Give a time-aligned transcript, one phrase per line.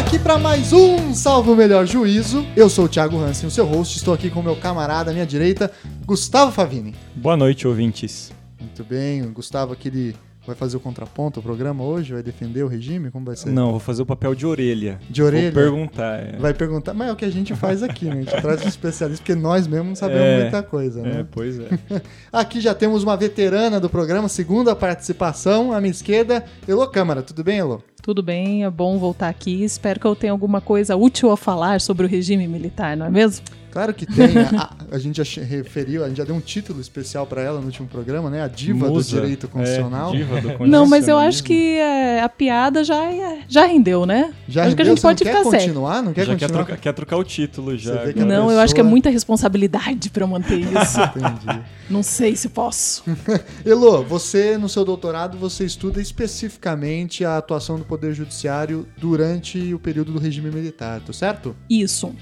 [0.00, 2.46] Aqui para mais um Salvo o Melhor Juízo.
[2.56, 3.98] Eu sou o Thiago Hansen, o seu host.
[3.98, 5.70] Estou aqui com meu camarada à minha direita,
[6.06, 6.94] Gustavo Favini.
[7.14, 8.32] Boa noite, ouvintes.
[8.58, 10.16] Muito bem, o Gustavo aquele
[10.50, 12.12] vai fazer o contraponto ao programa hoje?
[12.12, 13.10] Vai defender o regime?
[13.10, 13.50] Como vai ser?
[13.50, 14.98] Não, vou fazer o papel de orelha.
[15.08, 15.50] De orelha?
[15.52, 16.20] Vou perguntar.
[16.20, 16.36] É.
[16.38, 18.12] Vai perguntar, mas é o que a gente faz aqui, né?
[18.12, 21.20] A gente traz um especialista, porque nós mesmos não sabemos É, muita coisa, né?
[21.20, 21.68] É, pois é.
[22.32, 27.22] Aqui já temos uma veterana do programa, segunda participação, à minha esquerda, Elô Câmara.
[27.22, 27.80] Tudo bem, Elô?
[28.02, 29.62] Tudo bem, é bom voltar aqui.
[29.62, 33.10] Espero que eu tenha alguma coisa útil a falar sobre o regime militar, não é
[33.10, 33.44] mesmo?
[33.70, 34.36] Claro que tem.
[34.38, 37.66] A, a gente já referiu, a gente já deu um título especial para ela no
[37.66, 38.42] último programa, né?
[38.42, 39.16] A diva Musa.
[39.16, 40.12] do direito constitucional.
[40.14, 44.04] É, diva do Não, mas eu acho que é, a piada já, é- já rendeu,
[44.06, 44.32] né?
[44.48, 44.96] Já acho que a rendeu?
[44.96, 45.66] gente Você não pode quer ficar sério.
[45.66, 46.02] continuar?
[46.02, 46.64] Não quer já quer continuar?
[46.64, 48.04] trocar, quer trocar o título já.
[48.16, 51.00] Não, eu acho que é pessoa- muita responsabilidade pra eu manter isso.
[51.00, 51.60] Entendi.
[51.88, 53.04] não sei se posso.
[53.64, 59.78] Elô, você no seu doutorado você estuda especificamente a atuação do Poder Judiciário durante o
[59.78, 61.54] período do regime militar, tá certo?
[61.68, 62.14] Isso.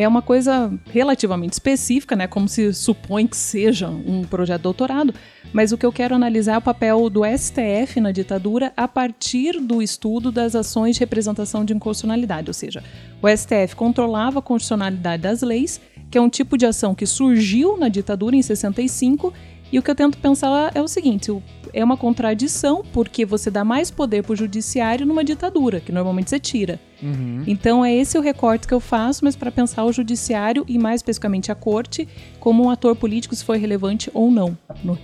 [0.00, 2.26] É uma coisa relativamente específica, né?
[2.26, 5.14] Como se supõe que seja um projeto de doutorado,
[5.52, 9.60] mas o que eu quero analisar é o papel do STF na ditadura a partir
[9.60, 12.82] do estudo das ações de representação de inconstitucionalidade, ou seja,
[13.20, 15.78] o STF controlava a constitucionalidade das leis,
[16.10, 19.34] que é um tipo de ação que surgiu na ditadura em 65,
[19.70, 21.30] e o que eu tento pensar é o seguinte,
[21.72, 26.30] é uma contradição porque você dá mais poder para o judiciário numa ditadura, que normalmente
[26.30, 26.78] você tira.
[27.02, 27.44] Uhum.
[27.46, 30.96] Então é esse o recorte que eu faço, mas para pensar o judiciário e mais
[31.00, 32.06] especificamente a corte
[32.38, 34.56] como um ator político se foi relevante ou não.
[34.84, 34.98] no-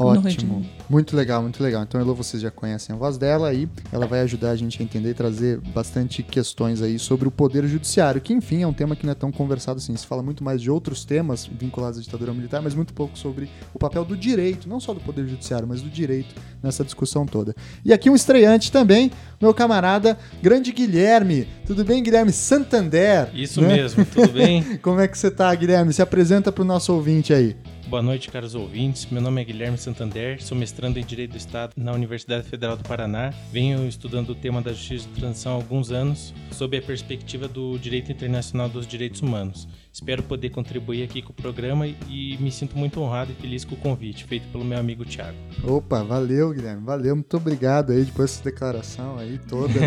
[0.00, 0.64] Ótimo.
[0.88, 1.82] Muito legal, muito legal.
[1.82, 4.84] Então, Elô, vocês já conhecem a voz dela e ela vai ajudar a gente a
[4.84, 8.96] entender e trazer bastante questões aí sobre o poder judiciário, que enfim é um tema
[8.96, 9.94] que não é tão conversado assim.
[9.94, 13.50] Se fala muito mais de outros temas vinculados à ditadura militar, mas muito pouco sobre
[13.74, 17.54] o papel do direito, não só do poder judiciário, mas do direito nessa discussão toda.
[17.84, 19.10] E aqui um estreante também,
[19.40, 21.46] meu camarada, grande Guilherme.
[21.66, 23.28] Tudo bem, Guilherme Santander?
[23.34, 23.76] Isso né?
[23.76, 24.62] mesmo, tudo bem?
[24.82, 25.92] Como é que você tá, Guilherme?
[25.92, 27.54] Se apresenta pro nosso ouvinte aí.
[27.90, 29.04] Boa noite, caros ouvintes.
[29.10, 32.84] Meu nome é Guilherme Santander, sou mestrando em Direito do Estado na Universidade Federal do
[32.84, 33.34] Paraná.
[33.50, 37.76] Venho estudando o tema da justiça de transição há alguns anos, sob a perspectiva do
[37.80, 39.66] direito internacional dos direitos humanos.
[39.92, 43.74] Espero poder contribuir aqui com o programa e me sinto muito honrado e feliz com
[43.74, 45.36] o convite feito pelo meu amigo Tiago.
[45.64, 46.84] Opa, valeu, Guilherme.
[46.84, 49.74] Valeu, muito obrigado aí depois dessa declaração aí toda.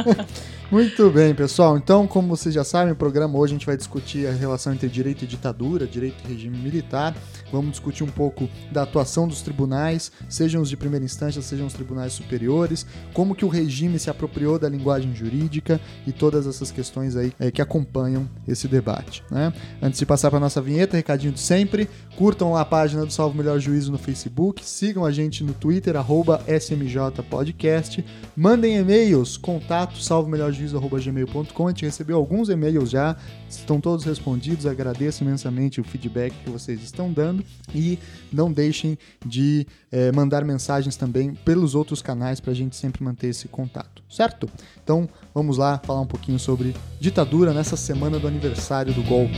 [0.72, 1.76] muito bem, pessoal.
[1.76, 4.88] Então, como vocês já sabem, o programa hoje a gente vai discutir a relação entre
[4.88, 7.14] direito e ditadura, direito e regime militar.
[7.52, 11.74] Vamos discutir um pouco da atuação dos tribunais, sejam os de primeira instância, sejam os
[11.74, 17.16] tribunais superiores, como que o regime se apropriou da linguagem jurídica e todas essas questões
[17.16, 19.22] aí eh, que acompanham esse debate.
[19.30, 19.52] Né?
[19.82, 23.58] Antes de passar para nossa vinheta, recadinho de sempre, curtam a página do Salvo Melhor
[23.58, 28.04] Juízo no Facebook, sigam a gente no Twitter, arroba SMJ Podcast,
[28.36, 33.16] mandem e-mails, contato salvomelhorjuízo.gmail.com, a gente recebeu alguns e-mails já,
[33.48, 37.98] estão todos respondidos, agradeço imensamente o feedback que vocês estão dando e
[38.32, 43.28] não deixem de eh, mandar mensagens também pelos outros canais para a gente sempre manter
[43.28, 44.48] esse contato, certo?
[44.82, 49.36] Então vamos lá falar um pouquinho sobre ditadura nessa semana do aniversário do golpe.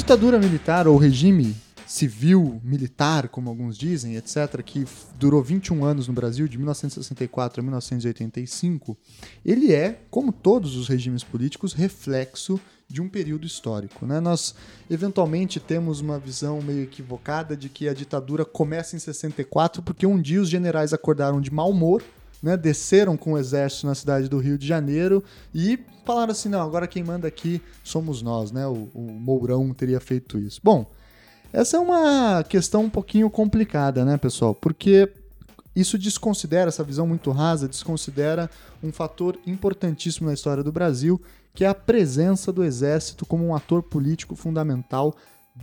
[0.00, 1.54] Ditadura militar ou regime
[1.86, 4.86] civil, militar, como alguns dizem, etc., que
[5.18, 8.96] durou 21 anos no Brasil, de 1964 a 1985,
[9.44, 12.58] ele é, como todos os regimes políticos, reflexo
[12.88, 14.06] de um período histórico.
[14.06, 14.20] Né?
[14.20, 14.54] Nós,
[14.88, 20.20] eventualmente, temos uma visão meio equivocada de que a ditadura começa em 64 porque um
[20.20, 22.02] dia os generais acordaram de mau humor
[22.42, 25.22] né, desceram com o exército na cidade do Rio de Janeiro
[25.54, 28.66] e falaram assim: não, agora quem manda aqui somos nós, né?
[28.66, 30.60] O, o Mourão teria feito isso.
[30.62, 30.90] Bom,
[31.52, 34.54] Essa é uma questão um pouquinho complicada, né, pessoal?
[34.54, 35.10] Porque
[35.74, 38.50] isso desconsidera, essa visão muito rasa, desconsidera
[38.82, 41.20] um fator importantíssimo na história do Brasil,
[41.54, 45.14] que é a presença do Exército como um ator político fundamental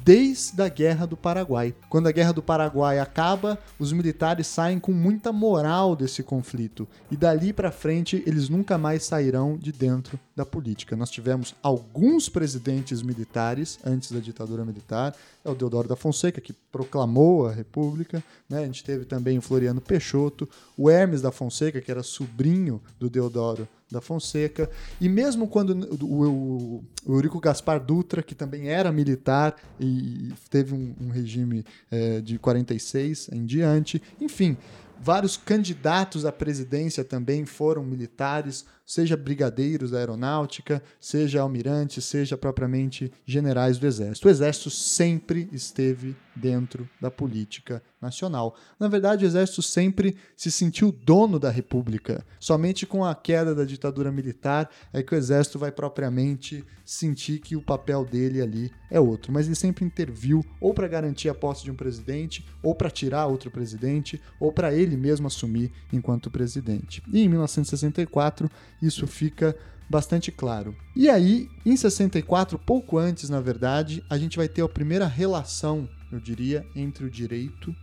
[0.03, 1.73] desde a Guerra do Paraguai.
[1.89, 7.17] Quando a Guerra do Paraguai acaba, os militares saem com muita moral desse conflito e
[7.17, 10.95] dali para frente eles nunca mais sairão de dentro da política.
[10.95, 16.53] Nós tivemos alguns presidentes militares antes da ditadura militar, é o Deodoro da Fonseca que
[16.71, 18.59] proclamou a República, né?
[18.59, 20.47] A gente teve também o Floriano Peixoto,
[20.77, 24.69] o Hermes da Fonseca que era sobrinho do Deodoro da Fonseca,
[24.99, 25.71] e mesmo quando
[26.03, 32.19] o, o, Eurico Gaspar Dutra, que também era militar e teve um, um regime é,
[32.19, 34.57] de 46 em diante, enfim,
[34.99, 43.11] vários candidatos à presidência também foram militares, seja brigadeiros da aeronáutica, seja almirantes, seja propriamente
[43.25, 44.29] generais do exército.
[44.29, 48.55] O exército sempre esteve dentro da política nacional.
[48.79, 52.25] Na verdade, o exército sempre se sentiu dono da república.
[52.39, 57.55] Somente com a queda da ditadura militar é que o exército vai propriamente sentir que
[57.55, 59.33] o papel dele ali é outro.
[59.33, 63.25] Mas ele sempre interviu ou para garantir a posse de um presidente, ou para tirar
[63.25, 67.03] outro presidente, ou para ele mesmo assumir enquanto presidente.
[67.11, 68.49] E em 1964
[68.81, 69.55] isso fica
[69.89, 70.75] bastante claro.
[70.95, 75.87] E aí, em 64, pouco antes, na verdade, a gente vai ter a primeira relação,
[76.11, 77.73] eu diria, entre o direito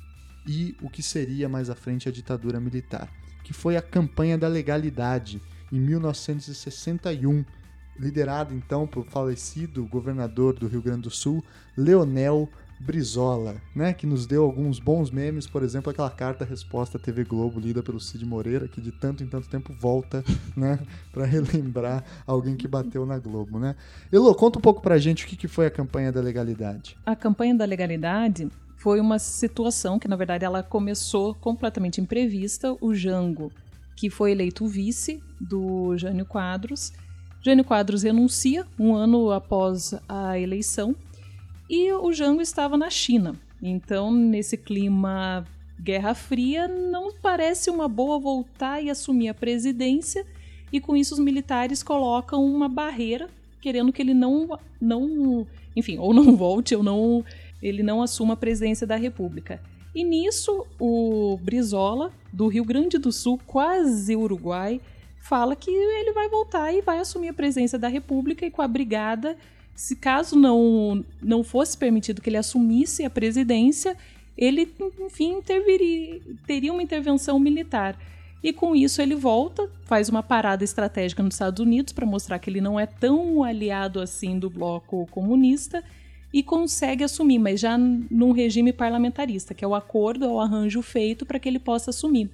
[0.47, 3.11] e o que seria mais à frente a ditadura militar,
[3.43, 5.41] que foi a campanha da legalidade
[5.73, 7.45] em 1961,
[7.99, 11.43] liderado então pelo falecido governador do Rio Grande do Sul,
[11.77, 12.49] Leonel
[12.81, 17.83] Brizola, né, que nos deu alguns bons memes, por exemplo, aquela carta-resposta TV Globo lida
[17.83, 20.25] pelo Cid Moreira, que de tanto em tanto tempo volta,
[20.57, 20.79] né,
[21.13, 23.75] para relembrar alguém que bateu na Globo, né?
[24.13, 26.97] Elô, conta um pouco pra gente o que, que foi a campanha da legalidade.
[27.07, 32.77] A campanha da legalidade foi uma situação que, na verdade, ela começou completamente imprevista.
[32.81, 33.51] O Jango,
[33.97, 36.93] que foi eleito vice do Jânio Quadros,
[37.45, 40.97] Jânio Quadros renuncia um ano após a eleição
[41.69, 43.35] e o Jango estava na China.
[43.63, 45.47] Então, nesse clima
[45.81, 50.25] Guerra Fria, não parece uma boa voltar e assumir a presidência,
[50.73, 53.29] e com isso os militares colocam uma barreira,
[53.61, 57.25] querendo que ele não, não enfim, ou não volte, ou não,
[57.63, 59.61] ele não assuma a presidência da República.
[59.95, 64.81] E nisso, o Brizola, do Rio Grande do Sul, quase Uruguai,
[65.21, 68.69] fala que ele vai voltar e vai assumir a presidência da República e com a
[68.69, 69.37] brigada
[69.75, 73.97] se caso não, não fosse permitido que ele assumisse a presidência,
[74.37, 75.41] ele, enfim,
[76.47, 77.99] teria uma intervenção militar.
[78.43, 82.51] E com isso ele volta, faz uma parada estratégica nos Estados Unidos para mostrar que
[82.51, 85.83] ele não é tão aliado assim do bloco comunista
[86.31, 90.83] e consegue assumir, mas já num regime parlamentarista, que é o acordo, é o arranjo
[90.83, 92.29] feito para que ele possa assumir.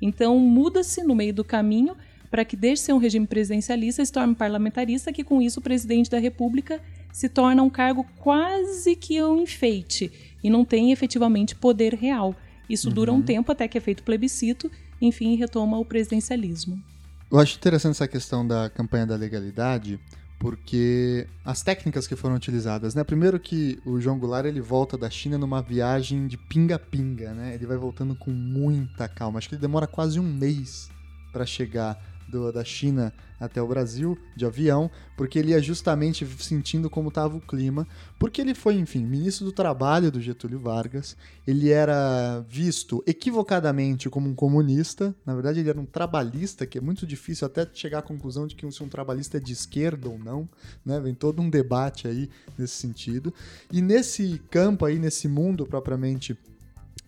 [0.00, 1.96] Então muda-se no meio do caminho
[2.32, 5.60] para que deixe de ser um regime presidencialista e se torne parlamentarista, que com isso
[5.60, 6.80] o presidente da República
[7.12, 10.10] se torna um cargo quase que um enfeite
[10.42, 12.34] e não tem efetivamente poder real.
[12.70, 12.94] Isso uhum.
[12.94, 16.82] dura um tempo até que é feito plebiscito, enfim, retoma o presidencialismo.
[17.30, 20.00] Eu acho interessante essa questão da campanha da legalidade,
[20.40, 23.04] porque as técnicas que foram utilizadas, né?
[23.04, 27.54] Primeiro que o João Goulart ele volta da China numa viagem de pinga-pinga, né?
[27.54, 29.36] Ele vai voltando com muita calma.
[29.36, 30.90] Acho que ele demora quase um mês
[31.30, 36.88] para chegar do, da China até o Brasil de avião, porque ele ia justamente sentindo
[36.88, 37.86] como estava o clima,
[38.18, 44.30] porque ele foi, enfim, ministro do Trabalho do Getúlio Vargas, ele era visto equivocadamente como
[44.30, 48.02] um comunista, na verdade ele era um trabalhista, que é muito difícil até chegar à
[48.02, 50.48] conclusão de que se um trabalhista é de esquerda ou não,
[50.84, 50.98] né?
[51.00, 53.34] Vem todo um debate aí nesse sentido.
[53.70, 56.38] E nesse campo aí, nesse mundo propriamente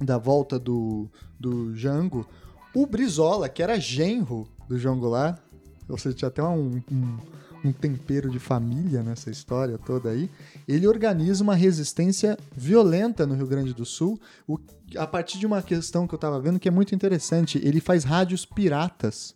[0.00, 2.26] da volta do, do Jango,
[2.74, 5.38] o Brizola, que era genro do João Goulart,
[5.88, 7.18] ou seja, tinha até um, um,
[7.64, 10.30] um, tempero de família nessa história toda aí,
[10.66, 14.58] ele organiza uma resistência violenta no Rio Grande do Sul, o,
[14.96, 18.04] a partir de uma questão que eu estava vendo que é muito interessante, ele faz
[18.04, 19.34] rádios piratas,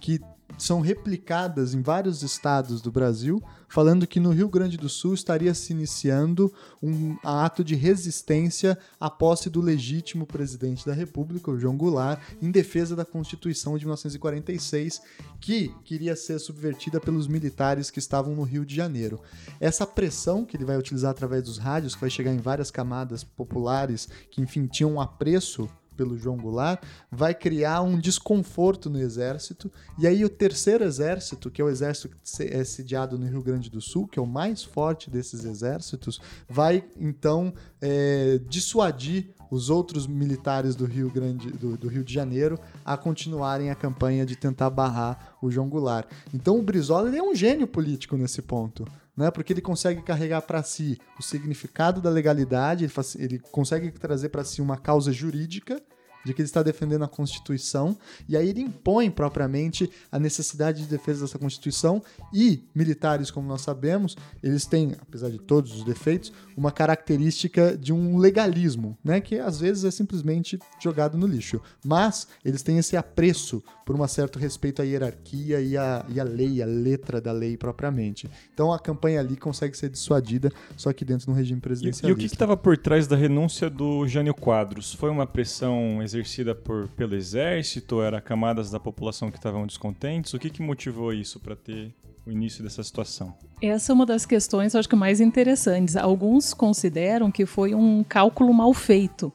[0.00, 0.20] que
[0.56, 5.52] são replicadas em vários estados do Brasil, falando que no Rio Grande do Sul estaria
[5.52, 11.76] se iniciando um ato de resistência à posse do legítimo presidente da República, o João
[11.76, 15.02] Goulart, em defesa da Constituição de 1946,
[15.40, 19.20] que queria ser subvertida pelos militares que estavam no Rio de Janeiro.
[19.58, 23.24] Essa pressão que ele vai utilizar através dos rádios, que vai chegar em várias camadas
[23.24, 29.70] populares que, enfim, tinham um apreço pelo João Goulart, vai criar um desconforto no exército.
[29.98, 33.70] E aí o terceiro exército, que é o exército que é sediado no Rio Grande
[33.70, 40.06] do Sul, que é o mais forte desses exércitos, vai então é, dissuadir os outros
[40.06, 44.70] militares do Rio Grande do, do, Rio de Janeiro a continuarem a campanha de tentar
[44.70, 46.10] barrar o João Goulart.
[46.32, 48.84] Então o Brizola é um gênio político nesse ponto
[49.16, 49.30] né?
[49.30, 54.28] Porque ele consegue carregar para si o significado da legalidade, ele, faz, ele consegue trazer
[54.28, 55.80] para si uma causa jurídica
[56.24, 57.96] de que ele está defendendo a Constituição,
[58.28, 62.02] e aí ele impõe propriamente a necessidade de defesa dessa Constituição,
[62.32, 67.92] e militares, como nós sabemos, eles têm, apesar de todos os defeitos, uma característica de
[67.92, 71.60] um legalismo, né, que às vezes é simplesmente jogado no lixo.
[71.84, 76.24] Mas eles têm esse apreço por um certo respeito à hierarquia e à, e à
[76.24, 78.30] lei, à letra da lei propriamente.
[78.52, 82.06] Então a campanha ali consegue ser dissuadida, só que dentro de um regime presidencialista.
[82.06, 84.94] E, e o que estava por trás da renúncia do Jânio Quadros?
[84.94, 88.00] Foi uma pressão exercida por, pelo exército?
[88.00, 90.32] Era camadas da população que estavam descontentes?
[90.34, 91.94] O que, que motivou isso para ter
[92.26, 93.36] o início dessa situação?
[93.60, 95.96] Essa é uma das questões, acho que mais interessantes.
[95.96, 99.32] Alguns consideram que foi um cálculo mal feito,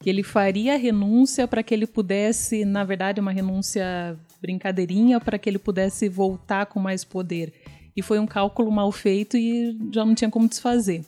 [0.00, 5.38] que ele faria a renúncia para que ele pudesse, na verdade, uma renúncia brincadeirinha, para
[5.38, 7.52] que ele pudesse voltar com mais poder.
[7.96, 11.04] E foi um cálculo mal feito e já não tinha como desfazer.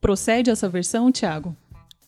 [0.00, 1.56] Procede essa versão, Tiago?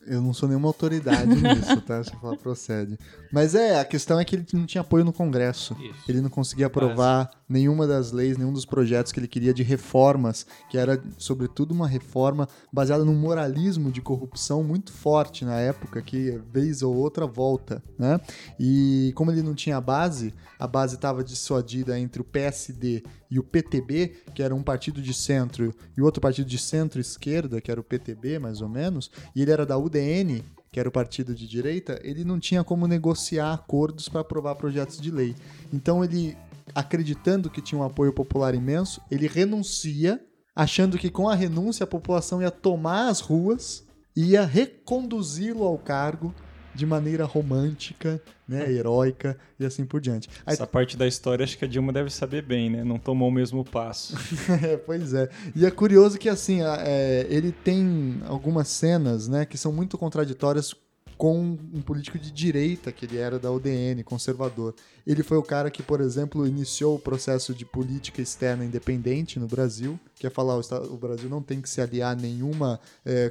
[0.07, 2.03] Eu não sou nenhuma autoridade nisso, tá?
[2.03, 2.99] Se falar procede.
[3.33, 5.77] Mas é, a questão é que ele não tinha apoio no Congresso.
[5.81, 6.05] Isso.
[6.09, 7.46] Ele não conseguia aprovar Mas...
[7.49, 11.87] nenhuma das leis, nenhum dos projetos que ele queria de reformas, que era, sobretudo, uma
[11.87, 17.83] reforma baseada num moralismo de corrupção muito forte na época, que vez ou outra volta,
[17.99, 18.21] né?
[18.59, 23.43] E como ele não tinha base, a base estava dissuadida entre o PSD e o
[23.43, 27.85] PTB, que era um partido de centro, e outro partido de centro-esquerda, que era o
[27.85, 30.43] PTB, mais ou menos, e ele era da UDN,
[30.77, 35.01] que era o partido de direita, ele não tinha como negociar acordos para aprovar projetos
[35.01, 35.35] de lei.
[35.73, 36.37] Então ele,
[36.75, 40.21] acreditando que tinha um apoio popular imenso, ele renuncia,
[40.55, 46.35] achando que com a renúncia a população ia tomar as ruas, ia reconduzi-lo ao cargo
[46.77, 50.29] de maneira romântica, né, heróica e assim por diante.
[50.45, 50.53] Aí...
[50.53, 52.85] Essa parte da história acho que a Dilma deve saber bem, né?
[52.85, 54.15] Não tomou o mesmo passo.
[54.63, 55.29] é, pois é.
[55.55, 60.75] E é curioso que assim, é, ele tem algumas cenas, né, que são muito contraditórias
[61.17, 64.75] com um político de direita, que ele era da UDN, conservador.
[65.07, 69.47] Ele foi o cara que, por exemplo, iniciou o processo de política externa independente no
[69.47, 73.31] Brasil, que é falar o Brasil não tem que se aliar a nenhuma é,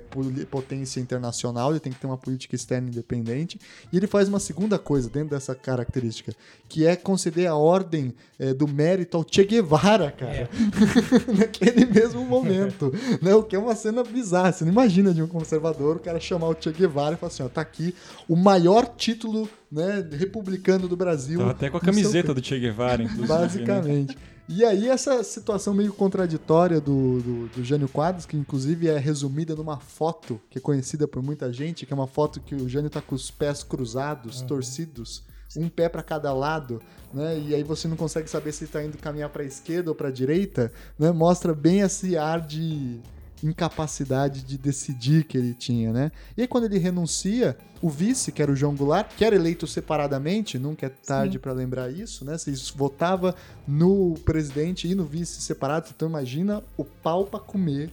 [0.52, 3.60] potência internacional, ele tem que ter uma política externa independente.
[3.92, 6.32] E ele faz uma segunda coisa dentro dessa característica,
[6.70, 10.50] que é conceder a ordem é, do mérito ao Che Guevara, cara, é.
[11.36, 13.34] naquele mesmo momento, né?
[13.34, 14.52] O que é uma cena bizarra.
[14.52, 17.42] Você não imagina de um conservador o cara chamar o Che Guevara e falar assim,
[17.42, 17.96] ó, tá aqui
[18.30, 21.40] o maior título né, republicano do Brasil.
[21.40, 23.28] Tava até com a camiseta do Che Guevara, inclusive.
[23.28, 23.40] Né?
[23.40, 24.16] Basicamente.
[24.16, 24.35] Né?
[24.48, 29.56] E aí essa situação meio contraditória do, do, do Jânio Quadros, que inclusive é resumida
[29.56, 32.90] numa foto que é conhecida por muita gente, que é uma foto que o Jânio
[32.90, 34.48] tá com os pés cruzados, uhum.
[34.48, 35.24] torcidos,
[35.58, 36.80] um pé para cada lado,
[37.14, 37.40] né?
[37.40, 40.10] E aí você não consegue saber se está indo caminhar para a esquerda ou para
[40.10, 41.12] a direita, né?
[41.12, 43.00] Mostra bem esse ar de
[43.44, 46.12] incapacidade de decidir que ele tinha, né?
[46.38, 49.68] E aí quando ele renuncia, o vice, que era o João Goulart, que era eleito
[49.68, 52.38] separadamente, nunca é tarde para lembrar isso, né?
[52.38, 53.36] Você votava
[53.68, 57.92] no presidente e no vice separado, então imagina o pau para comer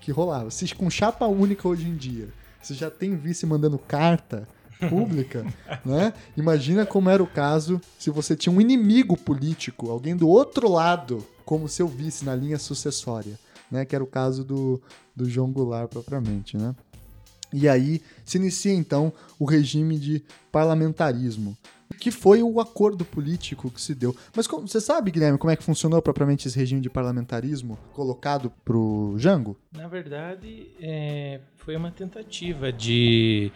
[0.00, 0.50] que rolava.
[0.50, 2.28] Se com chapa única hoje em dia,
[2.60, 4.48] você já tem vice mandando carta
[4.88, 5.44] pública,
[5.84, 6.12] né?
[6.36, 11.24] Imagina como era o caso se você tinha um inimigo político, alguém do outro lado,
[11.44, 13.38] como seu vice na linha sucessória
[13.70, 13.84] né?
[13.84, 14.80] Que era o caso do,
[15.14, 16.74] do João Goulart propriamente, né?
[17.52, 20.22] E aí se inicia então o regime de
[20.52, 21.56] parlamentarismo,
[21.98, 24.14] que foi o acordo político que se deu.
[24.36, 28.52] Mas como, você sabe, Guilherme, como é que funcionou propriamente esse regime de parlamentarismo colocado
[28.64, 29.56] pro Jango?
[29.72, 33.50] Na verdade, é, foi uma tentativa de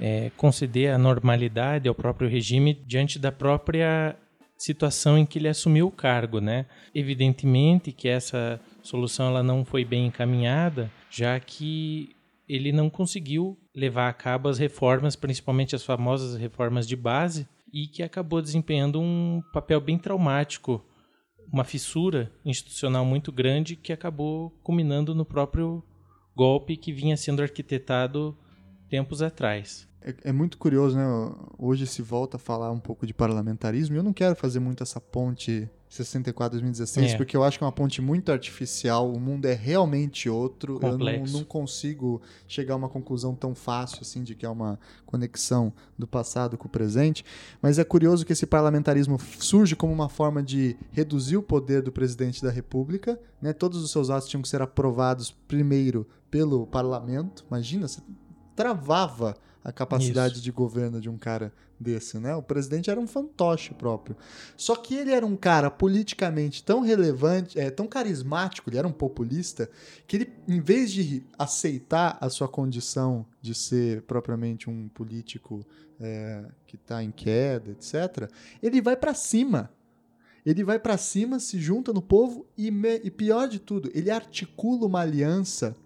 [0.00, 4.16] é, conceder a normalidade ao próprio regime diante da própria
[4.56, 6.66] situação em que ele assumiu o cargo, né?
[6.92, 12.16] Evidentemente que essa solução ela não foi bem encaminhada, já que
[12.48, 17.86] ele não conseguiu levar a cabo as reformas, principalmente as famosas reformas de base, e
[17.86, 20.82] que acabou desempenhando um papel bem traumático,
[21.52, 25.84] uma fissura institucional muito grande que acabou culminando no próprio
[26.34, 28.36] golpe que vinha sendo arquitetado
[28.88, 29.88] tempos atrás.
[30.00, 31.04] É, é, muito curioso, né?
[31.58, 33.96] Hoje se volta a falar um pouco de parlamentarismo.
[33.96, 37.16] Eu não quero fazer muito essa ponte 64 2016, é.
[37.16, 39.10] porque eu acho que é uma ponte muito artificial.
[39.10, 40.78] O mundo é realmente outro.
[40.78, 41.26] Complexo.
[41.26, 44.78] Eu não, não, consigo chegar a uma conclusão tão fácil assim de que é uma
[45.04, 47.24] conexão do passado com o presente.
[47.60, 51.90] Mas é curioso que esse parlamentarismo surge como uma forma de reduzir o poder do
[51.90, 53.18] presidente da República.
[53.42, 53.52] Né?
[53.52, 57.44] Todos os seus atos tinham que ser aprovados primeiro pelo parlamento.
[57.48, 58.00] Imagina, você
[58.58, 60.42] travava a capacidade Isso.
[60.42, 62.34] de governo de um cara desse, né?
[62.34, 64.16] O presidente era um fantoche próprio.
[64.56, 68.92] Só que ele era um cara politicamente tão relevante, é, tão carismático, ele era um
[68.92, 69.70] populista,
[70.08, 75.64] que ele, em vez de aceitar a sua condição de ser propriamente um político
[76.00, 78.28] é, que está em queda, etc.,
[78.60, 79.70] ele vai para cima.
[80.44, 84.10] Ele vai para cima, se junta no povo e, me, e, pior de tudo, ele
[84.10, 85.76] articula uma aliança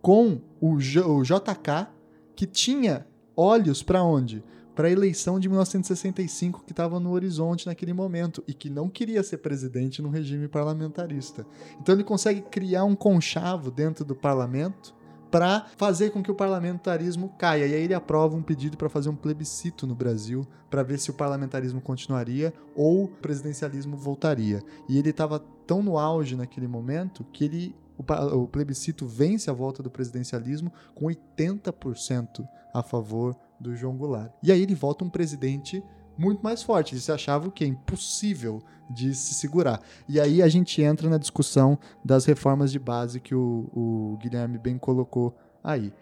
[0.00, 1.88] com o, J, o JK,
[2.34, 4.42] que tinha olhos para onde?
[4.74, 9.22] Para a eleição de 1965 que estava no horizonte naquele momento e que não queria
[9.22, 11.46] ser presidente no regime parlamentarista.
[11.80, 14.94] Então ele consegue criar um conchavo dentro do parlamento
[15.34, 17.66] para fazer com que o parlamentarismo caia.
[17.66, 21.10] E aí ele aprova um pedido para fazer um plebiscito no Brasil para ver se
[21.10, 24.62] o parlamentarismo continuaria ou o presidencialismo voltaria.
[24.88, 29.82] E ele estava tão no auge naquele momento que ele o, plebiscito vence a volta
[29.82, 34.32] do presidencialismo com 80% a favor do João Goulart.
[34.42, 35.82] E aí ele volta um presidente
[36.16, 36.94] muito mais forte.
[36.94, 39.80] Eles achavam que é impossível de se segurar.
[40.08, 44.58] E aí a gente entra na discussão das reformas de base que o, o Guilherme
[44.58, 45.92] bem colocou aí.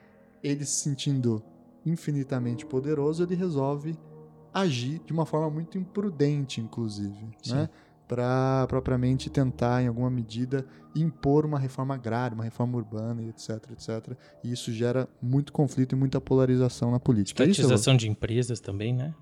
[0.43, 1.43] Ele se sentindo
[1.85, 3.99] infinitamente poderoso, ele resolve
[4.53, 7.31] agir de uma forma muito imprudente, inclusive.
[7.47, 7.69] Né?
[8.12, 14.14] Para propriamente tentar, em alguma medida, impor uma reforma agrária, uma reforma urbana, etc, etc.
[14.45, 17.42] E isso gera muito conflito e muita polarização na política.
[17.42, 19.14] É Estatização é de empresas também, né?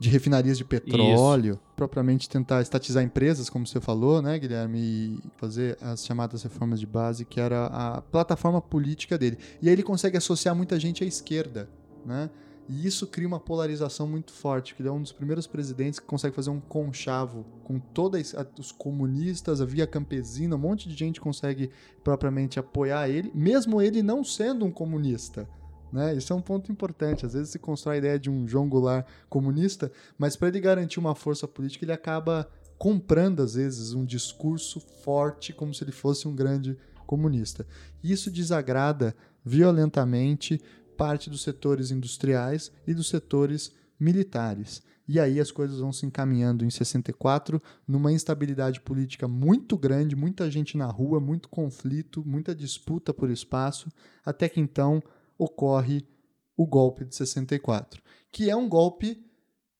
[0.00, 1.60] De refinarias de petróleo, isso.
[1.76, 6.86] propriamente tentar estatizar empresas, como você falou, né, Guilherme, e fazer as chamadas reformas de
[6.86, 9.38] base, que era a plataforma política dele.
[9.62, 11.68] E aí ele consegue associar muita gente à esquerda,
[12.04, 12.28] né?
[12.72, 16.06] E isso cria uma polarização muito forte, que ele é um dos primeiros presidentes que
[16.06, 21.20] consegue fazer um conchavo com todos os comunistas, a via campesina, um monte de gente
[21.20, 21.68] consegue
[22.04, 25.48] propriamente apoiar ele, mesmo ele não sendo um comunista.
[25.92, 26.14] Né?
[26.14, 27.26] Isso é um ponto importante.
[27.26, 31.00] Às vezes se constrói a ideia de um João Goulart comunista, mas para ele garantir
[31.00, 36.28] uma força política, ele acaba comprando, às vezes, um discurso forte, como se ele fosse
[36.28, 37.66] um grande comunista.
[38.00, 39.12] Isso desagrada
[39.44, 40.60] violentamente
[41.00, 44.82] parte dos setores industriais e dos setores militares.
[45.08, 50.50] E aí as coisas vão se encaminhando em 64 numa instabilidade política muito grande, muita
[50.50, 53.90] gente na rua, muito conflito, muita disputa por espaço,
[54.22, 55.02] até que então
[55.38, 56.06] ocorre
[56.54, 59.24] o golpe de 64, que é um golpe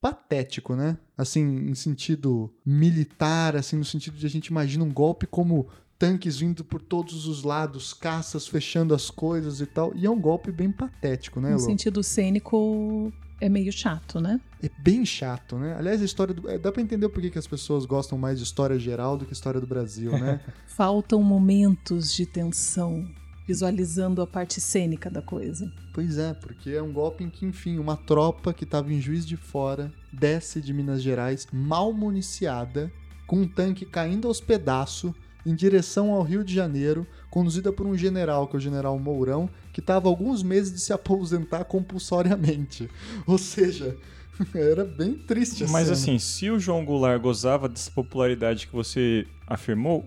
[0.00, 0.96] patético, né?
[1.18, 5.68] Assim, em sentido militar, assim, no sentido de a gente imagina um golpe como
[6.00, 9.92] tanques vindo por todos os lados, caças fechando as coisas e tal.
[9.94, 14.40] E é um golpe bem patético, né, No sentido cênico, é meio chato, né?
[14.62, 15.76] É bem chato, né?
[15.76, 16.48] Aliás, a história do...
[16.48, 19.26] É, dá pra entender por que, que as pessoas gostam mais de história geral do
[19.26, 20.40] que história do Brasil, né?
[20.68, 23.06] Faltam momentos de tensão,
[23.46, 25.70] visualizando a parte cênica da coisa.
[25.92, 29.26] Pois é, porque é um golpe em que, enfim, uma tropa que estava em Juiz
[29.26, 32.90] de Fora desce de Minas Gerais mal municiada,
[33.26, 35.12] com um tanque caindo aos pedaços
[35.44, 39.48] em direção ao Rio de Janeiro, conduzida por um general, que é o general Mourão,
[39.72, 42.90] que estava alguns meses de se aposentar compulsoriamente.
[43.26, 43.96] Ou seja,
[44.55, 45.92] era bem triste Mas cena.
[45.92, 50.05] assim, se o João Goulart gozava dessa popularidade que você afirmou,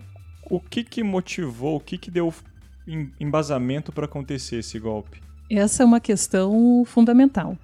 [0.50, 2.32] o que que motivou, o que que deu
[3.18, 5.22] embasamento para acontecer esse golpe?
[5.50, 7.56] Essa é uma questão fundamental.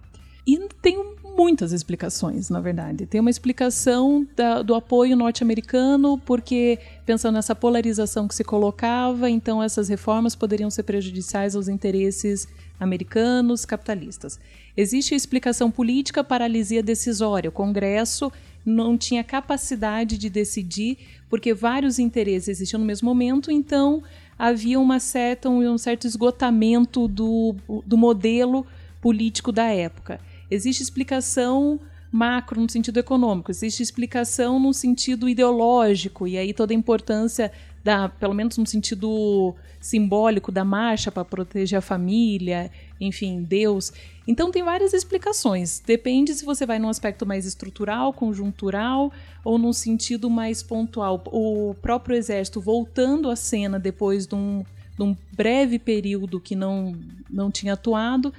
[0.46, 0.98] E tem
[1.36, 3.06] muitas explicações, na verdade.
[3.06, 9.62] Tem uma explicação da, do apoio norte-americano, porque pensando nessa polarização que se colocava, então
[9.62, 12.46] essas reformas poderiam ser prejudiciais aos interesses
[12.78, 14.38] americanos capitalistas.
[14.76, 17.50] Existe a explicação política, paralisia decisória.
[17.50, 18.32] O Congresso
[18.64, 24.02] não tinha capacidade de decidir, porque vários interesses existiam no mesmo momento, então
[24.38, 27.54] havia uma certa, um, um certo esgotamento do,
[27.86, 28.66] do modelo
[29.00, 30.20] político da época.
[30.50, 31.80] Existe explicação
[32.12, 37.52] macro no sentido econômico, existe explicação no sentido ideológico, e aí toda a importância
[37.84, 43.92] da, pelo menos no sentido simbólico da marcha para proteger a família, enfim, Deus.
[44.28, 45.80] Então tem várias explicações.
[45.84, 49.10] Depende se você vai num aspecto mais estrutural, conjuntural
[49.42, 51.22] ou num sentido mais pontual.
[51.26, 54.62] O próprio exército voltando à cena depois de um,
[54.96, 56.94] de um breve período que não,
[57.30, 58.32] não tinha atuado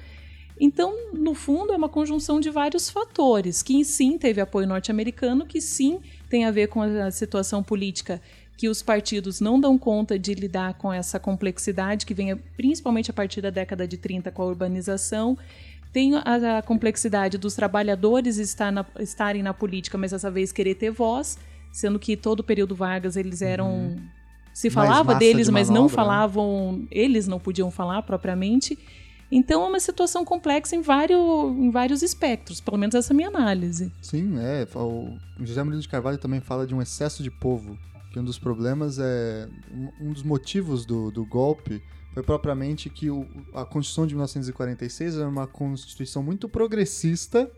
[0.64, 5.60] Então, no fundo, é uma conjunção de vários fatores, que sim teve apoio norte-americano, que
[5.60, 8.22] sim tem a ver com a situação política
[8.56, 13.14] que os partidos não dão conta de lidar com essa complexidade que vem principalmente a
[13.14, 15.36] partir da década de 30 com a urbanização.
[15.92, 20.76] Tem a, a complexidade dos trabalhadores estar na, estarem na política, mas dessa vez querer
[20.76, 21.40] ter voz,
[21.72, 23.72] sendo que todo o período Vargas eles eram.
[23.72, 23.96] Uhum.
[24.54, 25.90] Se falava deles, de mas não né?
[25.90, 26.86] falavam.
[26.92, 28.78] Eles não podiam falar propriamente.
[29.32, 31.20] Então é uma situação complexa em vários,
[31.58, 33.92] em vários espectros, pelo menos essa é a minha análise.
[34.02, 34.68] Sim, é.
[34.76, 37.78] O José Murilo de Carvalho também fala de um excesso de povo,
[38.12, 39.48] que um dos problemas é.
[40.02, 41.82] Um dos motivos do, do golpe
[42.14, 47.50] foi propriamente que o, a Constituição de 1946 era uma Constituição muito progressista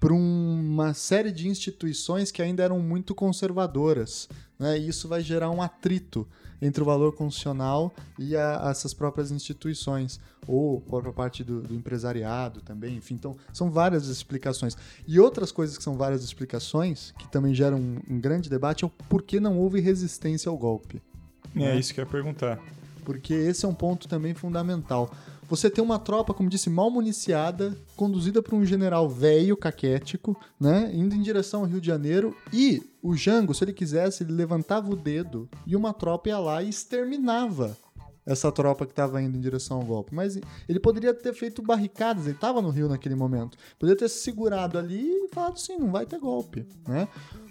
[0.00, 4.28] para uma série de instituições que ainda eram muito conservadoras.
[4.58, 4.78] Né?
[4.78, 6.26] E isso vai gerar um atrito
[6.60, 11.74] entre o valor constitucional e a, essas próprias instituições, ou a própria parte do, do,
[11.74, 13.14] empresariado também, enfim.
[13.14, 14.76] Então, são várias explicações.
[15.06, 18.86] E outras coisas que são várias explicações, que também geram um, um grande debate, é
[18.86, 21.02] o porquê não houve resistência ao golpe.
[21.54, 21.78] É né?
[21.78, 22.58] isso que eu ia perguntar.
[23.04, 25.10] Porque esse é um ponto também fundamental.
[25.54, 30.90] Você tem uma tropa, como disse, mal municiada, conduzida por um general velho, caquético, né?
[30.92, 32.36] Indo em direção ao Rio de Janeiro.
[32.52, 36.60] E o Jango, se ele quisesse, ele levantava o dedo e uma tropa ia lá
[36.60, 37.76] e exterminava
[38.26, 40.12] essa tropa que estava indo em direção ao golpe.
[40.12, 43.56] Mas ele poderia ter feito barricadas, ele estava no Rio naquele momento.
[43.78, 47.06] Poderia ter se segurado ali e falado assim, não vai ter golpe, né?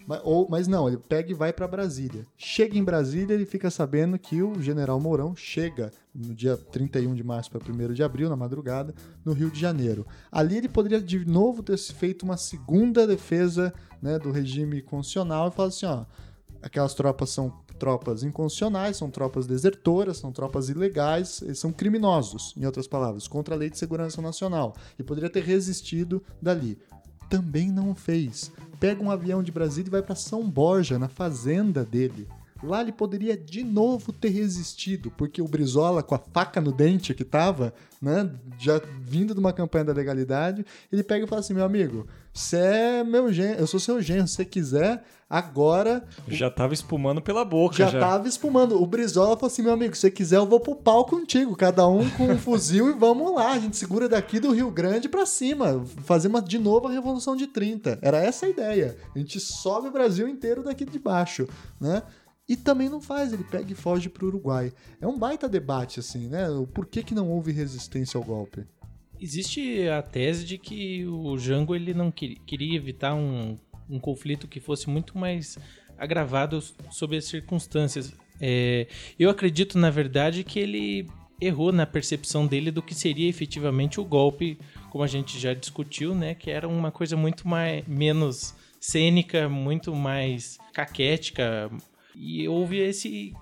[0.07, 2.25] Mas, ou, mas não, ele pega e vai para Brasília.
[2.37, 7.23] Chega em Brasília, ele fica sabendo que o general Mourão chega no dia 31 de
[7.23, 10.05] março para 1 de abril, na madrugada, no Rio de Janeiro.
[10.31, 15.51] Ali ele poderia de novo ter feito uma segunda defesa né, do regime constitucional e
[15.51, 16.05] falar assim: ó,
[16.61, 22.87] aquelas tropas são tropas inconstitucionais, são tropas desertoras, são tropas ilegais, são criminosos, em outras
[22.87, 24.75] palavras, contra a lei de segurança nacional.
[24.97, 26.77] E poderia ter resistido dali
[27.33, 28.51] também não fez.
[28.83, 32.27] Pega um avião de Brasília e vai para São Borja, na fazenda dele.
[32.63, 37.13] Lá ele poderia de novo ter resistido, porque o Brizola, com a faca no dente
[37.13, 41.53] que tava, né, já vindo de uma campanha da legalidade, ele pega e fala assim:
[41.53, 46.03] meu amigo, você é meu genro, eu sou seu genro, se você quiser, agora.
[46.27, 47.75] Já tava espumando pela boca.
[47.75, 48.81] Já, já tava espumando.
[48.81, 51.87] O Brizola falou assim: meu amigo, se você quiser, eu vou pro pau contigo, cada
[51.87, 53.53] um com um fuzil e vamos lá.
[53.53, 57.35] A gente segura daqui do Rio Grande para cima, fazer uma, de novo a Revolução
[57.35, 57.99] de 30.
[58.01, 58.95] Era essa a ideia.
[59.15, 61.47] A gente sobe o Brasil inteiro daqui de baixo,
[61.81, 62.03] né?
[62.47, 64.73] E também não faz, ele pega e foge para o Uruguai.
[64.99, 66.49] É um baita debate, assim, né?
[66.49, 68.65] O porquê que não houve resistência ao golpe?
[69.19, 73.57] Existe a tese de que o Jango ele não queria evitar um,
[73.89, 75.57] um conflito que fosse muito mais
[75.97, 78.13] agravado sob as circunstâncias.
[78.41, 81.07] É, eu acredito, na verdade, que ele
[81.39, 84.57] errou na percepção dele do que seria efetivamente o golpe,
[84.89, 86.35] como a gente já discutiu, né?
[86.35, 91.71] Que era uma coisa muito mais menos cênica, muito mais caquética,
[92.15, 93.33] e houve esse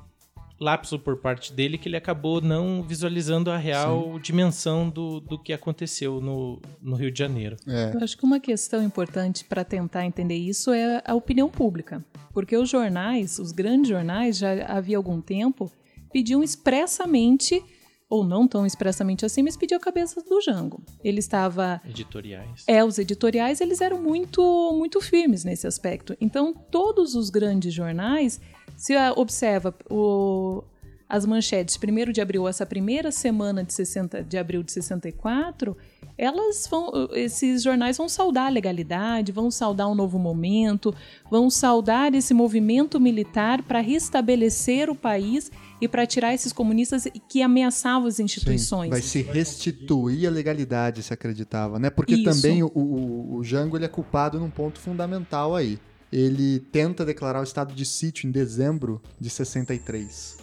[0.62, 4.20] lapso por parte dele que ele acabou não visualizando a real Sim.
[4.22, 7.58] dimensão do, do que aconteceu no, no Rio de Janeiro.
[7.68, 7.92] É.
[7.96, 12.06] Eu acho que uma questão importante para tentar entender isso é a opinião pública.
[12.32, 15.70] Porque os jornais, os grandes jornais, já havia algum tempo,
[16.14, 17.62] pediam expressamente
[18.08, 20.84] ou não tão expressamente assim, mas pediu a cabeça do Jango.
[21.02, 22.66] Ele estava editoriais.
[22.68, 24.42] É, os editoriais, eles eram muito
[24.78, 26.16] muito firmes nesse aspecto.
[26.20, 28.40] Então, todos os grandes jornais
[28.76, 30.64] se observa o,
[31.12, 35.76] as manchetes, 1 de abril, essa primeira semana de, 60, de abril de 64,
[36.18, 40.96] elas vão, esses jornais vão saudar a legalidade, vão saudar um novo momento,
[41.30, 47.42] vão saudar esse movimento militar para restabelecer o país e para tirar esses comunistas que
[47.42, 48.86] ameaçavam as instituições.
[48.86, 51.90] Sim, vai se restituir a legalidade, se acreditava, né?
[51.90, 52.24] Porque Isso.
[52.24, 55.78] também o, o, o Jango ele é culpado num ponto fundamental aí
[56.12, 60.38] ele tenta declarar o estado de sítio em dezembro de 63.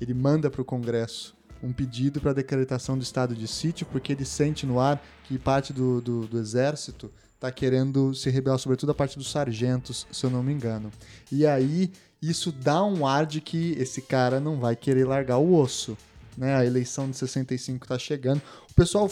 [0.00, 4.12] Ele manda para o Congresso um pedido para a decretação do estado de sítio, porque
[4.12, 8.92] ele sente no ar que parte do, do, do exército está querendo se rebelar, sobretudo
[8.92, 10.90] a parte dos sargentos, se eu não me engano.
[11.30, 15.54] E aí isso dá um ar de que esse cara não vai querer largar o
[15.54, 15.96] osso.
[16.36, 16.54] Né?
[16.54, 18.40] A eleição de 65 está chegando.
[18.70, 19.10] O pessoal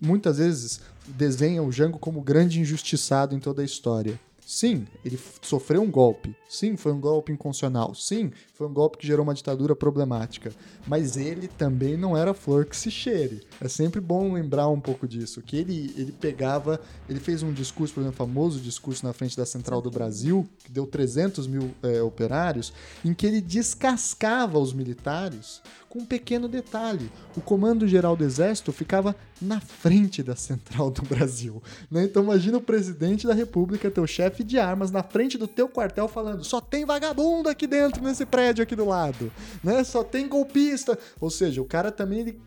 [0.00, 4.18] muitas vezes desenha o Jango como grande injustiçado em toda a história.
[4.46, 6.36] Sim, ele sofreu um golpe.
[6.48, 7.94] Sim, foi um golpe inconstitucional.
[7.94, 10.52] Sim, foi um golpe que gerou uma ditadura problemática.
[10.86, 13.42] Mas ele também não era flor que se cheire.
[13.60, 15.40] É sempre bom lembrar um pouco disso.
[15.40, 16.78] Que ele, ele pegava.
[17.08, 20.70] Ele fez um discurso, por exemplo, famoso discurso na frente da Central do Brasil, que
[20.70, 22.72] deu 300 mil é, operários,
[23.04, 25.62] em que ele descascava os militares
[25.94, 31.02] com um pequeno detalhe: o Comando Geral do Exército ficava na frente da central do
[31.02, 31.62] Brasil.
[31.88, 32.04] Né?
[32.04, 36.08] Então imagina o presidente da República, teu chefe de armas, na frente do teu quartel
[36.08, 39.30] falando: só tem vagabundo aqui dentro nesse prédio aqui do lado,
[39.62, 39.84] né?
[39.84, 40.98] Só tem golpista.
[41.20, 42.40] Ou seja, o cara também ele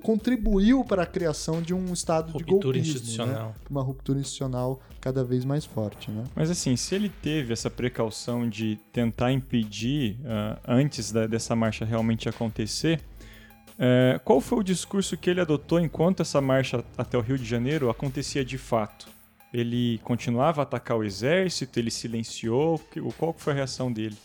[0.00, 2.80] contribuiu para a criação de um estado ruptura de golpismo, né?
[2.80, 3.48] institucional.
[3.48, 3.54] Né?
[3.68, 6.24] Uma ruptura institucional cada vez mais forte, né?
[6.34, 11.84] Mas assim, se ele teve essa precaução de tentar impedir uh, antes da, dessa marcha
[11.84, 17.20] realmente acontecer, uh, qual foi o discurso que ele adotou enquanto essa marcha até o
[17.20, 19.08] Rio de Janeiro acontecia de fato?
[19.52, 21.78] Ele continuava a atacar o exército?
[21.78, 22.80] Ele silenciou?
[23.16, 24.16] Qual foi a reação dele?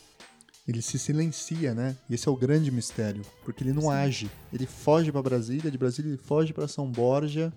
[0.70, 1.96] ele se silencia, né?
[2.10, 3.90] E esse é o grande mistério, porque ele não Sim.
[3.92, 4.32] age.
[4.54, 7.52] Ele foge para Brasília, de Brasília ele foge para São Borja.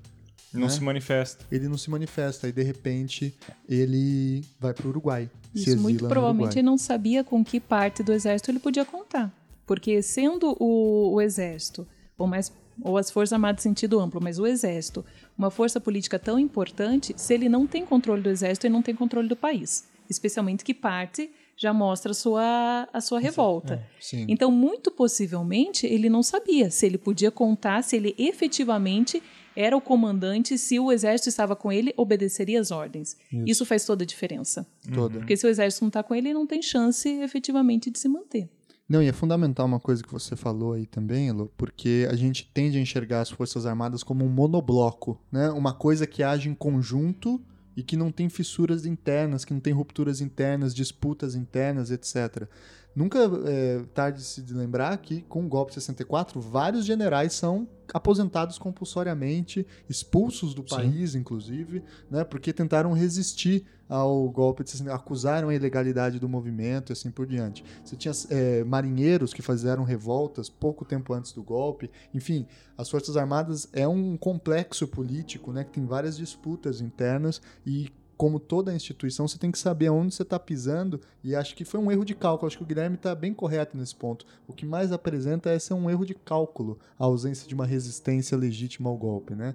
[0.52, 0.68] Não né?
[0.68, 1.44] se manifesta.
[1.50, 3.34] Ele não se manifesta e de repente
[3.68, 5.30] ele vai para o Uruguai.
[5.54, 9.32] Isso muito provavelmente ele não sabia com que parte do exército ele podia contar,
[9.66, 11.86] porque sendo o, o exército
[12.18, 15.04] ou mais ou as forças armadas em sentido amplo, mas o exército,
[15.36, 18.94] uma força política tão importante, se ele não tem controle do exército, ele não tem
[18.94, 23.74] controle do país, especialmente que parte já mostra a sua, a sua revolta.
[24.12, 29.22] É, então, muito possivelmente, ele não sabia se ele podia contar, se ele efetivamente
[29.54, 33.16] era o comandante, se o exército estava com ele, obedeceria às ordens.
[33.30, 34.66] Isso, Isso faz toda a diferença.
[34.92, 35.18] Toda.
[35.18, 38.08] Porque se o exército não está com ele, ele não tem chance efetivamente de se
[38.08, 38.48] manter.
[38.88, 42.50] Não, e é fundamental uma coisa que você falou aí também, Elo, porque a gente
[42.52, 45.50] tende a enxergar as Forças Armadas como um monobloco, né?
[45.50, 47.40] Uma coisa que age em conjunto
[47.76, 52.46] e que não tem fissuras internas, que não tem rupturas internas, disputas internas, etc.
[52.94, 57.66] Nunca é tarde de se lembrar que, com o golpe de 64, vários generais são
[57.92, 60.76] aposentados compulsoriamente, expulsos do Sim.
[60.76, 66.92] país, inclusive, né, porque tentaram resistir ao golpe, de, acusaram a ilegalidade do movimento e
[66.94, 67.62] assim por diante.
[67.84, 71.90] Você tinha é, marinheiros que fizeram revoltas pouco tempo antes do golpe.
[72.14, 77.90] Enfim, as Forças Armadas é um complexo político né, que tem várias disputas internas e
[78.16, 81.80] como toda instituição, você tem que saber onde você está pisando, e acho que foi
[81.80, 82.46] um erro de cálculo.
[82.46, 84.24] Acho que o Guilherme está bem correto nesse ponto.
[84.46, 88.36] O que mais apresenta é ser um erro de cálculo, a ausência de uma resistência
[88.36, 89.54] legítima ao golpe, né?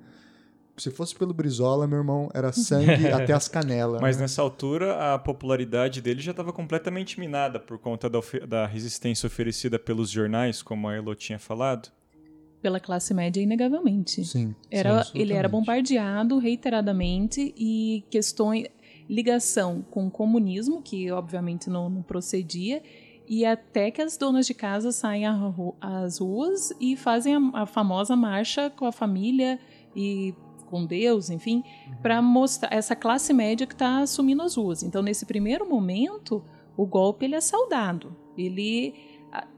[0.76, 4.00] Se fosse pelo Brizola, meu irmão, era sangue até as canelas.
[4.00, 4.24] Mas né?
[4.24, 9.80] nessa altura, a popularidade dele já estava completamente minada por conta da, da resistência oferecida
[9.80, 11.89] pelos jornais, como a Elo tinha falado
[12.62, 14.24] pela classe média, inegavelmente.
[14.26, 14.56] Sim.
[14.70, 18.67] Era, sim, ele era bombardeado reiteradamente e questões
[19.10, 22.84] ligação com o comunismo, que obviamente não, não, procedia,
[23.28, 25.24] e até que as donas de casa saem
[25.80, 29.60] às ruas e fazem a, a famosa marcha com a família
[29.96, 30.34] e
[30.65, 31.96] com Deus, enfim, uhum.
[32.02, 34.84] para mostrar essa classe média que está assumindo as ruas.
[34.84, 36.43] Então, nesse primeiro momento,
[36.76, 38.15] o golpe ele é saudado.
[38.38, 38.93] Ele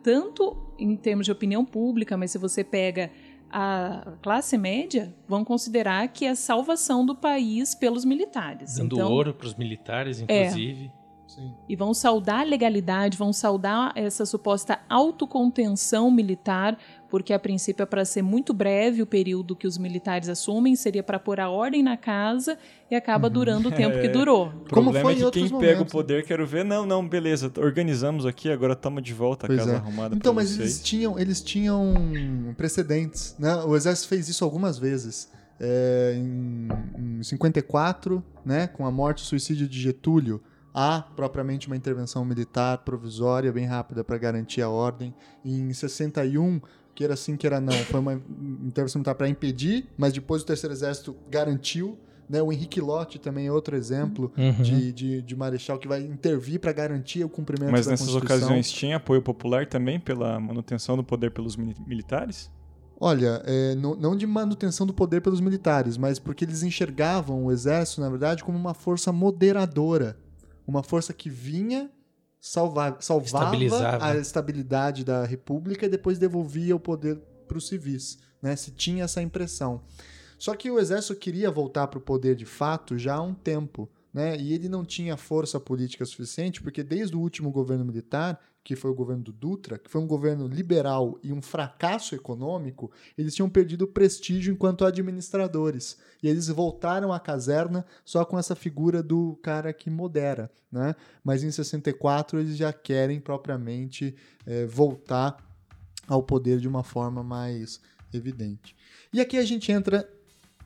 [0.03, 3.11] tanto em termos de opinião pública, mas se você pega
[3.51, 8.75] a classe média, vão considerar que é a salvação do país pelos militares.
[8.75, 10.91] Dando então, ouro para os militares, inclusive.
[11.39, 11.53] Sim.
[11.69, 16.77] E vão saudar a legalidade, vão saudar essa suposta autocontenção militar,
[17.09, 21.01] porque a princípio é para ser muito breve o período que os militares assumem, seria
[21.01, 22.57] para pôr a ordem na casa
[22.91, 23.33] e acaba uhum.
[23.33, 24.01] durando o tempo é.
[24.01, 24.47] que durou.
[24.47, 25.59] O Como foi é que quem momentos.
[25.59, 29.47] pega o poder quero ver, não, não, beleza, organizamos aqui, agora estamos de volta a
[29.47, 29.75] pois casa é.
[29.77, 30.15] arrumada.
[30.15, 30.59] Então, mas vocês.
[30.59, 31.93] eles tinham, eles tinham
[32.57, 33.55] precedentes, né?
[33.63, 35.31] O exército fez isso algumas vezes.
[35.61, 36.69] É, em,
[37.19, 40.41] em 54, né, com a morte e suicídio de Getúlio,
[40.79, 45.13] há propriamente uma intervenção militar provisória bem rápida para garantir a ordem.
[45.43, 46.61] Em 61,
[46.95, 48.13] queira sim, queira não, foi uma
[48.65, 51.97] intervenção militar para impedir, mas depois o Terceiro Exército garantiu.
[52.29, 54.61] Né, o Henrique Lotte também é outro exemplo uhum.
[54.61, 58.71] de, de, de, marechal que vai intervir para garantir o cumprimento Mas da nessas ocasiões
[58.71, 62.51] tinha apoio popular também pela manutenção do poder pelos militares?
[62.99, 67.51] Olha, é, não, não, de manutenção do poder pelos militares, mas porque eles enxergavam o
[67.51, 70.15] exército, na verdade, como uma força moderadora
[70.69, 71.89] uma força que vinha,
[72.39, 73.55] salvar, salvava
[73.99, 78.19] a estabilidade da República e depois devolvia o poder para os civis.
[78.41, 78.55] Né?
[78.55, 79.81] Se tinha essa impressão.
[80.37, 83.89] Só que o exército queria voltar para o poder de fato já há um tempo.
[84.19, 84.37] Né?
[84.37, 88.91] E ele não tinha força política suficiente, porque desde o último governo militar que foi
[88.91, 93.49] o governo do Dutra, que foi um governo liberal e um fracasso econômico, eles tinham
[93.49, 95.97] perdido prestígio enquanto administradores.
[96.21, 100.51] E eles voltaram à caserna só com essa figura do cara que modera.
[100.69, 100.93] Né?
[101.23, 104.13] Mas em 64 eles já querem propriamente
[104.45, 105.37] é, voltar
[106.05, 107.79] ao poder de uma forma mais
[108.13, 108.75] evidente.
[109.13, 110.07] E aqui a gente entra,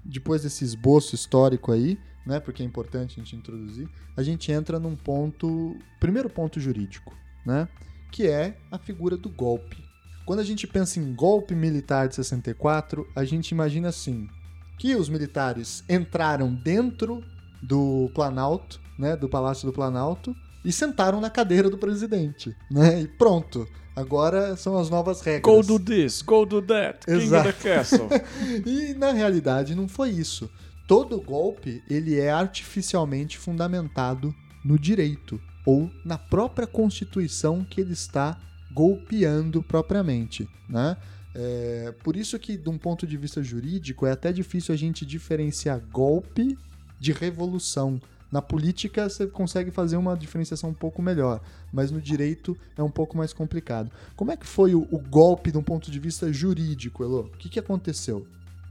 [0.04, 4.80] depois desse esboço histórico aí, né, porque é importante a gente introduzir, a gente entra
[4.80, 7.14] num ponto, primeiro ponto jurídico,
[7.46, 7.68] né?
[8.14, 9.84] que é a figura do golpe.
[10.26, 14.30] Quando a gente pensa em golpe militar de 64, a gente imagina assim:
[14.78, 17.24] que os militares entraram dentro
[17.62, 23.02] do Planalto, né, do Palácio do Planalto, e sentaram na cadeira do presidente, né?
[23.02, 23.68] E pronto.
[23.96, 25.44] Agora são as novas regras.
[25.44, 27.50] Go do this, go do that, king Exato.
[27.50, 28.08] of the castle.
[28.66, 30.50] E na realidade não foi isso.
[30.88, 38.40] Todo golpe ele é artificialmente fundamentado no direito ou na própria constituição que ele está
[38.74, 40.98] golpeando propriamente, né?
[41.36, 45.06] É, por isso que, de um ponto de vista jurídico, é até difícil a gente
[45.06, 46.58] diferenciar golpe
[47.00, 48.00] de revolução.
[48.32, 51.42] Na política você consegue fazer uma diferenciação um pouco melhor,
[51.72, 53.92] mas no direito é um pouco mais complicado.
[54.16, 57.22] Como é que foi o, o golpe de um ponto de vista jurídico, Elo?
[57.22, 58.28] O que, que aconteceu?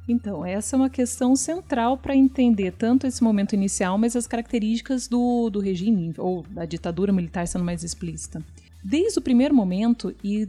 [0.09, 5.07] Então, essa é uma questão central para entender tanto esse momento inicial, mas as características
[5.07, 8.43] do, do regime, ou da ditadura militar sendo mais explícita.
[8.83, 10.49] Desde o primeiro momento, e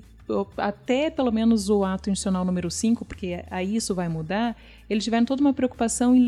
[0.57, 4.57] até pelo menos o ato institucional número 5, porque aí isso vai mudar,
[4.89, 6.25] eles tiveram toda uma preocupação em,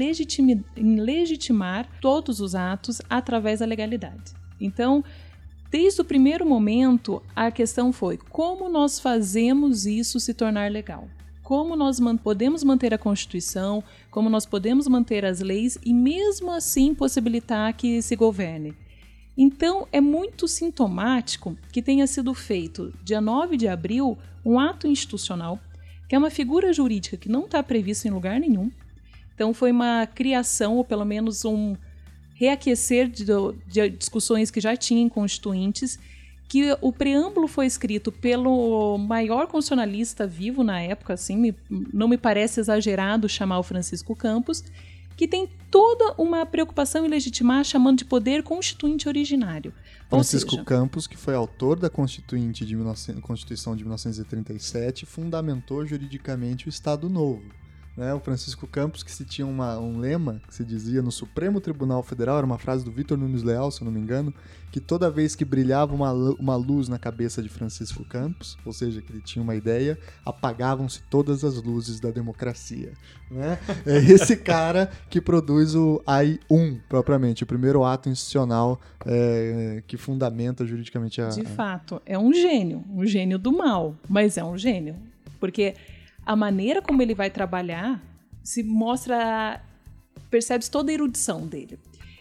[0.76, 4.34] em legitimar todos os atos através da legalidade.
[4.62, 5.04] Então,
[5.72, 11.08] desde o primeiro momento, a questão foi como nós fazemos isso se tornar legal
[11.46, 16.96] como nós podemos manter a Constituição, como nós podemos manter as leis e, mesmo assim,
[16.96, 18.76] possibilitar que se governe.
[19.38, 25.60] Então, é muito sintomático que tenha sido feito, dia 9 de abril, um ato institucional,
[26.10, 28.72] que é uma figura jurídica que não está prevista em lugar nenhum.
[29.36, 31.78] Então, foi uma criação, ou pelo menos um
[32.34, 33.26] reaquecer de,
[33.68, 36.00] de discussões que já tinham constituintes,
[36.48, 42.18] que o preâmbulo foi escrito pelo maior constitucionalista vivo na época, assim, me, não me
[42.18, 44.64] parece exagerado chamar o Francisco Campos,
[45.18, 49.74] que tem toda uma preocupação em legitimar chamando de poder constituinte originário.
[50.10, 53.22] Francisco seja, Campos, que foi autor da Constituinte de 19...
[53.22, 57.44] Constituição de 1937, fundamentou juridicamente o Estado Novo.
[57.96, 58.14] Né?
[58.14, 62.04] O Francisco Campos, que se tinha uma, um lema que se dizia no Supremo Tribunal
[62.04, 64.34] Federal, era uma frase do Vitor Nunes Leal, se eu não me engano,
[64.70, 69.02] que toda vez que brilhava uma, uma luz na cabeça de Francisco Campos, ou seja,
[69.02, 72.92] que ele tinha uma ideia, apagavam-se todas as luzes da democracia.
[73.32, 73.58] Né?
[73.86, 80.66] É esse cara que produz o AI-1, propriamente, o primeiro ato institucional é, que fundamenta
[80.66, 81.30] juridicamente a.
[81.30, 84.98] De fato, é um gênio, um gênio do mal, mas é um gênio.
[85.40, 85.76] Porque
[86.26, 88.02] a maneira como ele vai trabalhar
[88.44, 89.62] se mostra,
[90.30, 91.80] percebe-se toda a erudição dele.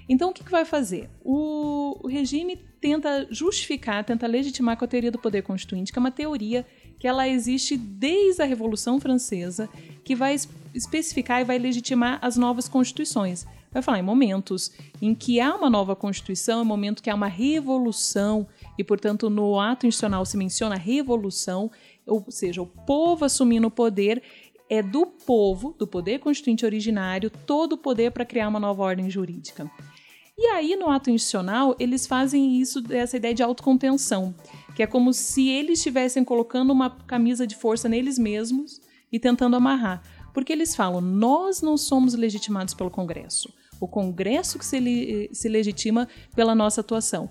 [0.08, 1.08] Então, o que, que vai fazer?
[1.24, 6.00] O, o regime tenta justificar, tenta legitimar com a teoria do poder constituinte, que é
[6.00, 6.66] uma teoria
[6.98, 9.68] que ela existe desde a Revolução Francesa,
[10.04, 13.46] que vai es- especificar e vai legitimar as novas constituições.
[13.72, 17.26] Vai falar em momentos em que há uma nova constituição, em momento que há uma
[17.26, 18.46] revolução,
[18.78, 21.70] e, portanto, no ato institucional se menciona revolução,
[22.06, 24.22] ou seja, o povo assumindo o poder,
[24.68, 29.10] é do povo, do poder constituinte originário, todo o poder para criar uma nova ordem
[29.10, 29.70] jurídica.
[30.36, 34.34] E aí, no ato institucional, eles fazem isso, essa ideia de autocontenção,
[34.74, 38.80] que é como se eles estivessem colocando uma camisa de força neles mesmos
[39.12, 40.02] e tentando amarrar.
[40.32, 43.52] Porque eles falam, nós não somos legitimados pelo Congresso.
[43.80, 47.30] O Congresso que se, le- se legitima pela nossa atuação.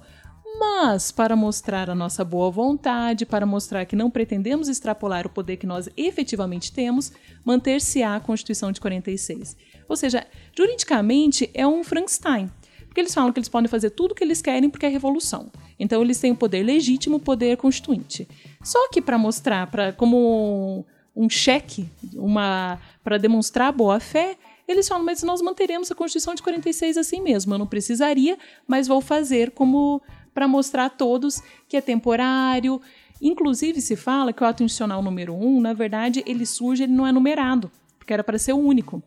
[0.60, 5.58] Mas, para mostrar a nossa boa vontade, para mostrar que não pretendemos extrapolar o poder
[5.58, 7.12] que nós efetivamente temos,
[7.44, 9.58] manter-se-á a Constituição de 46.
[9.88, 12.50] Ou seja, juridicamente é um Frankenstein.
[12.86, 15.52] Porque eles falam que eles podem fazer tudo o que eles querem porque é revolução.
[15.80, 18.28] Então eles têm o poder legítimo, o poder constituinte.
[18.63, 20.86] Só que para mostrar, para como
[21.16, 24.38] um, cheque, uma para demonstrar boa fé,
[24.68, 27.56] eles falam, mas nós manteremos a Constituição de 46 assim mesmo.
[27.56, 28.38] Eu não precisaria,
[28.68, 30.00] mas vou fazer como
[30.34, 32.82] para mostrar a todos que é temporário.
[33.22, 37.08] Inclusive se fala que o ato institucional número 1, na verdade, ele surge, ele não
[37.08, 39.02] é numerado, porque era para ser o único.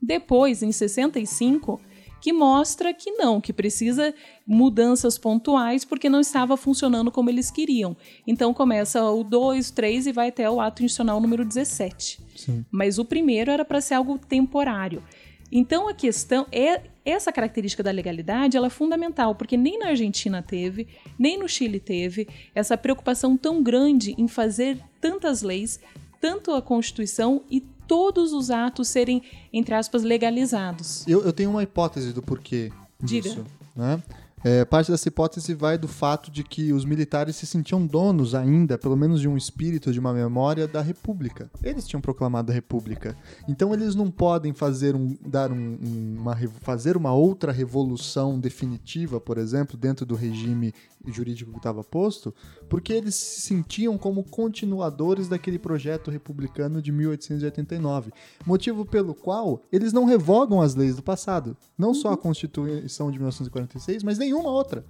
[0.00, 1.80] Depois, em 65,
[2.24, 4.14] que mostra que não, que precisa
[4.46, 7.94] mudanças pontuais porque não estava funcionando como eles queriam.
[8.26, 12.20] Então começa o 2, 3 e vai até o ato institucional número 17.
[12.34, 12.64] Sim.
[12.70, 15.02] Mas o primeiro era para ser algo temporário.
[15.50, 20.42] Então a questão é essa característica da legalidade, ela é fundamental, porque nem na Argentina
[20.42, 25.78] teve, nem no Chile teve essa preocupação tão grande em fazer tantas leis,
[26.20, 31.06] tanto a Constituição e todos os atos serem, entre aspas, legalizados.
[31.06, 33.28] Eu, eu tenho uma hipótese do porquê Diga.
[33.28, 33.44] disso.
[33.76, 34.02] Né?
[34.44, 38.76] É, parte dessa hipótese vai do fato de que os militares se sentiam donos ainda,
[38.76, 41.50] pelo menos de um espírito, de uma memória da República.
[41.62, 43.16] Eles tinham proclamado a República.
[43.48, 45.78] Então eles não podem fazer, um, dar um,
[46.18, 50.74] uma, fazer uma outra revolução definitiva, por exemplo, dentro do regime
[51.12, 52.34] jurídico que estava posto,
[52.68, 58.12] porque eles se sentiam como continuadores daquele projeto republicano de 1889.
[58.46, 61.56] Motivo pelo qual eles não revogam as leis do passado.
[61.76, 64.84] Não só a Constituição de 1946, mas nenhuma outra.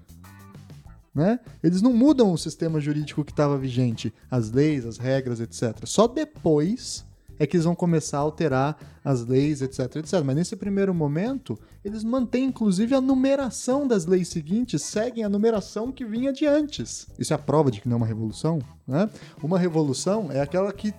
[1.15, 1.39] Né?
[1.63, 5.85] Eles não mudam o sistema jurídico que estava vigente, as leis, as regras, etc.
[5.85, 7.05] Só depois
[7.45, 10.23] é que eles vão começar a alterar as leis, etc, etc.
[10.25, 15.93] Mas nesse primeiro momento, eles mantêm inclusive a numeração das leis seguintes, seguem a numeração
[15.93, 17.07] que vinha de antes.
[17.19, 19.09] Isso é a prova de que não é uma revolução, né?
[19.43, 20.93] Uma revolução é aquela que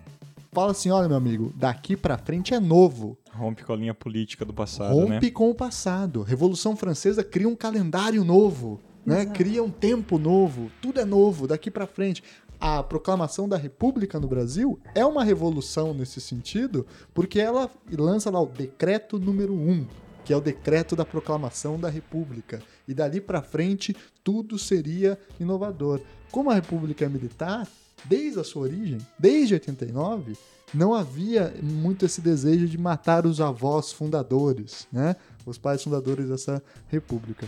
[0.52, 3.18] fala assim, olha meu amigo, daqui para frente é novo.
[3.34, 5.32] Rompe com a linha política do passado, Rompe né?
[5.32, 6.24] com o passado.
[6.24, 9.26] Revolução Francesa cria um calendário novo, né?
[9.26, 12.24] Cria um tempo novo, tudo é novo daqui para frente
[12.68, 18.42] a proclamação da República no Brasil é uma revolução nesse sentido, porque ela lança lá
[18.42, 19.86] o decreto número 1,
[20.26, 22.60] que é o decreto da proclamação da República.
[22.88, 26.02] E dali para frente tudo seria inovador.
[26.32, 27.68] Como a República é militar,
[28.04, 30.36] desde a sua origem, desde 89,
[30.74, 35.16] não havia muito esse desejo de matar os avós fundadores, né?
[35.46, 37.48] Os pais fundadores dessa república.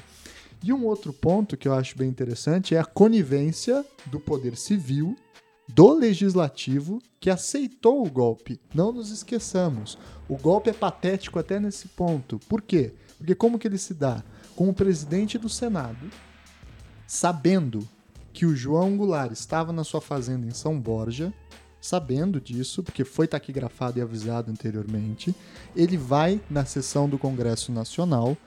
[0.63, 5.15] E um outro ponto que eu acho bem interessante é a conivência do poder civil,
[5.67, 8.59] do legislativo, que aceitou o golpe.
[8.73, 9.97] Não nos esqueçamos.
[10.27, 12.39] O golpe é patético até nesse ponto.
[12.47, 12.93] Por quê?
[13.17, 14.23] Porque como que ele se dá?
[14.55, 16.09] Com o presidente do Senado
[17.07, 17.87] sabendo
[18.33, 21.33] que o João Goulart estava na sua fazenda em São Borja,
[21.79, 25.33] sabendo disso, porque foi taquigrafado e avisado anteriormente,
[25.75, 28.37] ele vai na sessão do Congresso Nacional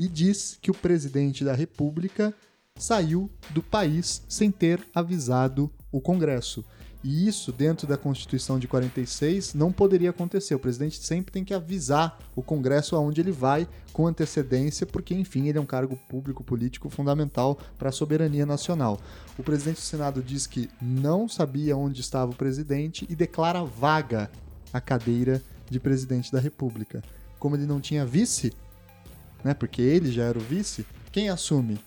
[0.00, 2.32] e diz que o presidente da República
[2.74, 6.64] saiu do país sem ter avisado o Congresso.
[7.04, 10.54] E isso, dentro da Constituição de 46, não poderia acontecer.
[10.54, 15.48] O presidente sempre tem que avisar o Congresso aonde ele vai com antecedência, porque, enfim,
[15.48, 18.98] ele é um cargo público político fundamental para a soberania nacional.
[19.38, 24.30] O presidente do Senado diz que não sabia onde estava o presidente e declara vaga
[24.72, 27.02] a cadeira de presidente da República.
[27.38, 28.52] Como ele não tinha vice,
[29.44, 31.78] né, porque ele já era o vice, quem assume?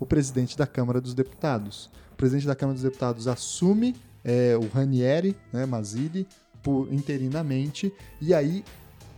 [0.00, 1.90] O presidente da Câmara dos Deputados.
[2.12, 6.26] O presidente da Câmara dos Deputados assume é, o Ranieri, né, Mazzilli,
[6.62, 8.64] por, interinamente, e aí,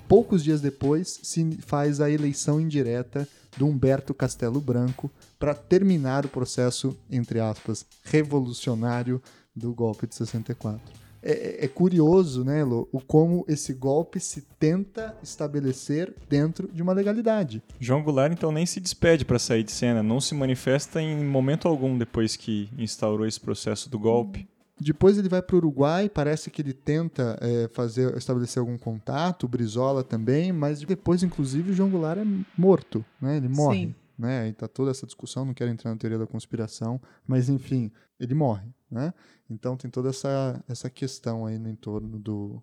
[0.07, 6.29] poucos dias depois, se faz a eleição indireta do Humberto Castelo Branco para terminar o
[6.29, 9.21] processo, entre aspas, revolucionário
[9.57, 14.43] do golpe de 64 é, é, é, curioso, né, Elo, o como esse golpe se
[14.59, 17.63] tenta estabelecer dentro de uma legalidade.
[17.79, 21.69] João Goulart, então, nem se despede para sair de cena, não se manifesta em momento
[21.69, 24.49] algum depois que instaurou esse processo do golpe.
[24.81, 29.45] Depois ele vai para o Uruguai, parece que ele tenta é, fazer, estabelecer algum contato,
[29.45, 33.37] o Brizola também, mas depois, inclusive, o João Goulart é morto, né?
[33.37, 33.79] Ele morre.
[33.79, 33.95] Sim.
[34.19, 34.49] Né?
[34.49, 38.35] E tá toda essa discussão, não quero entrar na teoria da conspiração, mas enfim, ele
[38.35, 39.15] morre, né?
[39.49, 42.63] Então tem toda essa, essa questão aí no entorno do,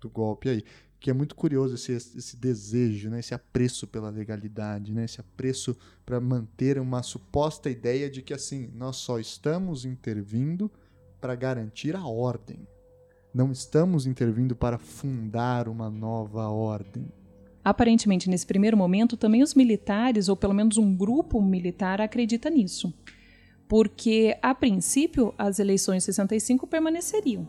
[0.00, 0.64] do golpe aí.
[1.00, 3.20] Que é muito curioso esse, esse desejo, né?
[3.20, 5.04] esse apreço pela legalidade, né?
[5.04, 10.70] esse apreço para manter uma suposta ideia de que assim, nós só estamos intervindo
[11.20, 12.66] para garantir a ordem.
[13.32, 17.06] Não estamos intervindo para fundar uma nova ordem.
[17.62, 22.92] Aparentemente, nesse primeiro momento, também os militares, ou pelo menos um grupo militar, acredita nisso
[23.68, 27.46] porque a princípio as eleições 65 permaneceriam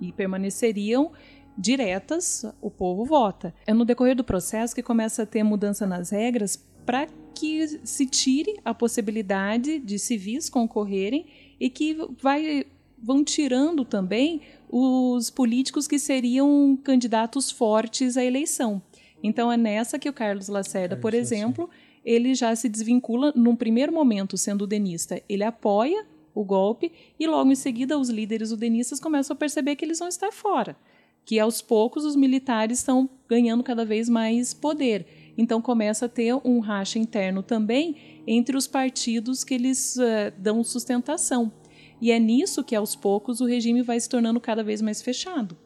[0.00, 1.12] e permaneceriam
[1.56, 3.54] diretas, o povo vota.
[3.66, 8.06] É no decorrer do processo que começa a ter mudança nas regras para que se
[8.06, 11.26] tire a possibilidade de civis concorrerem
[11.58, 12.64] e que vai,
[12.98, 18.82] vão tirando também os políticos que seriam candidatos fortes à eleição.
[19.22, 23.32] Então é nessa que o Carlos Lacerda, Carlos por exemplo, Lacerda ele já se desvincula
[23.36, 25.22] num primeiro momento, sendo udenista.
[25.28, 29.84] Ele apoia o golpe e logo em seguida os líderes udenistas começam a perceber que
[29.84, 30.76] eles vão estar fora,
[31.24, 35.06] que aos poucos os militares estão ganhando cada vez mais poder.
[35.36, 37.96] Então começa a ter um racha interno também
[38.26, 41.52] entre os partidos que eles uh, dão sustentação.
[42.00, 45.56] E é nisso que aos poucos o regime vai se tornando cada vez mais fechado.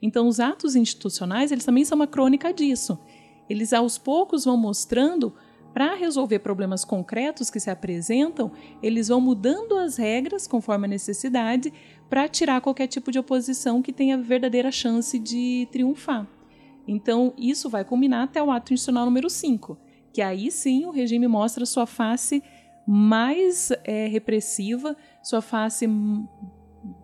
[0.00, 2.98] Então os atos institucionais, eles também são uma crônica disso.
[3.48, 5.32] Eles aos poucos vão mostrando
[5.76, 8.50] para resolver problemas concretos que se apresentam,
[8.82, 11.70] eles vão mudando as regras conforme a necessidade
[12.08, 16.26] para tirar qualquer tipo de oposição que tenha verdadeira chance de triunfar.
[16.88, 19.78] Então, isso vai culminar até o ato institucional número 5,
[20.14, 22.42] que aí sim o regime mostra sua face
[22.86, 25.84] mais é, repressiva, sua face,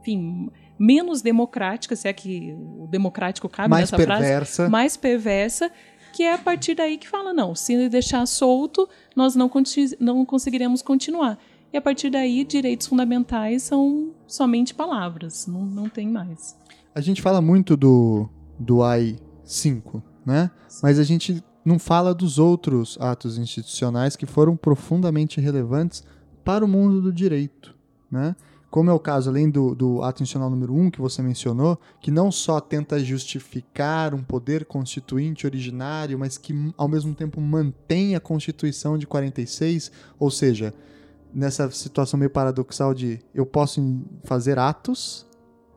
[0.01, 0.49] enfim,
[0.79, 4.55] menos democrática, se é que o democrático cabe mais nessa perversa.
[4.55, 5.71] frase, mais perversa,
[6.13, 9.51] que é a partir daí que fala, não, se deixar solto, nós não,
[9.99, 11.39] não conseguiremos continuar.
[11.73, 16.57] E a partir daí, direitos fundamentais são somente palavras, não, não tem mais.
[16.95, 20.51] A gente fala muito do, do AI-5, né?
[20.69, 20.81] Sim.
[20.83, 26.05] Mas a gente não fala dos outros atos institucionais que foram profundamente relevantes
[26.45, 27.75] para o mundo do direito,
[28.11, 28.37] né?
[28.73, 31.79] Como é o caso, além do, do ato institucional número 1 um, que você mencionou,
[32.01, 38.17] que não só tenta justificar um poder constituinte originário, mas que ao mesmo tempo mantém
[38.17, 40.73] a Constituição de 46, ou seja,
[41.35, 45.27] nessa situação meio paradoxal de eu posso fazer atos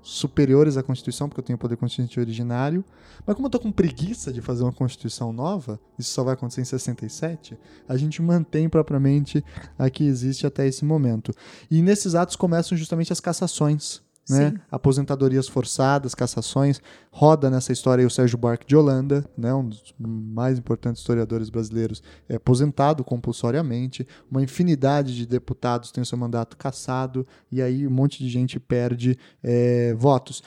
[0.05, 2.85] superiores à Constituição, porque eu tenho poder constituinte originário.
[3.25, 6.61] Mas como eu tô com preguiça de fazer uma Constituição nova, isso só vai acontecer
[6.61, 7.57] em 67,
[7.89, 9.43] a gente mantém propriamente
[9.79, 11.33] a que existe até esse momento.
[11.71, 14.53] E nesses atos começam justamente as cassações né?
[14.71, 16.82] Aposentadorias forçadas, cassações.
[17.11, 19.53] Roda nessa história aí o Sérgio Buarque de Holanda, né?
[19.53, 24.07] um dos mais importantes historiadores brasileiros, é aposentado compulsoriamente.
[24.30, 28.59] Uma infinidade de deputados tem o seu mandato cassado, e aí um monte de gente
[28.59, 30.41] perde é, votos.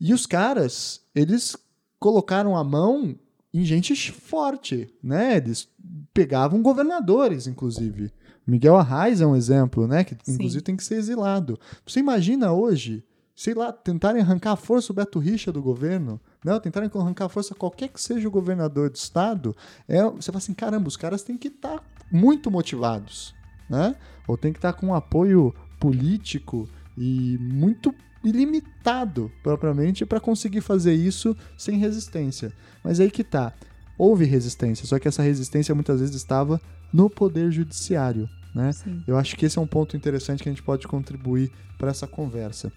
[0.00, 1.56] E os caras, eles
[1.98, 3.14] colocaram a mão
[3.52, 5.36] em gente forte, né?
[5.36, 5.68] Eles
[6.14, 8.12] pegavam governadores, inclusive.
[8.46, 10.02] Miguel Arraes é um exemplo, né?
[10.04, 10.64] Que inclusive Sim.
[10.64, 11.58] tem que ser exilado.
[11.86, 13.04] Você imagina hoje
[13.40, 16.60] sei lá, tentarem arrancar a força o Beto Richa do governo, não, né?
[16.60, 19.56] tentarem arrancar a força qualquer que seja o governador do estado,
[19.88, 23.34] é, você fala assim, caramba, os caras têm que estar tá muito motivados,
[23.66, 23.96] né?
[24.28, 26.68] Ou tem que estar tá com um apoio político
[26.98, 32.52] e muito ilimitado, propriamente, para conseguir fazer isso sem resistência.
[32.84, 33.54] Mas aí que tá,
[33.96, 36.60] houve resistência, só que essa resistência muitas vezes estava
[36.92, 38.70] no poder judiciário, né?
[39.06, 42.06] Eu acho que esse é um ponto interessante que a gente pode contribuir para essa
[42.06, 42.70] conversa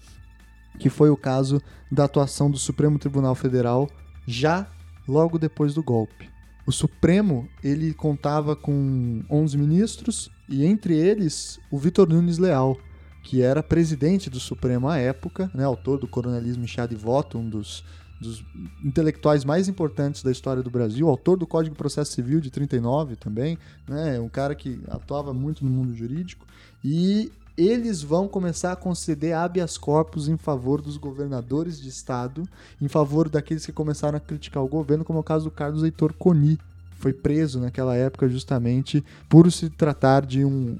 [0.78, 1.60] que foi o caso
[1.90, 3.88] da atuação do Supremo Tribunal Federal
[4.26, 4.66] já
[5.06, 6.30] logo depois do golpe.
[6.66, 12.78] O Supremo ele contava com 11 ministros e entre eles o Vitor Nunes Leal,
[13.22, 17.48] que era presidente do Supremo à época, né, autor do Coronelismo Chá de Voto, um
[17.48, 17.84] dos,
[18.20, 18.44] dos
[18.82, 23.16] intelectuais mais importantes da história do Brasil, autor do Código de Processo Civil de 39
[23.16, 26.46] também, né, um cara que atuava muito no mundo jurídico
[26.82, 32.48] e eles vão começar a conceder habeas corpus em favor dos governadores de estado,
[32.80, 35.84] em favor daqueles que começaram a criticar o governo, como é o caso do Carlos
[35.84, 36.58] Heitor Coni.
[36.98, 40.76] Foi preso naquela época justamente por se tratar de um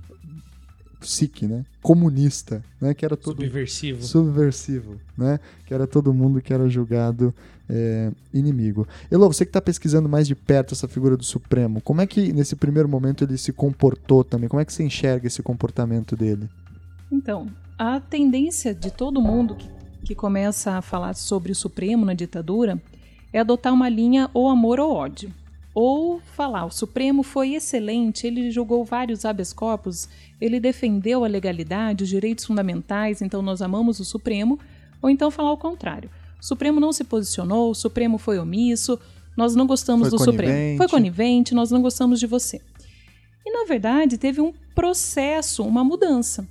[1.01, 1.64] SIC, né?
[1.83, 2.95] Comunista, né?
[2.95, 5.39] Que era todo subversivo, subversivo, né?
[5.66, 7.33] Que era todo mundo que era julgado
[7.68, 8.89] é, inimigo.
[9.11, 12.33] Elô, você que está pesquisando mais de perto essa figura do Supremo, como é que
[12.33, 14.49] nesse primeiro momento ele se comportou também?
[14.49, 16.49] Como é que você enxerga esse comportamento dele?
[17.11, 17.48] Então,
[17.78, 19.68] a tendência de todo mundo que,
[20.05, 22.80] que começa a falar sobre o Supremo na ditadura
[23.32, 25.32] é adotar uma linha ou amor ou ódio.
[25.74, 30.09] Ou falar, o Supremo foi excelente, ele julgou vários habeas corpus,
[30.40, 34.59] ele defendeu a legalidade, os direitos fundamentais, então nós amamos o Supremo.
[35.02, 36.09] Ou então falar o contrário.
[36.40, 38.98] O Supremo não se posicionou, o Supremo foi omisso,
[39.36, 40.76] nós não gostamos foi do Supremo.
[40.76, 42.61] Foi conivente, nós não gostamos de você.
[43.44, 46.46] E na verdade teve um processo, uma mudança.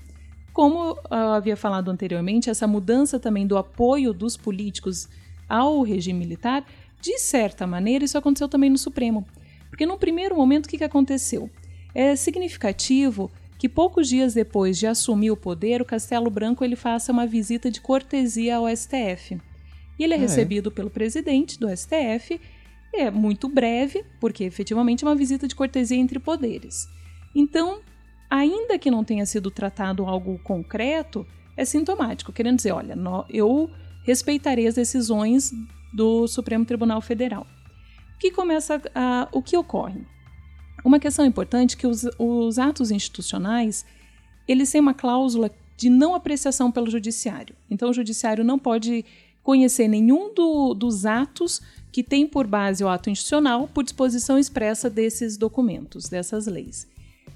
[0.53, 5.09] Como eu havia falado anteriormente, essa mudança também do apoio dos políticos
[5.49, 6.63] ao regime militar,
[7.01, 9.25] de certa maneira, isso aconteceu também no Supremo.
[9.69, 11.49] Porque no primeiro momento, o que, que aconteceu?
[11.93, 17.11] É significativo que poucos dias depois de assumir o poder, o Castelo Branco ele faça
[17.11, 19.39] uma visita de cortesia ao STF.
[19.97, 20.71] E ele é ah, é recebido é?
[20.71, 22.39] pelo presidente do STF,
[22.93, 26.87] é muito breve, porque efetivamente é uma visita de cortesia entre poderes.
[27.33, 27.81] Então,
[28.29, 32.95] ainda que não tenha sido tratado algo concreto, é sintomático, querendo dizer, olha,
[33.29, 33.69] eu
[34.03, 35.51] respeitarei as decisões
[35.93, 37.45] do Supremo Tribunal Federal.
[38.15, 40.01] O que começa a, o que ocorre?
[40.83, 43.85] Uma questão importante é que os, os atos institucionais
[44.47, 47.55] eles têm uma cláusula de não apreciação pelo judiciário.
[47.69, 49.05] Então, o judiciário não pode
[49.41, 51.61] conhecer nenhum do, dos atos
[51.91, 56.87] que tem por base o ato institucional por disposição expressa desses documentos, dessas leis.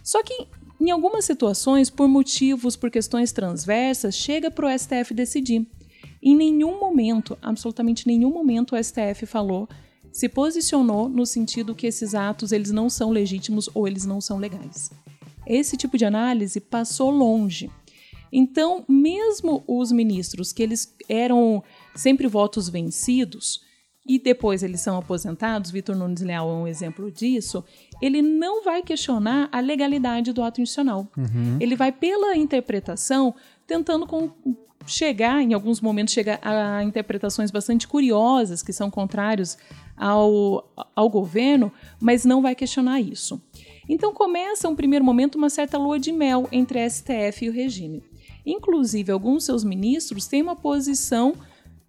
[0.01, 0.47] Só que
[0.79, 5.65] em algumas situações, por motivos, por questões transversas, chega para o STF decidir.
[6.21, 9.67] Em nenhum momento, absolutamente nenhum momento, o STF falou,
[10.11, 14.37] se posicionou no sentido que esses atos eles não são legítimos ou eles não são
[14.37, 14.91] legais.
[15.45, 17.71] Esse tipo de análise passou longe.
[18.31, 21.63] Então, mesmo os ministros que eles eram
[21.95, 23.61] sempre votos vencidos,
[24.07, 27.63] e depois eles são aposentados, Vitor Nunes Leal é um exemplo disso,
[28.01, 31.07] ele não vai questionar a legalidade do ato institucional.
[31.17, 31.57] Uhum.
[31.59, 33.35] Ele vai, pela interpretação,
[33.65, 34.31] tentando com,
[34.85, 39.57] chegar, em alguns momentos, chegar a interpretações bastante curiosas, que são contrários
[39.95, 43.41] ao, ao governo, mas não vai questionar isso.
[43.89, 47.53] Então começa, um primeiro momento, uma certa lua de mel entre a STF e o
[47.53, 48.03] regime.
[48.45, 51.33] Inclusive, alguns seus ministros têm uma posição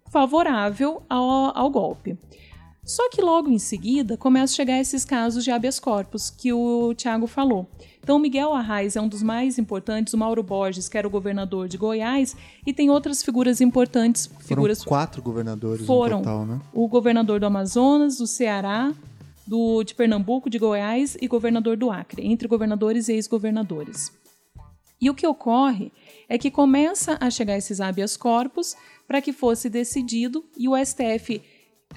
[0.09, 2.17] favorável ao, ao golpe.
[2.83, 6.91] Só que logo em seguida começam a chegar esses casos de habeas corpus que o
[6.95, 7.69] Tiago falou.
[8.01, 11.67] Então, Miguel Arraes é um dos mais importantes, o Mauro Borges, que era o governador
[11.67, 12.35] de Goiás,
[12.65, 14.25] e tem outras figuras importantes.
[14.25, 16.17] Foram Figuras quatro governadores Foram.
[16.17, 16.59] no total, né?
[16.73, 18.91] o governador do Amazonas, do Ceará,
[19.45, 24.11] do, de Pernambuco, de Goiás e governador do Acre, entre governadores e ex-governadores.
[25.01, 25.91] E o que ocorre
[26.27, 28.75] é que começa a chegar esses habeas corpus
[29.09, 31.41] para que fosse decidido e o STF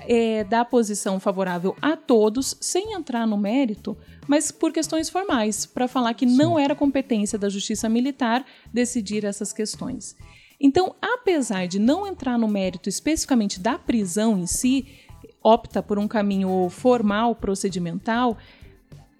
[0.08, 3.94] é, dá posição favorável a todos, sem entrar no mérito,
[4.26, 9.52] mas por questões formais, para falar que não era competência da Justiça Militar decidir essas
[9.52, 10.16] questões.
[10.58, 14.86] Então, apesar de não entrar no mérito especificamente da prisão em si,
[15.42, 18.38] opta por um caminho formal, procedimental,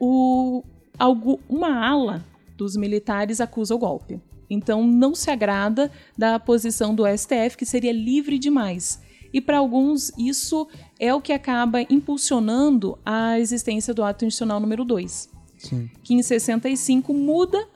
[0.00, 0.64] o,
[0.98, 2.24] algo, uma ala
[2.56, 4.18] dos militares acusa o golpe.
[4.52, 9.00] Então, não se agrada da posição do STF, que seria livre demais.
[9.32, 10.68] E para alguns, isso
[11.00, 15.90] é o que acaba impulsionando a existência do ato institucional número 2, Sim.
[16.02, 17.66] que em 65 muda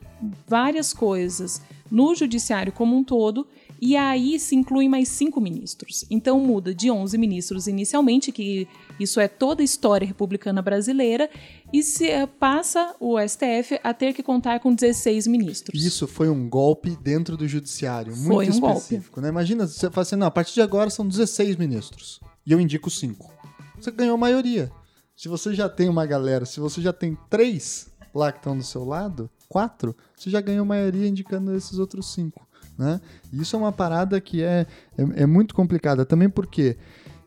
[0.47, 3.47] várias coisas no judiciário como um todo
[3.81, 6.05] e aí se incluem mais cinco ministros.
[6.11, 8.67] Então muda de 11 ministros inicialmente, que
[8.99, 11.29] isso é toda a história republicana brasileira,
[11.73, 15.85] e se eh, passa o STF a ter que contar com 16 ministros.
[15.85, 18.79] Isso foi um golpe dentro do judiciário, muito Foi um golpe.
[18.79, 19.29] específico, né?
[19.29, 22.91] Imagina, você fala assim, não, a partir de agora são 16 ministros, e eu indico
[22.91, 23.33] cinco.
[23.79, 24.71] Você ganhou maioria.
[25.17, 28.63] Se você já tem uma galera, se você já tem três lá que estão do
[28.63, 32.47] seu lado, quatro, você já ganhou maioria indicando esses outros cinco,
[32.79, 33.01] né?
[33.33, 36.77] E isso é uma parada que é, é, é muito complicada, também porque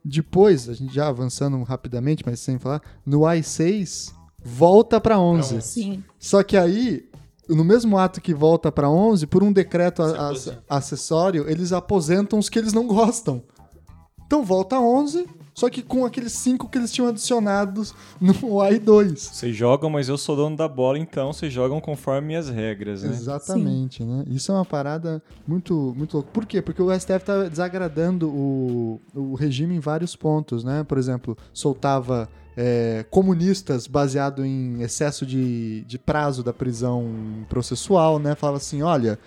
[0.04, 4.14] depois, a gente já avançando rapidamente, mas sem falar, no I6
[4.44, 5.62] volta para 11.
[5.62, 6.04] Sim.
[6.18, 7.06] Só que aí,
[7.48, 12.40] no mesmo ato que volta para 11, por um decreto a- a- acessório, eles aposentam
[12.40, 13.42] os que eles não gostam.
[14.26, 15.26] Então volta a 11,
[15.56, 18.32] só que com aqueles 5 que eles tinham adicionados no
[18.62, 19.18] AI2.
[19.18, 23.10] Vocês jogam, mas eu sou dono da bola, então vocês jogam conforme as regras, né?
[23.10, 24.24] Exatamente, né?
[24.28, 26.30] Isso é uma parada muito, muito louca.
[26.32, 26.62] Por quê?
[26.62, 30.84] Porque o STF tá desagradando o, o regime em vários pontos, né?
[30.84, 32.30] Por exemplo, soltava
[32.62, 37.10] é, comunistas baseado em excesso de, de prazo da prisão
[37.48, 38.36] processual, né?
[38.36, 39.18] Falava assim, olha,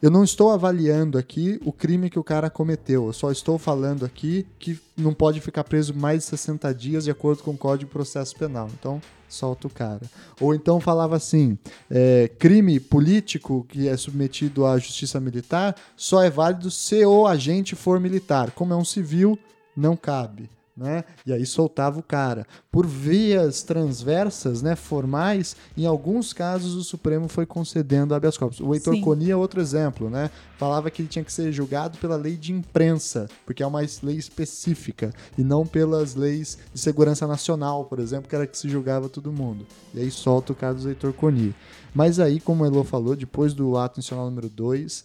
[0.00, 4.06] eu não estou avaliando aqui o crime que o cara cometeu, eu só estou falando
[4.06, 7.90] aqui que não pode ficar preso mais de 60 dias de acordo com o Código
[7.90, 8.70] de Processo Penal.
[8.72, 10.00] Então, solta o cara.
[10.40, 11.58] Ou então falava assim:
[11.90, 17.76] é, crime político que é submetido à justiça militar só é válido se o agente
[17.76, 18.50] for militar.
[18.52, 19.38] Como é um civil,
[19.76, 20.48] não cabe.
[20.82, 21.04] Né?
[21.24, 22.44] E aí soltava o cara.
[22.68, 28.58] Por vias transversas, né, formais, em alguns casos o Supremo foi concedendo habeas corpus.
[28.58, 29.00] O Heitor Sim.
[29.00, 30.28] Coni é outro exemplo, né?
[30.58, 34.16] Falava que ele tinha que ser julgado pela lei de imprensa, porque é uma lei
[34.16, 39.08] específica, e não pelas leis de segurança nacional, por exemplo, que era que se julgava
[39.08, 39.64] todo mundo.
[39.94, 41.54] E aí solta o caso do Heitor Coni.
[41.94, 45.04] Mas aí, como o Elo falou, depois do ato nacional número 2,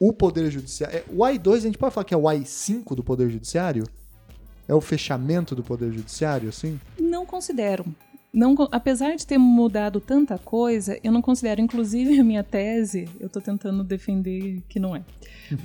[0.00, 0.96] o Poder Judiciário.
[0.96, 3.86] é, O AI2, a gente pode falar que é o AI5 do Poder Judiciário?
[4.68, 6.80] É o fechamento do Poder Judiciário, assim?
[6.98, 7.84] Não considero.
[8.32, 11.60] Não, apesar de ter mudado tanta coisa, eu não considero.
[11.60, 15.02] Inclusive, a minha tese, eu estou tentando defender que não é.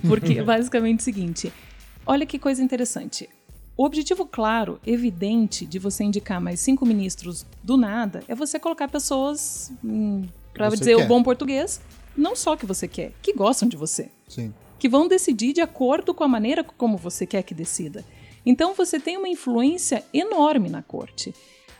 [0.08, 1.52] Porque é basicamente o seguinte:
[2.06, 3.28] olha que coisa interessante.
[3.76, 8.86] O objetivo claro, evidente, de você indicar mais cinco ministros do nada é você colocar
[8.88, 9.72] pessoas,
[10.52, 11.04] para dizer quer.
[11.04, 11.80] o bom português,
[12.16, 14.52] não só que você quer, que gostam de você Sim.
[14.78, 18.04] que vão decidir de acordo com a maneira como você quer que decida.
[18.44, 21.34] Então você tem uma influência enorme na corte.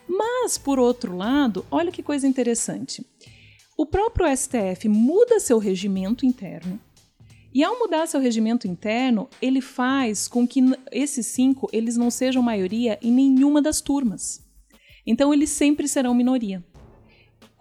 [0.09, 3.05] Mas, por outro lado, olha que coisa interessante.
[3.77, 6.81] O próprio STF muda seu regimento interno.
[7.55, 10.61] E ao mudar seu regimento interno, ele faz com que
[10.91, 14.43] esses cinco eles não sejam maioria em nenhuma das turmas.
[15.07, 16.65] Então eles sempre serão minoria.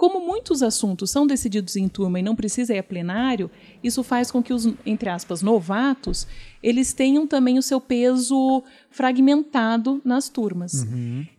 [0.01, 3.51] Como muitos assuntos são decididos em turma e não precisa ir a plenário,
[3.83, 6.25] isso faz com que os, entre aspas, novatos,
[6.63, 10.87] eles tenham também o seu peso fragmentado nas turmas.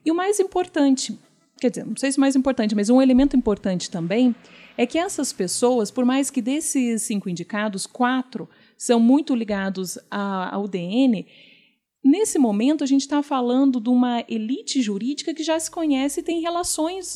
[0.05, 1.19] E o mais importante,
[1.61, 4.33] quer dizer, não sei se o mais importante, mas um elemento importante também
[4.79, 8.49] é que essas pessoas, por mais que desses cinco indicados, quatro
[8.79, 11.27] são muito ligados à- ao DN,
[12.05, 16.23] Nesse momento, a gente está falando de uma elite jurídica que já se conhece e
[16.25, 17.15] tem relações,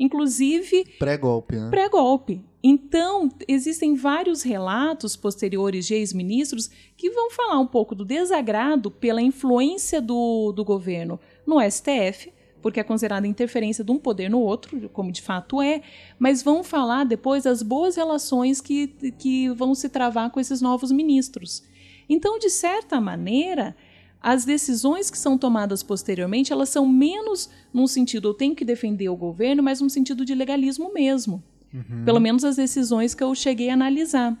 [0.00, 0.86] inclusive.
[0.98, 1.68] Pré-golpe, né?
[1.68, 2.42] Pré-golpe.
[2.62, 9.22] Então, existem vários relatos posteriores de ex-ministros que vão falar um pouco do desagrado pela
[9.22, 14.88] influência do, do governo no STF, porque é considerada interferência de um poder no outro,
[14.90, 15.82] como de fato é,
[16.18, 18.88] mas vão falar depois das boas relações que,
[19.18, 21.62] que vão se travar com esses novos ministros.
[22.08, 23.74] Então, de certa maneira,
[24.22, 29.08] as decisões que são tomadas posteriormente, elas são menos num sentido eu tenho que defender
[29.08, 31.42] o governo, mas num sentido de legalismo mesmo.
[31.72, 32.04] Uhum.
[32.04, 34.36] Pelo menos as decisões que eu cheguei a analisar.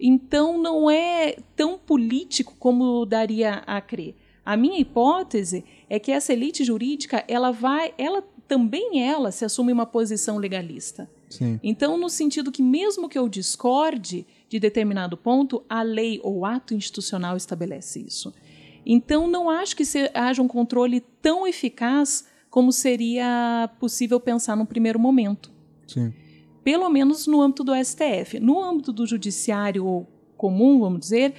[0.00, 4.14] Então não é tão político como daria a crer.
[4.44, 9.70] A minha hipótese é que essa elite jurídica, ela vai, ela também ela se assume
[9.70, 11.10] uma posição legalista.
[11.28, 11.60] Sim.
[11.62, 16.72] Então, no sentido que mesmo que eu discorde de determinado ponto, a lei ou ato
[16.72, 18.32] institucional estabelece isso.
[18.90, 24.64] Então, não acho que se, haja um controle tão eficaz como seria possível pensar num
[24.64, 25.52] primeiro momento.
[25.86, 26.10] Sim.
[26.64, 28.40] Pelo menos no âmbito do STF.
[28.40, 31.34] No âmbito do judiciário comum, vamos dizer,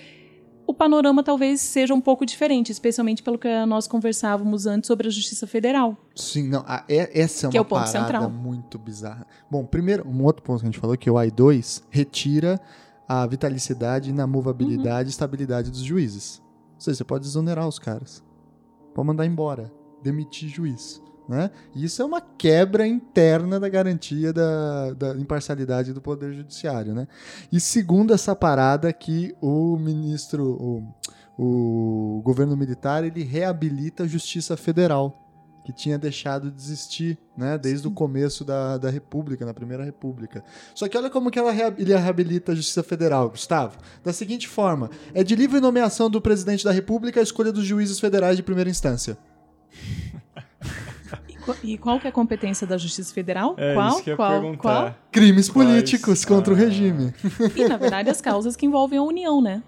[0.68, 5.10] o panorama talvez seja um pouco diferente, especialmente pelo que nós conversávamos antes sobre a
[5.10, 5.97] Justiça Federal.
[6.16, 8.30] Sim, não, a, é, essa é que uma é parada central.
[8.30, 9.26] muito bizarra.
[9.50, 12.62] Bom, primeiro, um outro ponto que a gente falou, que é o AI2 retira
[13.08, 15.08] a vitalicidade, inamovabilidade Uhum.
[15.08, 16.39] e estabilidade dos juízes.
[16.80, 18.24] Ou seja, você pode exonerar os caras.
[18.96, 19.70] Pode mandar embora.
[20.02, 21.02] Demitir juiz.
[21.28, 21.52] Né?
[21.76, 26.94] Isso é uma quebra interna da garantia da, da imparcialidade do Poder Judiciário.
[26.94, 27.06] Né?
[27.52, 30.84] E segundo essa parada que o ministro,
[31.38, 35.29] o, o governo militar, ele reabilita a Justiça Federal,
[35.64, 40.43] que tinha deixado de existir né, desde o começo da, da República, na Primeira República.
[40.74, 43.78] Só que olha como que ela rea- ele reabilita a Justiça Federal, Gustavo.
[44.03, 47.99] Da seguinte forma, é de livre nomeação do presidente da República a escolha dos juízes
[47.99, 49.18] federais de primeira instância.
[51.28, 53.55] E qu- qual que é a competência da Justiça Federal?
[53.57, 53.89] É qual?
[53.89, 54.32] isso que eu ia qual?
[54.41, 54.62] perguntar.
[54.62, 54.95] Qual?
[55.12, 55.68] Crimes Quais?
[55.70, 56.60] políticos contra o Ah.
[56.60, 57.14] regime.
[57.55, 59.64] E, na verdade, as causas que envolvem a União, né?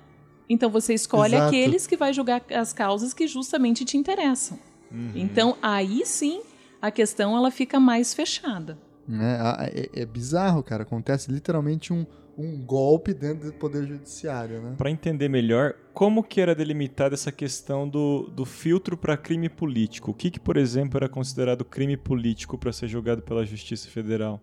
[0.49, 1.47] Então você escolhe Exato.
[1.47, 4.59] aqueles que vai julgar as causas que justamente te interessam.
[4.91, 5.11] Uhum.
[5.15, 6.41] Então, aí sim,
[6.81, 8.77] a questão ela fica mais fechada.
[9.07, 9.37] Né?
[9.39, 10.83] Ah, É, é bizarro, cara.
[10.83, 12.05] Acontece literalmente um,
[12.37, 14.75] um golpe dentro do Poder Judiciário, né?
[14.77, 20.11] Para entender melhor, como que era delimitada essa questão do, do filtro para crime político?
[20.11, 24.41] O que, que, por exemplo, era considerado crime político para ser julgado pela Justiça Federal?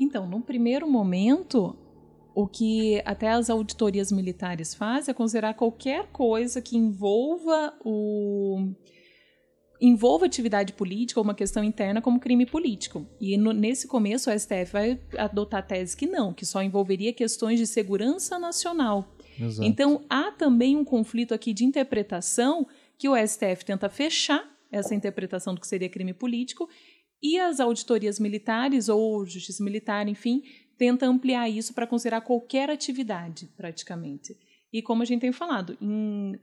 [0.00, 1.76] Então, num primeiro momento,
[2.34, 8.72] o que até as auditorias militares fazem é considerar qualquer coisa que envolva o
[9.80, 13.06] envolva atividade política ou uma questão interna como crime político.
[13.20, 17.12] E no- nesse começo o STF vai adotar a tese que não, que só envolveria
[17.12, 19.14] questões de segurança nacional.
[19.40, 19.62] Exato.
[19.68, 22.66] Então há também um conflito aqui de interpretação
[22.98, 26.68] que o STF tenta fechar essa interpretação do que seria crime político
[27.22, 30.42] e as auditorias militares ou justiça militar, enfim,
[30.76, 34.36] tenta ampliar isso para considerar qualquer atividade, praticamente.
[34.72, 36.38] E como a gente tem falado, em-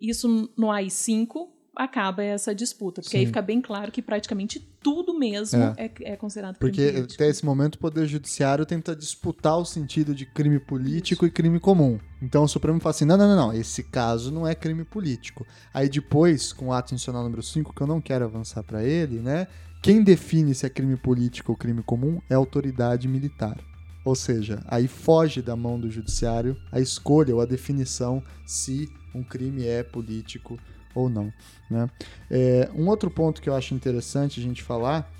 [0.00, 3.28] isso no AI5 acaba essa disputa, porque aí Sim.
[3.28, 7.14] fica bem claro que praticamente tudo mesmo é, é considerado crime Porque político.
[7.14, 11.58] até esse momento o Poder Judiciário tenta disputar o sentido de crime político e crime
[11.58, 11.98] comum.
[12.20, 15.46] Então o Supremo fala assim: não, não, não, não, esse caso não é crime político.
[15.72, 19.20] Aí depois, com o ato institucional número 5, que eu não quero avançar para ele,
[19.20, 19.46] né?
[19.82, 23.58] Quem define se é crime político ou crime comum é a autoridade militar.
[24.04, 29.22] Ou seja, aí foge da mão do judiciário a escolha ou a definição se um
[29.22, 30.58] crime é político
[30.94, 31.32] ou não.
[31.70, 31.88] Né?
[32.30, 35.10] É, um outro ponto que eu acho interessante a gente falar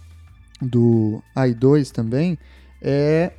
[0.60, 2.38] do AI2 também
[2.80, 3.32] é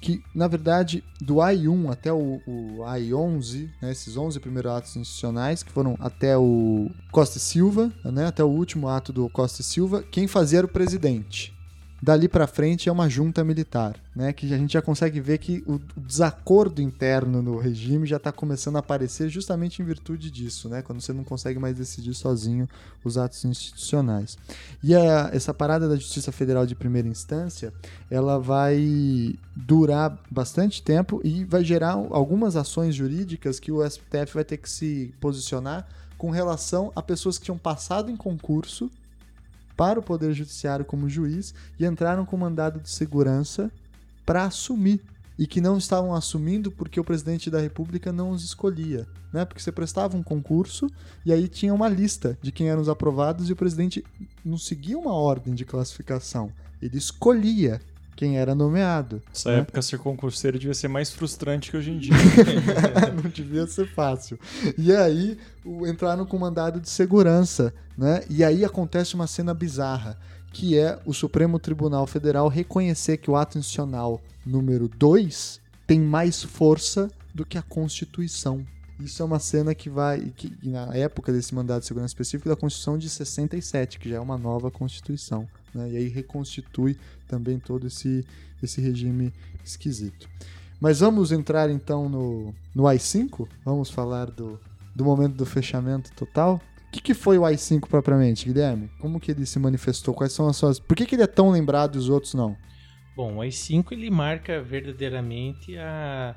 [0.00, 5.62] que, na verdade, do AI1 até o, o AI11, né, esses 11 primeiros atos institucionais,
[5.62, 10.28] que foram até o Costa Silva, né, até o último ato do Costa Silva, quem
[10.28, 11.57] fazia era o presidente.
[12.00, 15.64] Dali para frente é uma junta militar, né, que a gente já consegue ver que
[15.66, 20.80] o, desacordo interno no regime já está começando a aparecer justamente em virtude disso, né,
[20.80, 22.68] quando você não consegue mais decidir sozinho
[23.04, 24.38] os atos institucionais.
[24.80, 27.72] E a, essa parada da Justiça Federal de primeira instância,
[28.08, 34.44] ela vai durar bastante tempo e vai gerar algumas ações jurídicas que o STF vai
[34.44, 35.84] ter que se posicionar
[36.16, 38.88] com relação a pessoas que tinham passado em concurso
[39.78, 43.70] para o Poder Judiciário como juiz e entraram com mandado de segurança
[44.26, 45.00] para assumir
[45.38, 49.44] e que não estavam assumindo porque o presidente da República não os escolhia, né?
[49.44, 50.88] Porque você prestava um concurso
[51.24, 54.04] e aí tinha uma lista de quem eram os aprovados e o presidente
[54.44, 56.52] não seguia uma ordem de classificação,
[56.82, 57.80] ele escolhia
[58.18, 59.22] quem era nomeado.
[59.28, 59.58] Nessa né?
[59.58, 62.14] época, ser concurseiro devia ser mais frustrante que hoje em dia.
[63.14, 64.36] não devia ser fácil.
[64.76, 65.38] E aí
[65.86, 68.24] entraram com mandado de segurança, né?
[68.28, 70.18] E aí acontece uma cena bizarra,
[70.52, 76.42] que é o Supremo Tribunal Federal reconhecer que o ato institucional número 2 tem mais
[76.42, 78.66] força do que a Constituição.
[79.00, 82.56] Isso é uma cena que vai, que, na época desse mandado de segurança específico da
[82.56, 85.90] Constituição de 67, que já é uma nova Constituição, né?
[85.90, 86.96] E aí reconstitui
[87.28, 88.26] também todo esse,
[88.60, 89.32] esse regime
[89.64, 90.28] esquisito.
[90.80, 93.48] Mas vamos entrar então no, no AI-5?
[93.64, 94.60] Vamos falar do,
[94.94, 96.60] do momento do fechamento total?
[96.88, 98.90] O que, que foi o AI-5 propriamente, Guilherme?
[99.00, 100.14] Como que ele se manifestou?
[100.14, 100.80] Quais são as suas...
[100.80, 102.56] Por que, que ele é tão lembrado e os outros não?
[103.14, 106.34] Bom, o AI-5 ele marca verdadeiramente a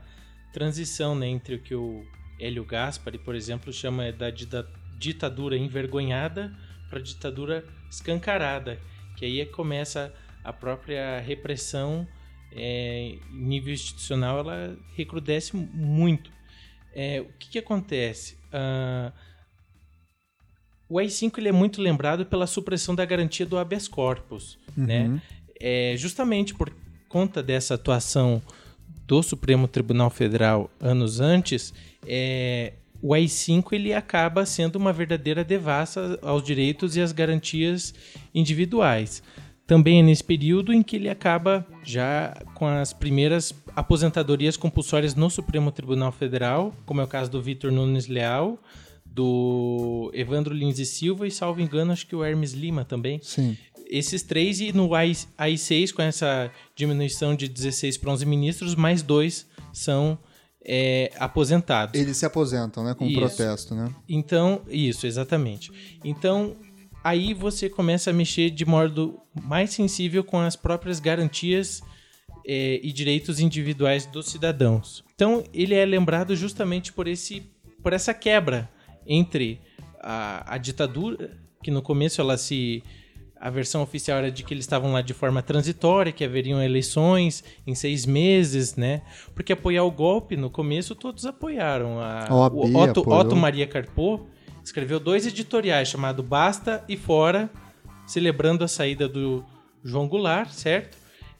[0.51, 2.03] transição né, entre o que o
[2.41, 4.67] Hélio Gaspari, por exemplo, chama da dita-
[4.97, 6.51] ditadura envergonhada
[6.89, 8.79] para a ditadura escancarada,
[9.15, 10.13] que aí é começa
[10.43, 12.07] a própria repressão
[12.51, 16.31] é, em nível institucional, ela recrudesce muito.
[16.93, 18.37] É, o que, que acontece?
[18.51, 19.13] Ah,
[20.89, 25.07] o AI-5 ele é muito lembrado pela supressão da garantia do habeas corpus, né?
[25.07, 25.21] Uhum.
[25.59, 26.73] é, justamente por
[27.07, 28.41] conta dessa atuação
[29.12, 31.74] do Supremo Tribunal Federal anos antes,
[32.07, 37.93] é, o AI-5 ele acaba sendo uma verdadeira devassa aos direitos e às garantias
[38.34, 39.22] individuais.
[39.68, 45.30] Também é nesse período em que ele acaba já com as primeiras aposentadorias compulsórias no
[45.30, 48.57] Supremo Tribunal Federal, como é o caso do Vitor Nunes Leal,
[49.05, 53.57] do Evandro Lins e Silva e, salvo engano, acho que o Hermes Lima também Sim.
[53.91, 59.03] Esses três e no AI, AI6 com essa diminuição de 16 para 11 ministros, mais
[59.03, 60.17] dois são
[60.65, 61.99] é, aposentados.
[61.99, 62.93] Eles se aposentam, né?
[62.93, 63.19] Com Isso.
[63.19, 63.93] protesto, né?
[64.07, 65.71] Então, isso, exatamente.
[66.03, 66.55] Então,
[67.03, 71.81] aí você começa a mexer de modo mais sensível com as próprias garantias
[72.45, 75.03] é, e direitos individuais dos cidadãos.
[75.13, 77.43] Então, ele é lembrado justamente por, esse,
[77.83, 78.69] por essa quebra
[79.05, 79.59] entre
[79.99, 82.83] a, a ditadura, que no começo ela se.
[83.41, 87.43] A versão oficial era de que eles estavam lá de forma transitória, que haveriam eleições
[87.65, 89.01] em seis meses, né?
[89.33, 91.99] Porque apoiar o golpe, no começo, todos apoiaram.
[91.99, 93.09] A, OAB o Otto.
[93.09, 94.27] Otto Maria Carpo
[94.63, 97.49] escreveu dois editoriais chamado Basta e Fora,
[98.05, 99.43] celebrando a saída do
[99.83, 100.95] João Goulart, certo?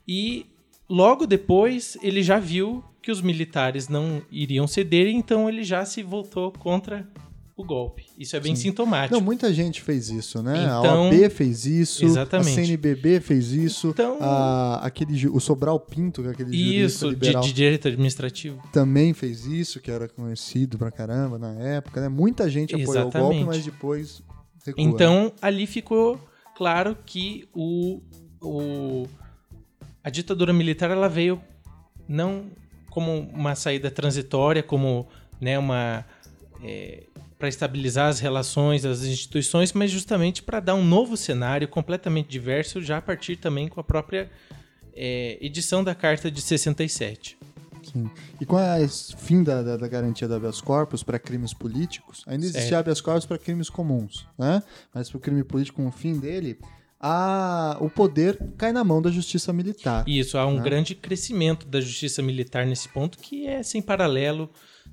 [0.08, 0.48] E
[0.90, 6.02] logo depois ele já viu que os militares não iriam ceder, então ele já se
[6.02, 7.08] voltou contra
[7.62, 8.06] o golpe.
[8.18, 9.14] Isso é bem sintomático.
[9.14, 10.60] Não, muita gente fez isso, né?
[10.66, 12.50] a Então- OAB fez isso, Exatamente.
[12.50, 17.42] a CNBB fez isso, Então- a- aquele, o Sobral Pinto, é aquele Isso, de, liberal,
[17.44, 18.62] de direito administrativo.
[18.72, 22.10] também fez isso, que era conhecido pra caramba na época, né?
[22.10, 23.46] Muita gente apoiou o golpe, Exatamente.
[23.46, 24.24] mas depois
[24.66, 24.84] recua.
[24.84, 26.20] Então, ali ficou
[26.56, 28.02] claro que o,
[28.42, 29.08] o,
[30.04, 31.42] a ditadura militar ela veio
[32.08, 32.46] não
[32.90, 35.08] como uma saída transitória, como
[35.40, 36.06] né, uma
[37.42, 42.80] para estabilizar as relações, as instituições, mas justamente para dar um novo cenário completamente diverso,
[42.84, 44.30] já a partir também com a própria
[44.94, 47.36] é, edição da Carta de 67.
[47.92, 48.12] Sim.
[48.40, 48.88] E com o
[49.18, 52.80] fim da, da, da garantia do habeas corpus para crimes políticos, ainda existia Certo.
[52.82, 54.62] habeas corpus para crimes comuns, né?
[54.94, 56.60] Mas para o crime político, com o fim dele,
[57.00, 60.04] a, o poder cai na mão da justiça militar.
[60.08, 60.62] Isso, há um Né?
[60.64, 64.48] grande crescimento da justiça militar nesse ponto que é sem paralelo,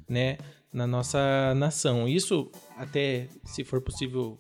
[0.09, 0.39] né,
[0.73, 2.09] na nossa nação.
[2.09, 4.39] Isso até, se for possível,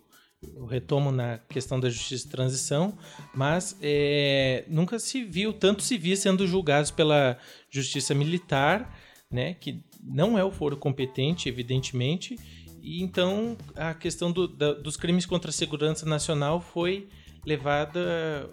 [0.54, 2.96] eu retomo na questão da justiça de transição,
[3.34, 7.36] mas é, nunca se viu tanto civis sendo julgados pela
[7.70, 8.96] justiça militar,
[9.30, 12.38] né, que não é o foro competente, evidentemente,
[12.80, 17.08] e então a questão do- da- dos crimes contra a segurança nacional foi
[17.44, 18.48] levada,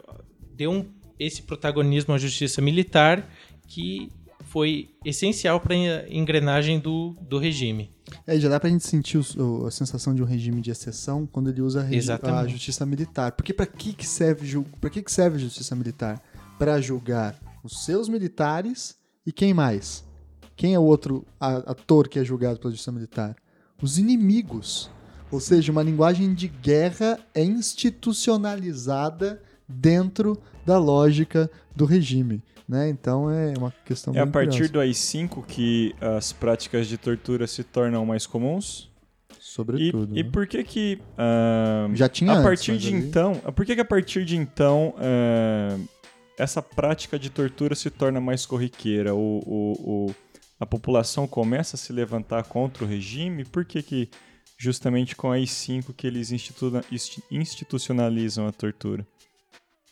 [0.55, 3.29] deu um, esse protagonismo à justiça militar
[3.67, 4.11] que
[4.55, 7.89] foi essencial para a engrenagem do, do regime.
[8.25, 11.49] É, já dá pra gente sentir o- a sensação de um regime de exceção quando
[11.49, 13.33] ele usa a, a justiça militar.
[13.33, 16.23] Porque para que que serve pra que que serve a justiça militar?
[16.57, 18.95] Para julgar os seus militares
[19.27, 20.05] e quem mais?
[20.55, 23.35] Quem é o outro a- ator que é julgado pela justiça militar?
[23.81, 24.89] Os inimigos.
[25.29, 32.41] Ou seja, uma linguagem de guerra é institucionalizada dentro da lógica do regime.
[32.67, 32.89] Né?
[32.89, 34.73] Então é uma questão É a partir curiosa.
[34.73, 38.89] do AI-5 que as práticas de tortura se tornam mais comuns?
[39.29, 40.17] E, Sobretudo.
[40.17, 40.29] e né?
[40.31, 40.99] por que que...
[41.17, 43.35] ah, Já tinha a antes, partir de ali- então...
[43.35, 45.77] Por que que a partir de então ah,
[46.39, 49.13] essa prática de tortura se torna mais corriqueira?
[49.13, 50.15] O, o- o-
[50.59, 53.45] a população começa a se levantar contra o regime?
[53.45, 54.09] Por que que
[54.57, 59.05] justamente com a AI-5 que eles institu- insti- institucionalizam a tortura?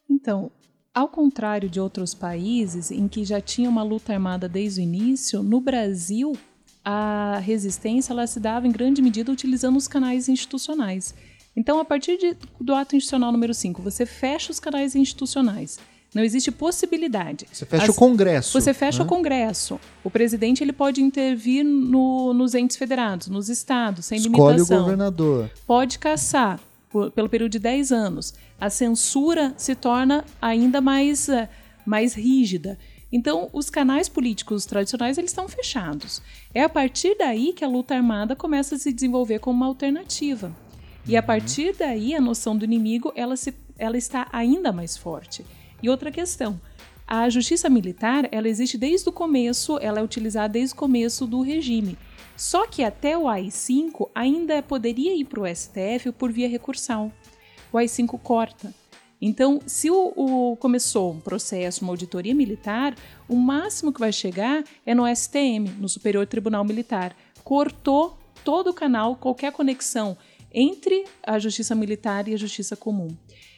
[0.10, 0.52] Então,
[0.94, 5.42] Ao contrário de outros países em que já tinha uma luta armada desde o início,
[5.42, 6.34] no Brasil
[6.86, 11.16] a resistência ela se dava em grande medida utilizando os canais institucionais.
[11.56, 15.80] Então, a partir de, do ato institucional número 5, você fecha os canais institucionais.
[16.14, 17.48] Não existe possibilidade.
[17.52, 18.62] Você fecha As, o Congresso.
[18.62, 19.06] Você fecha né?
[19.06, 19.80] o Congresso.
[20.04, 24.64] O presidente ele pode intervir no, nos entes federados, nos estados, sem Escolhe limitação.
[24.64, 25.50] Escolhe o governador.
[25.66, 26.60] Pode caçar
[26.94, 28.36] por, pelo período de 10 anos.
[28.62, 31.50] A censura se torna ainda mais, uh,
[31.84, 32.78] mais rígida.
[33.12, 36.22] Então, os canais políticos tradicionais eles estão fechados.
[36.54, 40.56] É a partir daí que a luta armada começa a se desenvolver como uma alternativa.
[41.06, 41.26] E a uhum.
[41.26, 45.44] partir daí, a noção do inimigo ela, se, ela está ainda mais forte.
[45.82, 46.62] E outra questão,
[47.08, 51.42] a justiça militar ela existe desde o começo, ela é utilizada desde o começo do
[51.42, 51.98] regime.
[52.36, 57.12] Só que até o AI-5 ainda poderia ir para o STF por via recursal.
[57.72, 58.74] O AI-5 corta.
[59.22, 62.94] Então, se o, o, começou um processo, uma auditoria militar,
[63.28, 67.16] o máximo que vai chegar é no STM, no Superior Tribunal Militar.
[67.44, 70.18] Cortou todo o canal, qualquer conexão
[70.54, 73.16] entre a justiça militar e a justiça comum.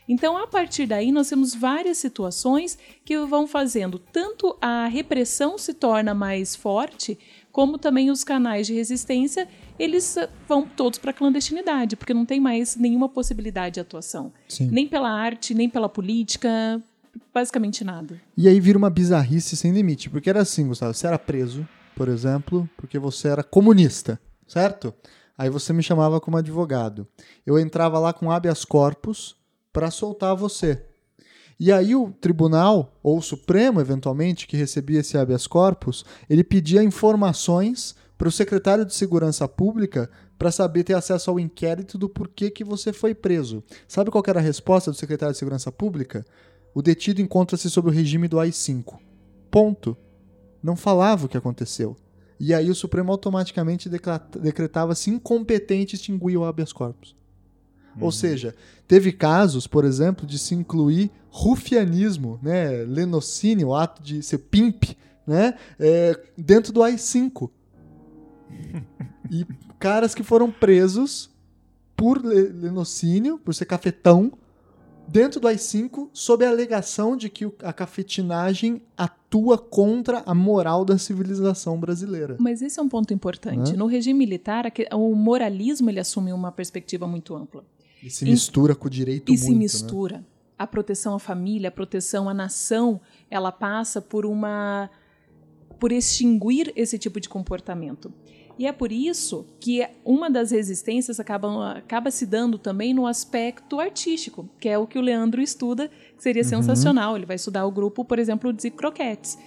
[0.07, 5.73] Então, a partir daí, nós temos várias situações que vão fazendo tanto a repressão se
[5.73, 7.17] torna mais forte,
[7.55, 9.47] como também os canais de resistência,
[9.79, 14.33] eles vão todos para a clandestinidade, porque não tem mais nenhuma possibilidade de atuação.
[14.45, 14.67] Sim.
[14.69, 16.49] Nem pela arte, nem pela política,
[17.33, 18.21] basicamente nada.
[18.35, 22.09] E aí vira uma bizarrice sem limite, porque era assim, Gustavo, você era preso, por
[22.09, 24.93] exemplo, porque você era comunista, certo?
[25.37, 27.07] Aí você me chamava como advogado.
[27.45, 29.33] Eu entrava lá com habeas corpus
[29.71, 30.83] para soltar você.
[31.59, 36.83] E aí o tribunal, ou o Supremo, eventualmente, que recebia esse habeas corpus, ele pedia
[36.83, 42.49] informações para o secretário de Segurança Pública para saber ter acesso ao inquérito do porquê
[42.49, 43.63] que você foi preso.
[43.87, 46.25] Sabe qual era a resposta do secretário de Segurança Pública?
[46.73, 48.97] O detido encontra-se sob o regime do AI-5.
[49.49, 49.97] Ponto.
[50.61, 51.95] Não falava o que aconteceu.
[52.37, 57.15] E aí o Supremo automaticamente decretava-se incompetente e extinguia o habeas corpus.
[57.97, 58.05] Uhum.
[58.05, 58.55] Ou seja,
[58.87, 64.83] teve casos, por exemplo, de se incluir rufianismo, né, lenocínio, o ato de ser pimp,
[65.25, 67.49] né, é, dentro do AI-5.
[69.31, 69.45] e
[69.79, 71.29] caras que foram presos
[71.95, 74.31] por lenocínio, por ser cafetão,
[75.07, 80.97] dentro do AI-5 sob a alegação de que a cafetinagem atua contra a moral da
[80.97, 82.35] civilização brasileira.
[82.39, 83.75] Mas esse é um ponto importante.
[83.77, 87.63] No regime militar, o moralismo ele assume uma perspectiva muito ampla.
[88.01, 89.57] E se mistura e, com o direito E muito, se né?
[89.57, 90.17] mistura.
[90.17, 90.23] Né?
[90.57, 94.89] A proteção à família, a proteção à nação, ela passa por uma
[95.77, 98.11] por extinguir esse tipo de comportamento.
[98.57, 103.79] E é por isso que uma das resistências acaba, acaba se dando também no aspecto
[103.79, 106.49] artístico, que é o que o Leandro estuda, que seria uhum.
[106.49, 107.15] sensacional.
[107.17, 109.37] Ele vai estudar o grupo, por exemplo, de croquetes,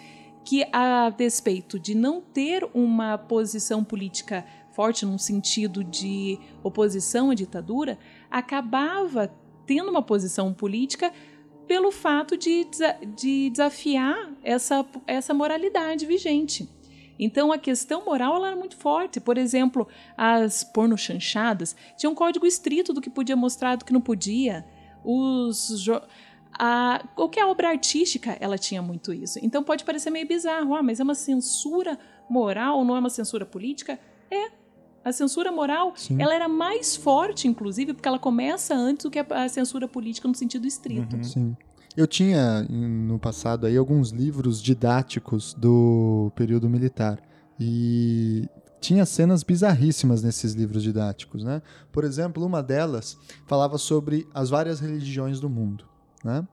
[0.44, 7.34] que a despeito de não ter uma posição política forte num sentido de oposição à
[7.34, 7.99] ditadura,
[8.30, 9.32] acabava
[9.66, 11.12] tendo uma posição política
[11.66, 12.66] pelo fato de,
[13.14, 16.68] de desafiar essa, essa moralidade vigente.
[17.18, 19.20] Então a questão moral ela era muito forte.
[19.20, 24.00] Por exemplo, as pornochanchadas tinham um código estrito do que podia mostrar, do que não
[24.00, 24.64] podia.
[25.04, 25.88] Os
[26.58, 29.38] a, qualquer obra artística ela tinha muito isso.
[29.42, 31.98] Então pode parecer meio bizarro, ah, mas é uma censura
[32.30, 33.98] moral, não é uma censura política?
[34.30, 34.57] É.
[35.09, 36.20] A censura moral, Sim.
[36.20, 40.34] ela era mais forte, inclusive, porque ela começa antes do que a, censura política no
[40.34, 41.16] sentido estrito.
[41.16, 41.24] Uhum.
[41.24, 41.56] Sim.
[41.96, 47.18] Eu tinha no passado aí alguns livros didáticos do período militar
[47.59, 48.46] e
[48.80, 51.61] tinha cenas bizarríssimas nesses livros didáticos, né?
[51.90, 55.84] Por exemplo, uma delas falava sobre as várias religiões do mundo,
[56.22, 56.46] né?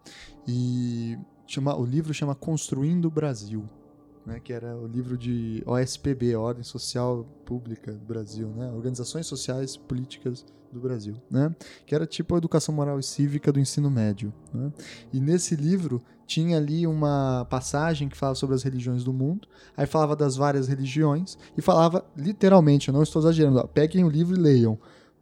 [0.48, 3.66] E chama, o livro chama Construindo o Brasil
[4.26, 9.78] né, que era o livro de OSPB, Ordem Social Pública do Brasil, né, Organizações Sociais
[9.78, 11.56] Políticas do Brasil, né,
[11.86, 14.34] que era tipo a educação moral e cívica do ensino médio.
[14.54, 14.72] Né,
[15.14, 19.48] e nesse livro tinha ali uma passagem que falava sobre as religiões do mundo,
[19.78, 24.10] aí falava das várias religiões e falava literalmente, eu não estou exagerando, ó, peguem o
[24.10, 24.78] livro e leiam.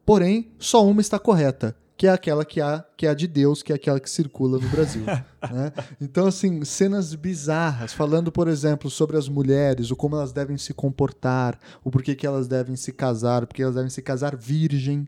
[0.05, 3.61] Porém, só uma está correta, que é aquela que, há, que é a de Deus,
[3.61, 5.03] que é aquela que circula no Brasil.
[5.51, 5.71] né?
[6.01, 10.73] Então, assim, cenas bizarras, falando, por exemplo, sobre as mulheres, o como elas devem se
[10.73, 15.07] comportar, o porquê que elas devem se casar, porque elas devem se casar virgem.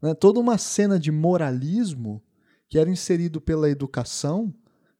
[0.00, 0.14] Né?
[0.14, 2.22] Toda uma cena de moralismo
[2.68, 4.52] que era inserido pela educação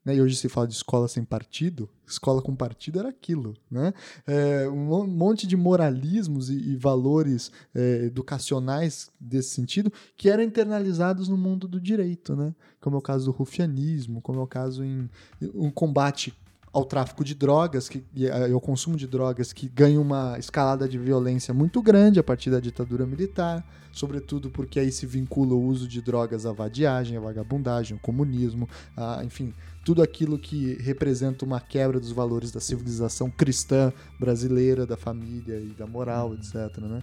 [0.05, 0.17] né?
[0.17, 3.93] E hoje se fala de escola sem partido, escola com partido era aquilo, né?
[4.27, 11.29] É, um monte de moralismos e, e valores é, educacionais desse sentido que eram internalizados
[11.29, 12.55] no mundo do direito, né?
[12.81, 15.09] Como é o caso do rufianismo, como é o caso em
[15.55, 16.35] um combate
[16.73, 20.99] ao tráfico de drogas que, e ao consumo de drogas que ganha uma escalada de
[20.99, 25.87] violência muito grande a partir da ditadura militar, sobretudo porque aí se vincula o uso
[25.87, 29.53] de drogas à vadiagem, à vagabundagem, ao comunismo, a, enfim,
[29.85, 35.75] tudo aquilo que representa uma quebra dos valores da civilização cristã brasileira, da família e
[35.77, 36.79] da moral, etc.
[36.79, 37.03] Né?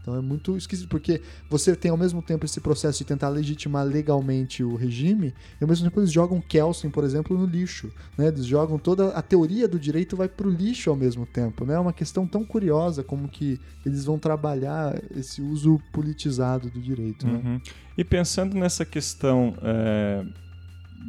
[0.00, 3.84] Então é muito esquisito, porque você tem ao mesmo tempo esse processo de tentar legitimar
[3.84, 7.92] legalmente o regime, e ao mesmo tempo eles jogam Kelsen, por exemplo, no lixo.
[8.16, 8.28] Né?
[8.28, 11.64] Eles jogam toda a teoria do direito vai para o lixo ao mesmo tempo.
[11.64, 11.74] Né?
[11.74, 17.26] É uma questão tão curiosa como que eles vão trabalhar esse uso politizado do direito.
[17.26, 17.40] Né?
[17.44, 17.60] Uhum.
[17.96, 20.24] E pensando nessa questão é,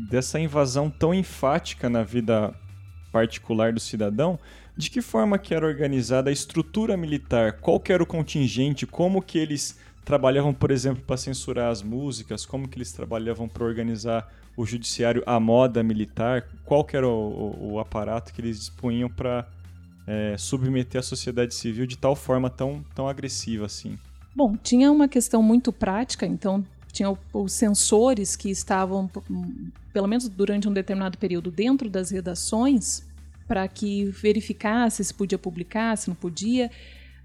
[0.09, 2.53] dessa invasão tão enfática na vida
[3.11, 4.39] particular do cidadão,
[4.75, 7.53] de que forma que era organizada a estrutura militar?
[7.53, 8.87] Qual era o contingente?
[8.87, 12.45] Como que eles trabalhavam, por exemplo, para censurar as músicas?
[12.45, 16.47] Como que eles trabalhavam para organizar o judiciário à moda militar?
[16.65, 19.47] Qual era o, o, o aparato que eles dispunham para
[20.07, 23.99] é, submeter a sociedade civil de tal forma tão, tão agressiva assim?
[24.33, 29.09] Bom, tinha uma questão muito prática, então tinha os sensores que estavam,
[29.93, 33.03] pelo menos durante um determinado período, dentro das redações
[33.47, 36.71] para que verificasse se podia publicar, se não podia.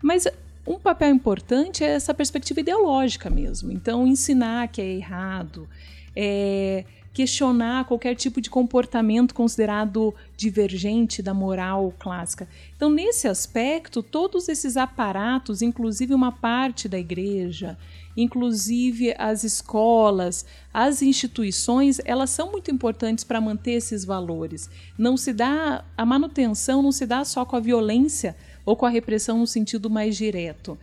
[0.02, 0.26] Mas
[0.66, 3.70] um papel importante é essa perspectiva ideológica mesmo.
[3.70, 5.68] Então, ensinar que é errado,
[6.14, 12.48] é, questionar qualquer tipo de comportamento considerado divergente da moral clássica.
[12.76, 17.78] Então, nesse aspecto, todos esses aparatos, inclusive uma parte da igreja,
[18.16, 24.70] inclusive as escolas, as instituições, elas são muito importantes para manter esses valores.
[24.96, 28.90] Não se dá a manutenção não se dá só com a violência ou com a
[28.90, 30.78] repressão no sentido mais direto.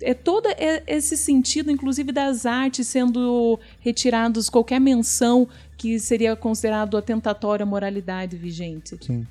[0.00, 0.48] É todo
[0.86, 8.36] esse sentido, inclusive das artes sendo retirados qualquer menção que seria considerado atentatório à moralidade
[8.36, 8.96] vigente.
[9.00, 9.26] Sim.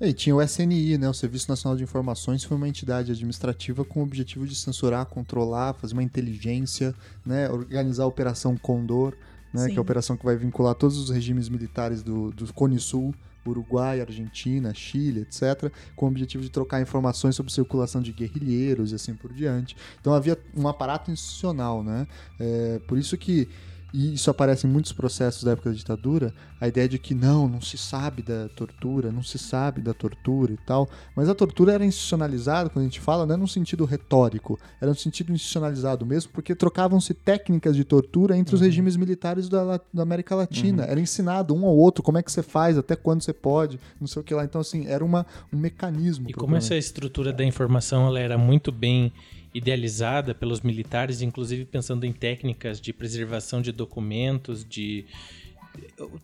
[0.00, 4.00] E tinha o SNI, né, o Serviço Nacional de Informações, foi uma entidade administrativa com
[4.00, 6.94] o objetivo de censurar, controlar, fazer uma inteligência,
[7.24, 9.14] né, organizar a Operação Condor,
[9.52, 12.78] né, que é a operação que vai vincular todos os regimes militares do, do Cone
[12.78, 13.14] Sul,
[13.46, 18.94] Uruguai, Argentina, Chile, etc., com o objetivo de trocar informações sobre circulação de guerrilheiros e
[18.94, 19.76] assim por diante.
[20.00, 22.06] Então havia um aparato institucional, né?
[22.38, 23.48] É, por isso que
[23.92, 27.48] e isso aparece em muitos processos da época da ditadura, a ideia de que não,
[27.48, 30.88] não se sabe da tortura, não se sabe da tortura e tal.
[31.16, 34.90] Mas a tortura era institucionalizada, quando a gente fala, não é num sentido retórico, era
[34.90, 38.66] no sentido institucionalizado mesmo, porque trocavam-se técnicas de tortura entre os uhum.
[38.66, 40.84] regimes militares da, da América Latina.
[40.84, 40.90] Uhum.
[40.90, 44.06] Era ensinado um ao outro como é que você faz, até quando você pode, não
[44.06, 44.44] sei o que lá.
[44.44, 46.28] Então, assim, era uma, um mecanismo.
[46.28, 49.12] E como essa estrutura da informação ela era muito bem
[49.54, 55.06] idealizada pelos militares, inclusive pensando em técnicas de preservação de documentos, de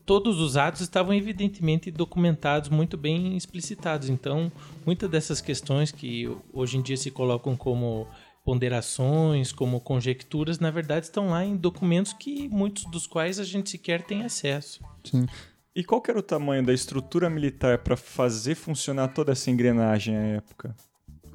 [0.05, 4.09] todos os atos estavam evidentemente documentados, muito bem explicitados.
[4.09, 4.51] Então,
[4.85, 8.07] muitas dessas questões que hoje em dia se colocam como
[8.45, 13.71] ponderações, como conjecturas, na verdade estão lá em documentos que muitos dos quais a gente
[13.71, 14.85] sequer tem acesso.
[15.05, 15.27] Sim.
[15.75, 20.21] E qual era o tamanho da estrutura militar para fazer funcionar toda essa engrenagem à
[20.21, 20.75] época?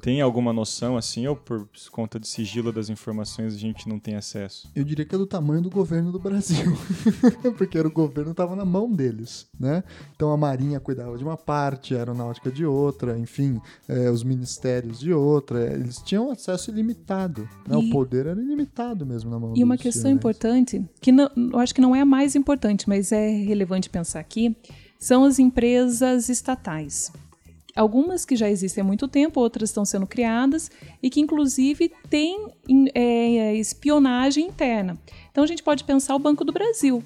[0.02, 4.16] Tem alguma noção assim, ou por conta de sigilo das informações a gente não tem
[4.16, 4.68] acesso?
[4.74, 6.76] Eu diria que é do tamanho do governo do Brasil,
[7.56, 9.84] porque era o governo estava na mão deles, né?
[10.16, 14.98] Então a Marinha cuidava de uma parte, a Aeronáutica de outra, enfim, é, os ministérios
[14.98, 17.78] de outra, eles tinham acesso ilimitado, né?
[17.78, 17.88] E...
[17.88, 19.54] O poder era ilimitado mesmo na mão.
[19.56, 23.12] E uma questão importante, que não, eu acho que não é a mais importante, mas
[23.12, 24.56] é relevante pensar aqui,
[24.98, 27.12] são as empresas estatais
[27.76, 30.70] algumas que já existem há muito tempo, outras estão sendo criadas
[31.02, 32.48] e que inclusive têm
[32.94, 34.98] é, espionagem interna.
[35.30, 37.02] Então a gente pode pensar o Banco do Brasil,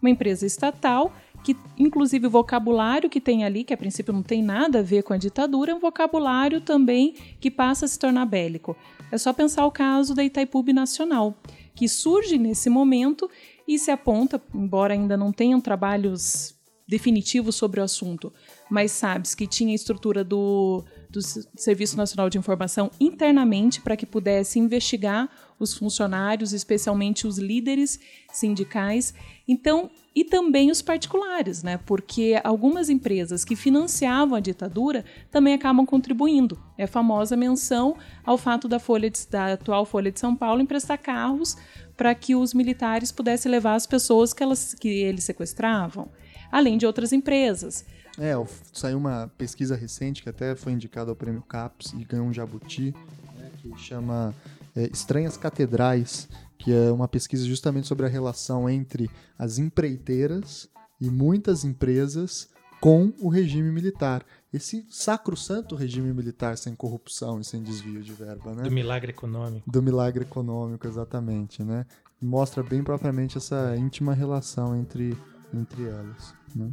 [0.00, 4.42] uma empresa estatal que inclusive o vocabulário que tem ali, que a princípio não tem
[4.42, 8.26] nada a ver com a ditadura, é um vocabulário também que passa a se tornar
[8.26, 8.76] bélico.
[9.10, 11.34] É só pensar o caso da Itaipu Nacional,
[11.74, 13.30] que surge nesse momento
[13.66, 16.54] e se aponta, embora ainda não tenham trabalhos
[16.86, 18.32] definitivos sobre o assunto,
[18.70, 24.58] mas sabes que tinha estrutura do, do Serviço Nacional de Informação internamente para que pudesse
[24.58, 25.28] investigar
[25.58, 27.98] os funcionários, especialmente os líderes
[28.32, 29.12] sindicais.
[29.46, 31.78] Então, e também os particulares, né?
[31.86, 36.60] Porque algumas empresas que financiavam a ditadura também acabam contribuindo.
[36.76, 40.98] É famosa menção ao fato da Folha de, da atual Folha de São Paulo emprestar
[40.98, 41.56] carros
[41.96, 46.08] para que os militares pudessem levar as pessoas que, elas, que eles sequestravam.
[46.50, 47.84] além de outras empresas.
[48.18, 48.32] É,
[48.72, 52.92] saiu uma pesquisa recente que até foi indicada ao prêmio CAPES e ganhou um jabuti,
[53.36, 54.34] né, que chama
[54.74, 56.28] é, Estranhas Catedrais,
[56.58, 59.08] que é uma pesquisa justamente sobre a relação entre
[59.38, 60.68] as empreiteiras
[61.00, 62.48] e muitas empresas
[62.80, 64.24] com o regime militar.
[64.52, 68.62] Esse sacro-santo regime militar sem corrupção e sem desvio de verba, né?
[68.62, 69.70] Do milagre econômico.
[69.70, 71.86] Do milagre econômico, exatamente, né?
[72.20, 75.16] Mostra bem propriamente essa íntima relação entre,
[75.52, 76.70] entre elas, né?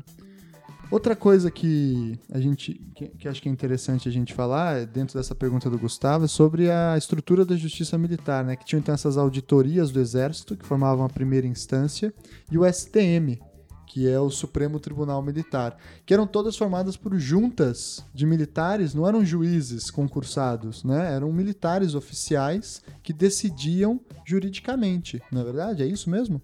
[0.91, 5.18] Outra coisa que a gente que, que, acho que é interessante a gente falar dentro
[5.18, 8.56] dessa pergunta do Gustavo é sobre a estrutura da justiça militar, né?
[8.56, 12.14] Que tinham então essas auditorias do Exército que formavam a primeira instância
[12.52, 13.40] e o STM,
[13.88, 15.76] que é o Supremo Tribunal Militar,
[16.06, 21.14] que eram todas formadas por juntas de militares, não eram juízes concursados, né?
[21.14, 25.84] Eram militares oficiais que decidiam juridicamente, não é verdade?
[25.84, 26.41] É isso mesmo?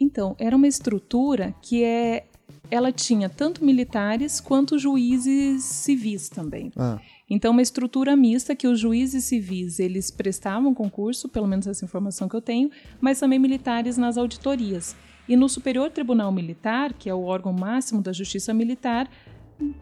[0.00, 2.26] Então, era uma estrutura que é
[2.70, 6.72] ela tinha tanto militares quanto juízes civis também.
[6.76, 6.98] Ah.
[7.30, 12.28] Então, uma estrutura mista que os juízes civis eles prestavam concurso, pelo menos essa informação
[12.28, 12.70] que eu tenho,
[13.00, 14.96] mas também militares nas auditorias.
[15.28, 19.10] E no Superior Tribunal Militar, que é o órgão máximo da Justiça Militar,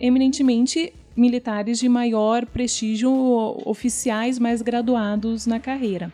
[0.01, 3.11] eminentemente militares de maior prestígio,
[3.65, 6.13] oficiais mais graduados na carreira.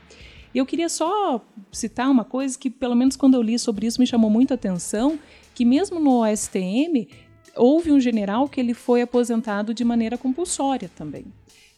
[0.55, 1.43] Eu queria só
[1.73, 5.19] citar uma coisa que, pelo menos quando eu li sobre isso, me chamou muita atenção,
[5.55, 7.09] que mesmo no STM
[7.57, 11.27] houve um general que ele foi aposentado de maneira compulsória também.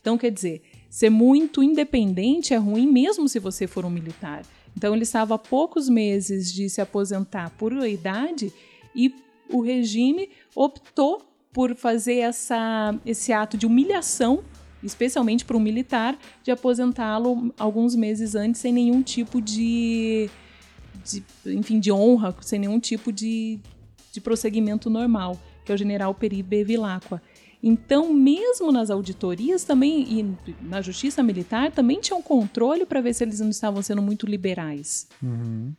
[0.01, 4.44] Então, quer dizer, ser muito independente é ruim mesmo se você for um militar.
[4.76, 8.52] Então ele estava há poucos meses de se aposentar por idade
[8.94, 9.14] e
[9.51, 11.22] o regime optou
[11.52, 14.42] por fazer essa, esse ato de humilhação,
[14.82, 20.28] especialmente para um militar, de aposentá-lo alguns meses antes sem nenhum tipo de,
[21.05, 23.60] de, enfim, de honra, sem nenhum tipo de,
[24.12, 27.20] de prosseguimento normal, que é o general Peri Bevilacqua.
[27.62, 33.14] Então, mesmo nas auditorias também e na justiça militar também tinha um controle para ver
[33.14, 35.06] se eles não estavam sendo muito liberais.
[35.22, 35.72] Uhum.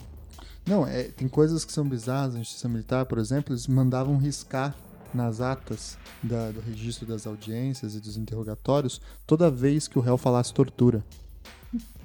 [0.66, 4.76] Não, é, tem coisas que são bizarras na justiça militar, por exemplo, eles mandavam riscar
[5.14, 10.18] nas atas da, do registro das audiências e dos interrogatórios toda vez que o réu
[10.18, 11.06] falasse tortura.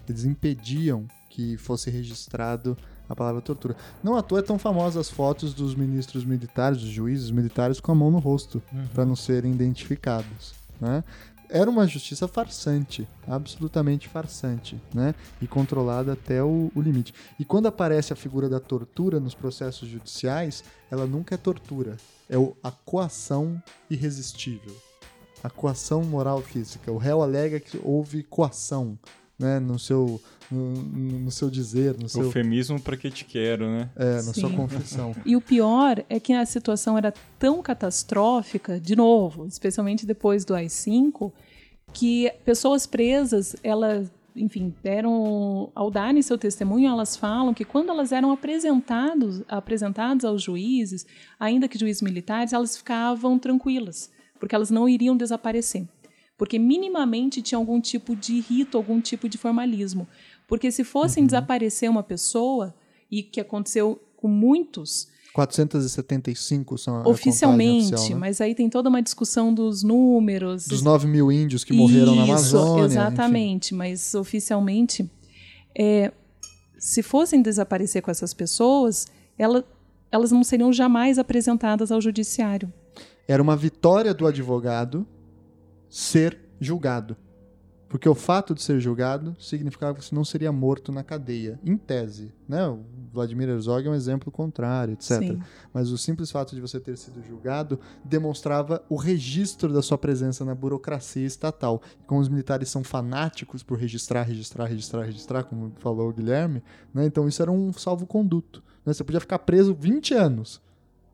[0.07, 2.77] Eles impediam que fosse registrado
[3.11, 3.77] a palavra tortura.
[4.05, 7.91] Não à toa é tão famosa as fotos dos ministros militares, dos juízes militares com
[7.91, 8.87] a mão no rosto, uhum.
[8.95, 10.55] para não serem identificados.
[10.81, 11.03] Né?
[11.49, 15.17] Era uma justiça farsante, absolutamente farsante, né?
[15.43, 17.13] E controlada até o, o limite.
[17.41, 21.97] E quando aparece a figura da tortura nos processos judiciais, ela nunca é tortura,
[22.29, 23.61] é a coação
[23.91, 24.73] irresistível.
[25.43, 26.93] A coação moral física.
[26.93, 28.97] O réu alega que houve coação,
[29.37, 30.21] né, no seu
[30.51, 30.75] no,
[31.21, 33.89] no, seu dizer, no seu eufemismo para que te quero, né?
[33.97, 34.41] É, na Sim.
[34.41, 35.15] sua confissão.
[35.25, 40.55] E o pior é que a situação era tão catastrófica, de novo, especialmente depois do
[40.55, 41.33] AI-5,
[41.93, 48.13] que pessoas presas, elas enfim, deram ao darem seu testemunho, elas falam que quando elas
[48.13, 51.05] eram apresentados, apresentadas aos juízes,
[51.39, 55.87] ainda que juízes militares, elas ficavam tranquilas, porque elas não iriam desaparecer
[56.41, 60.09] porque minimamente tinha algum tipo de rito, algum tipo de formalismo.
[60.51, 61.27] Porque se fossem uhum.
[61.29, 62.75] desaparecer uma pessoa,
[63.11, 65.09] e que aconteceu com muitos.
[65.33, 68.21] 475 são oficialmente, oficial, né?
[68.21, 70.67] mas aí tem toda uma discussão dos números.
[70.67, 72.85] Dos 9 mil índios que morreram Isso, na Amazônia.
[72.85, 73.77] Exatamente, enfim.
[73.77, 75.09] mas oficialmente,
[75.77, 76.13] é,
[76.79, 79.07] se fossem desaparecer com essas pessoas,
[79.39, 79.65] ela,
[80.11, 82.73] elas não seriam jamais apresentadas ao judiciário.
[83.29, 85.07] Era uma vitória do advogado
[85.89, 87.17] ser julgado.
[87.91, 91.77] Porque o fato de ser julgado significava que você não seria morto na cadeia, em
[91.77, 92.33] tese.
[92.49, 92.65] Né?
[92.69, 95.19] O Vladimir Herzog é um exemplo contrário, etc.
[95.19, 95.43] Sim.
[95.75, 100.45] Mas o simples fato de você ter sido julgado demonstrava o registro da sua presença
[100.45, 101.83] na burocracia estatal.
[102.01, 106.63] E como os militares são fanáticos por registrar, registrar, registrar, registrar, como falou o Guilherme,
[106.95, 107.07] né?
[107.07, 108.63] então isso era um salvo-conduto.
[108.87, 108.95] Né?
[108.95, 110.63] Você podia ficar preso 20 anos,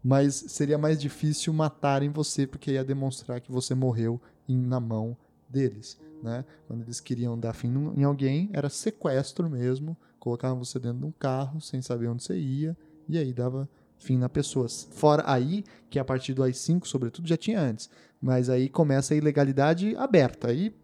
[0.05, 5.17] mas seria mais difícil matarem você porque ia demonstrar que você morreu na mão
[5.49, 5.99] deles.
[6.23, 6.45] Né?
[6.67, 11.13] Quando eles queriam dar fim em alguém, era sequestro mesmo, colocavam você dentro de um
[11.13, 12.77] carro sem saber onde você ia,
[13.09, 13.69] e aí dava
[13.99, 14.67] fim na pessoa.
[14.69, 17.89] Fora aí, que a partir do AI-5, sobretudo, já tinha antes.
[18.21, 20.49] Mas aí começa a ilegalidade aberta.
[20.49, 20.75] Aí,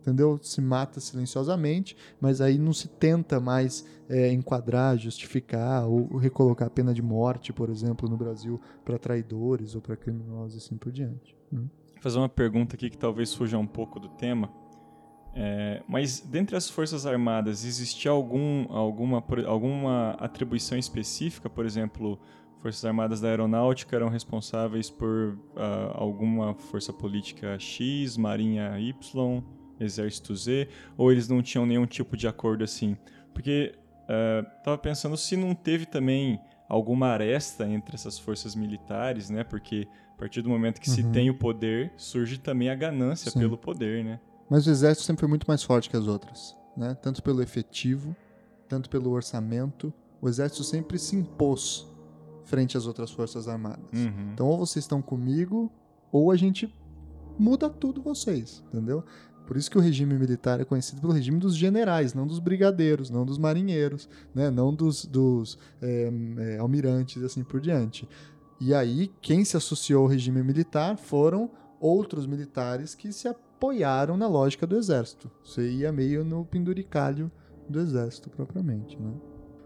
[0.00, 0.38] entendeu?
[0.42, 6.70] Se mata silenciosamente, mas aí não se tenta mais é, enquadrar, justificar ou recolocar a
[6.70, 10.92] pena de morte, por exemplo, no Brasil, para traidores ou para criminosos e assim por
[10.92, 11.36] diante.
[11.52, 11.66] Hum
[12.04, 14.50] fazer uma pergunta aqui que talvez fuja um pouco do tema.
[15.34, 21.48] É, mas dentre as Forças Armadas, existia algum, alguma, alguma atribuição específica?
[21.48, 22.20] Por exemplo,
[22.60, 29.42] Forças Armadas da Aeronáutica eram responsáveis por uh, alguma força política X, Marinha Y,
[29.80, 30.68] Exército Z,
[30.98, 32.98] ou eles não tinham nenhum tipo de acordo assim?
[33.32, 39.42] Porque uh, tava pensando se não teve também alguma aresta entre essas forças militares, né?
[39.42, 39.88] Porque
[40.24, 40.96] partir do momento que uhum.
[40.96, 43.40] se tem o poder, surge também a ganância Sim.
[43.40, 44.18] pelo poder, né?
[44.48, 46.96] Mas o exército sempre foi muito mais forte que as outras, né?
[47.02, 48.16] Tanto pelo efetivo,
[48.66, 49.92] tanto pelo orçamento.
[50.22, 51.86] O exército sempre se impôs
[52.42, 53.84] frente às outras forças armadas.
[53.92, 54.30] Uhum.
[54.32, 55.70] Então, ou vocês estão comigo,
[56.10, 56.74] ou a gente
[57.38, 59.04] muda tudo vocês, entendeu?
[59.46, 63.10] Por isso que o regime militar é conhecido pelo regime dos generais, não dos brigadeiros,
[63.10, 64.50] não dos marinheiros, né?
[64.50, 68.08] não dos, dos é, é, almirantes e assim por diante.
[68.60, 71.50] E aí, quem se associou ao regime militar foram
[71.80, 75.30] outros militares que se apoiaram na lógica do exército.
[75.44, 77.30] Você ia meio no penduricalho
[77.68, 79.12] do exército propriamente, né?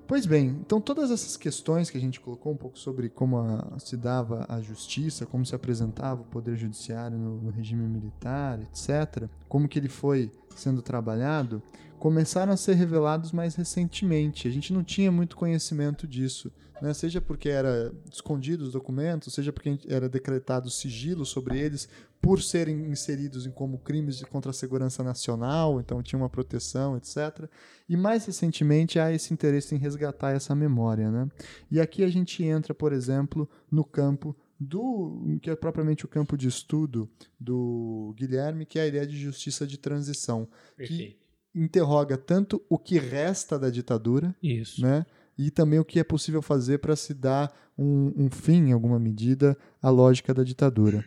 [0.09, 3.79] Pois bem, então todas essas questões que a gente colocou um pouco sobre como a,
[3.79, 9.29] se dava a justiça, como se apresentava o poder judiciário no, no regime militar, etc.,
[9.47, 11.63] como que ele foi sendo trabalhado,
[11.99, 14.47] começaram a ser revelados mais recentemente.
[14.47, 16.95] A gente não tinha muito conhecimento disso né?
[16.95, 21.89] seja porque era escondido os documentos, seja porque era decretado sigilo sobre eles
[22.21, 27.49] por serem inseridos em como crimes contra a segurança nacional, então tinha uma proteção, etc.
[27.89, 31.11] E mais recentemente há esse interesse em resgatar essa memória.
[31.11, 31.29] Né?
[31.71, 36.37] E aqui a gente entra, por exemplo, no campo do que é propriamente o campo
[36.37, 37.09] de estudo
[37.39, 41.15] do Guilherme, que é a ideia de justiça de transição, Perfeito.
[41.15, 41.19] que
[41.55, 44.83] interroga tanto o que resta da ditadura, Isso.
[44.83, 45.07] né,
[45.37, 48.99] e também o que é possível fazer para se dar um, um, fim, em alguma
[48.99, 51.05] medida, à lógica da ditadura.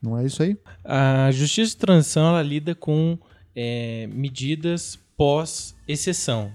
[0.00, 0.56] Não é isso aí?
[0.84, 3.18] A justiça de transição ela lida com
[3.56, 6.52] é, medidas pós-exceção.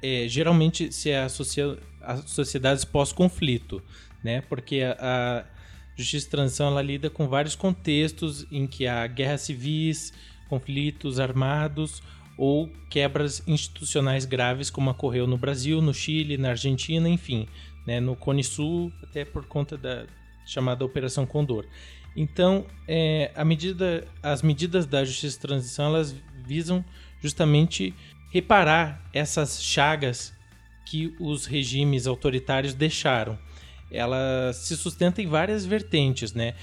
[0.00, 3.82] É, geralmente se associa a sociedades pós-conflito,
[4.22, 4.40] né?
[4.42, 5.53] porque a, a
[5.96, 10.12] justiça de transição ela lida com vários contextos em que há guerras civis,
[10.48, 12.02] conflitos armados
[12.36, 17.48] ou quebras institucionais graves, como ocorreu no Brasil, no Chile, na Argentina, enfim,
[17.86, 20.06] né, no Cone Sul, até por conta da
[20.44, 21.64] chamada Operação Condor.
[22.16, 26.14] Então, é, medida, as medidas da Justiça de Transição elas
[26.44, 26.84] visam
[27.20, 27.94] justamente
[28.30, 30.32] reparar essas chagas
[30.84, 33.38] que os regimes autoritários deixaram.
[33.94, 36.54] Ela se sustenta em várias vertentes, né?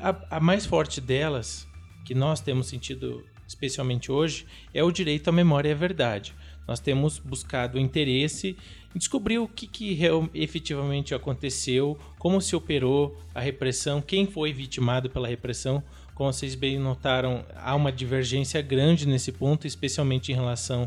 [0.00, 1.66] A, a mais forte delas,
[2.04, 6.34] que nós temos sentido especialmente hoje, é o direito à memória e à verdade.
[6.66, 8.54] Nós temos buscado interesse
[8.94, 14.52] em descobrir o que, que real, efetivamente aconteceu, como se operou a repressão, quem foi
[14.52, 15.82] vitimado pela repressão.
[16.14, 20.86] Como vocês bem notaram, há uma divergência grande nesse ponto, especialmente em relação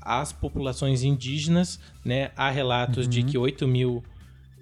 [0.00, 1.80] às populações indígenas.
[2.04, 2.30] Né?
[2.36, 3.10] Há relatos uhum.
[3.10, 4.04] de que 8 mil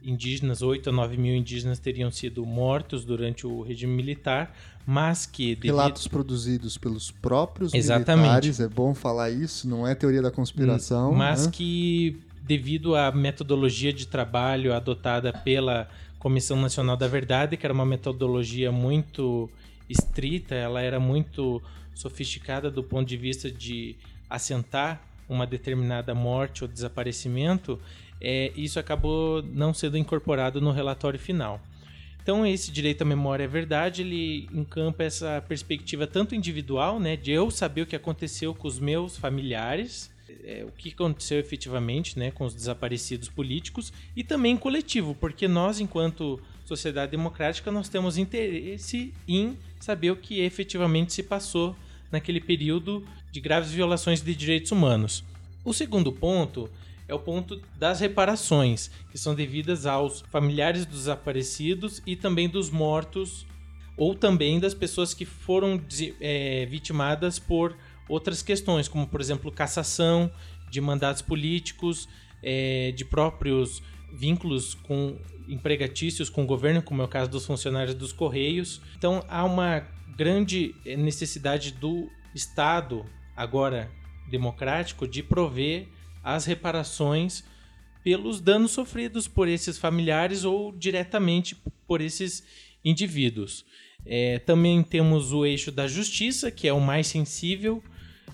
[0.02, 4.56] indígenas, 8 a 9 mil indígenas teriam sido mortos durante o regime militar,
[4.86, 5.54] mas que...
[5.54, 5.76] Devido...
[5.76, 8.22] Relatos produzidos pelos próprios Exatamente.
[8.22, 11.12] militares, é bom falar isso, não é teoria da conspiração.
[11.12, 11.52] Mas né?
[11.52, 17.86] que, devido à metodologia de trabalho adotada pela Comissão Nacional da Verdade, que era uma
[17.86, 19.50] metodologia muito
[19.88, 21.62] estrita, ela era muito
[21.94, 23.96] sofisticada do ponto de vista de
[24.28, 27.78] assentar uma determinada morte ou desaparecimento,
[28.20, 31.60] é, isso acabou não sendo incorporado no relatório final.
[32.22, 37.30] Então esse direito à memória é verdade, ele encampa essa perspectiva tanto individual, né, de
[37.30, 40.10] eu saber o que aconteceu com os meus familiares,
[40.44, 45.80] é, o que aconteceu efetivamente, né, com os desaparecidos políticos, e também coletivo, porque nós,
[45.80, 51.74] enquanto sociedade democrática, nós temos interesse em saber o que efetivamente se passou
[52.12, 55.24] naquele período de graves violações de direitos humanos.
[55.64, 56.70] O segundo ponto
[57.10, 62.70] é o ponto das reparações, que são devidas aos familiares dos desaparecidos e também dos
[62.70, 63.44] mortos,
[63.96, 65.82] ou também das pessoas que foram
[66.20, 67.76] é, vitimadas por
[68.08, 70.30] outras questões, como por exemplo cassação
[70.70, 72.08] de mandatos políticos,
[72.42, 73.82] é, de próprios
[74.12, 75.18] vínculos com
[75.48, 78.80] empregatícios com o governo, como é o caso dos funcionários dos Correios.
[78.96, 79.80] Então há uma
[80.16, 83.04] grande necessidade do Estado,
[83.36, 83.90] agora
[84.30, 85.88] democrático, de prover
[86.22, 87.44] as reparações
[88.02, 91.56] pelos danos sofridos por esses familiares ou diretamente
[91.86, 92.42] por esses
[92.84, 93.64] indivíduos.
[94.06, 97.82] É, também temos o eixo da justiça, que é o mais sensível,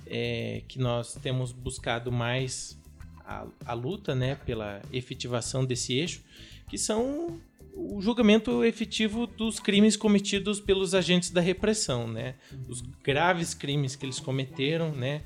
[0.07, 2.79] é, que nós temos buscado mais
[3.25, 6.23] a, a, luta né, pela efetivação desse eixo,
[6.69, 7.41] que são
[7.75, 12.35] o julgamento efetivo dos crimes cometidos pelos agentes da repressão, né?
[12.69, 15.23] Os graves crimes que eles cometeram, né?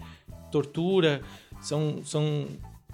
[0.50, 1.22] Tortura,
[1.60, 2.46] são, são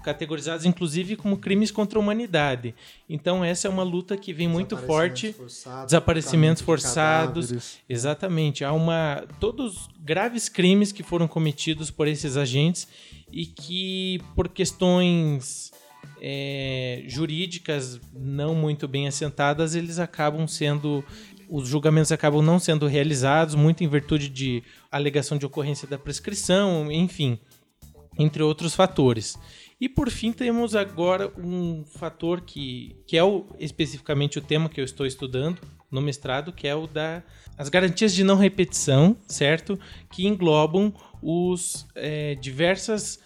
[0.03, 2.73] categorizados inclusive como crimes contra a humanidade.
[3.09, 5.33] Então essa é uma luta que vem muito forte.
[5.33, 7.45] Forçados, Desaparecimentos de forçados.
[7.47, 7.79] cadáveres.
[7.89, 12.87] Exatamente, há uma todos graves crimes que foram cometidos por esses agentes
[13.31, 15.71] e que por questões
[16.21, 21.03] é, jurídicas não muito bem assentadas eles acabam sendo
[21.49, 26.91] os julgamentos acabam não sendo realizados muito em virtude de alegação de ocorrência da prescrição,
[26.91, 27.39] enfim,
[28.17, 29.37] entre outros fatores.
[29.79, 34.81] E por fim temos agora um fator que, que é o, especificamente o tema que
[34.81, 35.59] eu estou estudando
[35.91, 37.23] no mestrado, que é o da
[37.57, 39.79] as garantias de não repetição, certo?
[40.11, 43.19] Que englobam os é, diversas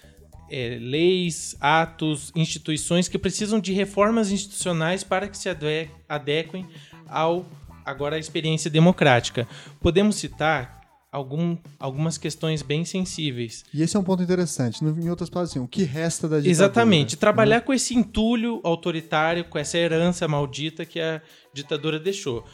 [0.49, 6.65] é, leis, atos, instituições que precisam de reformas institucionais para que se ade- adequem
[7.07, 7.45] ao
[7.85, 9.47] agora à experiência democrática.
[9.81, 10.80] Podemos citar
[11.11, 13.65] algum, algumas questões bem sensíveis.
[13.73, 14.83] E esse é um ponto interessante.
[14.83, 16.51] Em outras palavras, assim, o que resta da ditadura?
[16.51, 17.17] Exatamente.
[17.17, 21.21] Trabalhar com esse entulho autoritário, com essa herança maldita que a
[21.53, 22.45] ditadura deixou.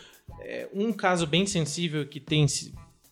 [0.41, 2.45] É, um caso bem sensível que tem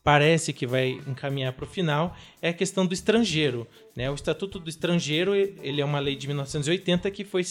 [0.04, 3.68] parece que vai encaminhar para o final é a questão do estrangeiro.
[3.96, 4.10] Né?
[4.10, 7.44] O Estatuto do Estrangeiro ele é uma lei de 1980 que, foi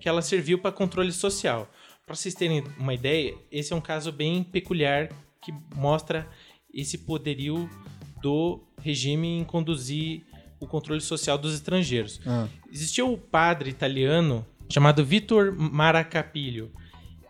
[0.00, 1.70] que ela serviu para controle social.
[2.06, 5.10] Para vocês terem uma ideia, esse é um caso bem peculiar
[5.42, 6.26] que mostra
[6.72, 7.68] esse poderio
[8.20, 10.22] do regime em conduzir
[10.60, 12.20] o controle social dos estrangeiros.
[12.26, 16.70] Ah, Existia o padre italiano chamado Vitor Maracapilho.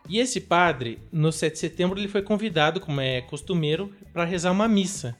[0.09, 4.51] E esse padre, no 7 de setembro, ele foi convidado, como é costumeiro, para rezar
[4.53, 5.17] uma missa.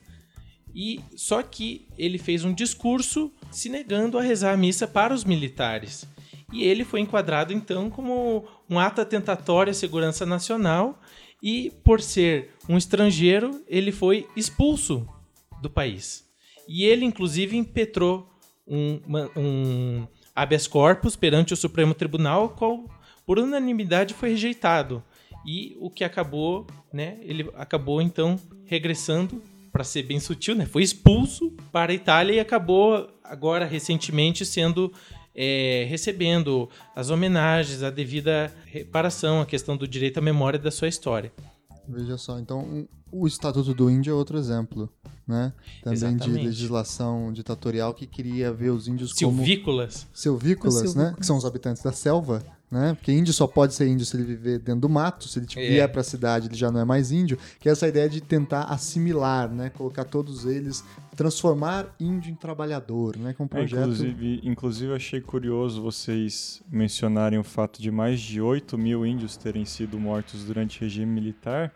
[0.75, 5.25] E só que ele fez um discurso se negando a rezar a missa para os
[5.25, 6.07] militares.
[6.53, 11.01] E ele foi enquadrado então como um ato atentatório à segurança nacional
[11.43, 15.07] e por ser um estrangeiro, ele foi expulso
[15.61, 16.25] do país.
[16.69, 18.31] E ele inclusive impetrou
[18.67, 19.01] um,
[19.37, 22.89] um habeas corpus perante o Supremo Tribunal, qual
[23.27, 25.03] por unanimidade foi rejeitado.
[25.45, 29.43] E o que acabou, né, ele acabou então regressando
[29.73, 34.93] para ser bem sutil, né, foi expulso para a Itália e acabou agora recentemente sendo
[35.35, 40.89] é, recebendo as homenagens, a devida reparação, a questão do direito à memória da sua
[40.89, 41.33] história.
[41.89, 42.39] veja só.
[42.39, 44.89] Então, o Estatuto do Índio é outro exemplo,
[45.27, 45.53] né?
[45.83, 46.47] Também de Exatamente.
[46.47, 50.07] legislação ditatorial que queria ver os índios como Silvícolas.
[50.13, 50.81] silvícolas, né?
[50.89, 51.17] silvícolas.
[51.19, 52.43] Que são os habitantes da selva,
[52.73, 52.95] né?
[52.95, 55.69] Porque índio só pode ser índio se ele viver dentro do mato, se ele É.
[55.69, 58.63] vier pra cidade ele já não é mais índio, que é essa ideia de tentar
[58.65, 59.69] assimilar, né?
[59.71, 60.83] Colocar todos eles,
[61.15, 63.35] transformar índio em trabalhador, né?
[63.35, 63.81] Que é um É, projeto...
[63.83, 69.65] inclusive, inclusive, achei curioso vocês mencionarem o fato de mais de 8 mil índios terem
[69.67, 71.73] sido mortos durante o regime militar.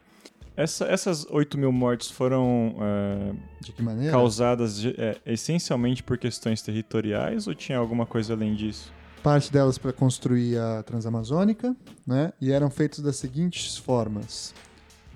[0.57, 4.11] Essa- essas 8 mil mortes foram é, De que maneira?
[4.11, 8.91] causadas é, essencialmente por questões territoriais ou tinha alguma coisa além disso?
[9.27, 11.75] Parte delas para construir a Transamazônica,
[12.07, 12.33] né?
[12.41, 14.55] E eram feitos das seguintes formas: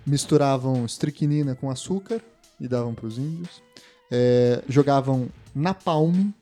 [0.05, 2.21] misturavam estricnina com açúcar
[2.61, 3.63] e davam para os índios,
[4.11, 6.33] É, jogavam napalm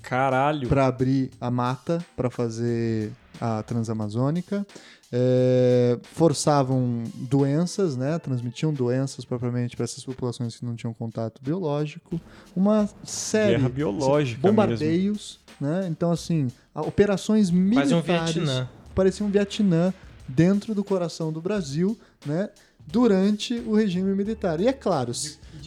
[0.00, 0.68] Caralho!
[0.68, 4.64] para abrir a mata para fazer a Transamazônica,
[5.12, 8.20] é, forçavam doenças, né?
[8.20, 12.20] Transmitiam doenças propriamente para essas populações que não tinham contato biológico,
[12.54, 15.45] uma série Guerra biológica mesmo.
[15.60, 15.86] Né?
[15.90, 18.68] Então assim, operações Quase um militares Vietnã.
[18.94, 19.92] parecia um Vietnã
[20.28, 22.48] dentro do coração do Brasil, né?
[22.86, 24.60] Durante o regime militar.
[24.60, 25.12] E é claro,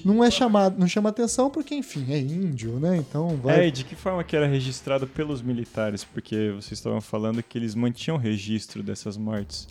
[0.06, 2.95] não é chamado, não chama atenção porque enfim, é índio, né?
[2.98, 6.03] Então vai É, e de que forma que era registrado pelos militares?
[6.03, 9.68] Porque vocês estavam falando que eles mantinham registro dessas mortes.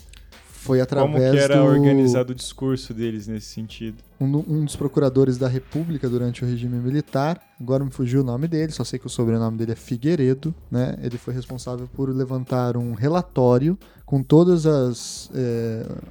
[0.59, 3.97] Foi através Como que era do organizado o discurso deles nesse sentido?
[4.20, 7.40] um, um dos procuradores da República durante o regime militar.
[7.60, 10.97] Agora me fugiu o nome dele, só sei que o sobrenome dele é Figueiredo, né?
[11.02, 15.30] Ele foi responsável por levantar um relatório com todos os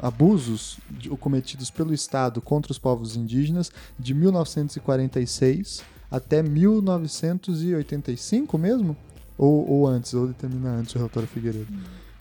[0.01, 8.95] abusos de- cometidos pelo Estado contra os povos indígenas de 1946 até 1985 mesmo?
[9.37, 11.67] Ou, ou antes, ou ele termina antes o relatório Figueiredo.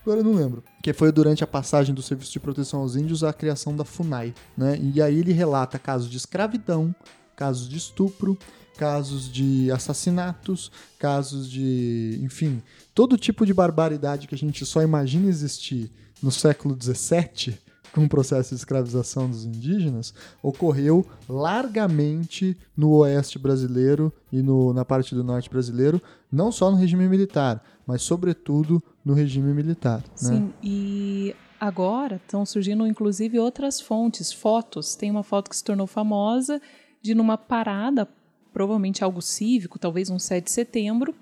[0.06, 0.62] Agora eu não lembro.
[0.80, 4.32] Que foi durante a passagem do Serviço de Proteção aos Índios a criação da FUNAI.
[4.56, 4.78] Né?
[4.80, 6.94] E aí ele relata casos de escravidão,
[7.34, 8.38] casos de estupro,
[8.78, 12.20] casos de assassinatos, casos de.
[12.22, 12.62] enfim,
[12.94, 15.90] todo tipo de barbaridade que a gente só imagina existir
[16.22, 17.58] no século XVII,
[17.96, 20.12] com o processo de escravização dos indígenas,
[20.42, 26.00] ocorreu largamente no oeste brasileiro e no- na parte do norte brasileiro,
[26.30, 30.00] não só no regime militar, mas sobretudo no regime militar.
[30.00, 30.06] né?
[30.14, 34.94] Sim, e agora estão surgindo inclusive outras fontes, fotos.
[34.94, 36.60] Tem uma foto que se tornou famosa
[37.00, 38.06] de numa parada,
[38.52, 41.14] provavelmente algo cívico, talvez um 7 de setembro,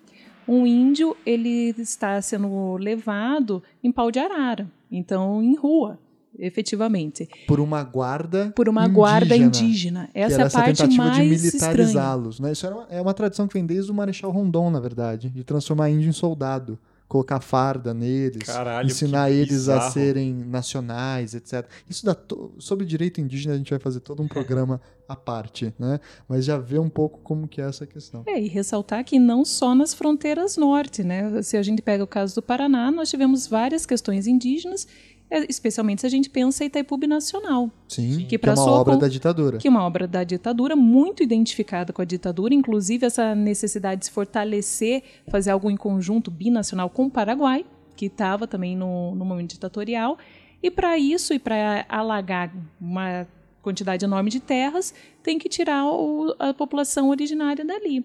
[0.49, 5.99] um índio ele está sendo levado em pau de arara, então em rua,
[6.39, 7.29] efetivamente.
[7.47, 10.09] Por uma guarda Por uma indígena, guarda indígena.
[10.13, 12.41] que Essa era é a parte tentativa mais de militarizá-los.
[12.41, 12.53] Né?
[12.53, 15.45] Isso era uma- é uma tradição que vem desde o Marechal Rondon, na verdade, de
[15.45, 16.79] transformar índio em soldado.
[17.07, 19.93] Colocar farda neles, Caralho, ensinar eles a bizarro.
[19.93, 21.65] serem nacionais, etc.
[21.89, 25.73] Isso dá to- sobre direito indígena a gente vai fazer todo um programa à parte,
[25.79, 26.01] né?
[26.27, 28.23] Mas já vê um pouco como que é essa questão.
[28.27, 31.43] É, e ressaltar que não só nas fronteiras norte, né?
[31.43, 34.89] Se a gente pega o caso do Paraná, nós tivemos várias questões indígenas,
[35.31, 39.09] especialmente se a gente pensa em Itaipu Nacional, Sim, Que que, é uma obra da
[39.09, 39.59] ditadura.
[39.59, 44.07] que é uma obra da ditadura muito identificada com a ditadura, inclusive essa necessidade de
[44.07, 47.65] se fortalecer, fazer algo em conjunto binacional com o Paraguai,
[47.97, 50.17] que estava também no, no momento ditatorial,
[50.63, 53.27] e para isso e para alagar uma
[53.61, 58.05] quantidade enorme de terras, tem que tirar o- a população originária dali.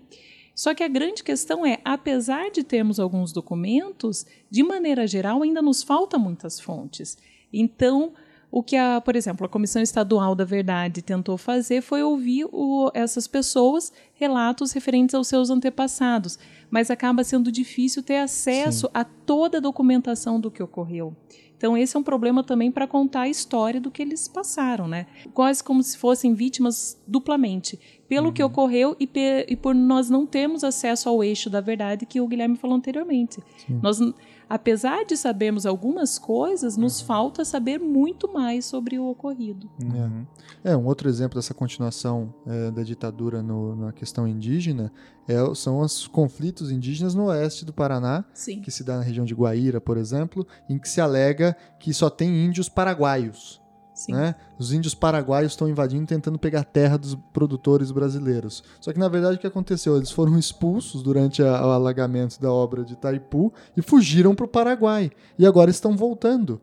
[0.60, 5.61] Só que a grande questão é, apesar de termos alguns documentos, de maneira geral ainda
[5.61, 7.18] nos faltam muitas fontes.
[7.53, 8.11] Então,
[8.52, 12.91] o que, a, por exemplo, a Comissão Estadual da Verdade tentou fazer foi ouvir o-
[12.94, 16.38] essas pessoas, relatos referentes aos seus antepassados,
[16.69, 21.15] mas acaba sendo difícil ter acesso a toda a documentação do que ocorreu.
[21.60, 25.06] Então, esse é um problema também para contar a história do que eles passaram, né?
[25.34, 27.77] Quase como se fossem vítimas duplamente,
[28.07, 29.07] pelo que ocorreu e,
[29.45, 33.44] e por nós não termos acesso ao eixo da verdade que o Guilherme falou anteriormente.
[33.84, 34.14] Nós, n-
[34.49, 39.69] apesar de sabermos algumas coisas, nos falta saber muito mais sobre o ocorrido.
[39.81, 40.26] Uhum.
[40.63, 44.91] É, um outro exemplo dessa continuação é, da ditadura no- na questão indígena
[45.27, 48.61] é- são os conflitos indígenas no oeste do Paraná, Sim.
[48.61, 52.09] que se dá na região de Guaíra, por exemplo, em que se alega que só
[52.09, 53.59] tem índios paraguaios.
[53.99, 54.13] Sim.
[54.13, 54.34] Né?
[54.57, 58.63] Os índios paraguaios estão invadindo, tentando pegar terra dos produtores brasileiros.
[58.80, 59.97] Só que na verdade o que aconteceu?
[59.97, 64.47] Eles foram expulsos durante a- o alagamento da obra de Itaipu e fugiram para o
[64.49, 65.11] Paraguai.
[65.38, 66.61] E agora estão voltando.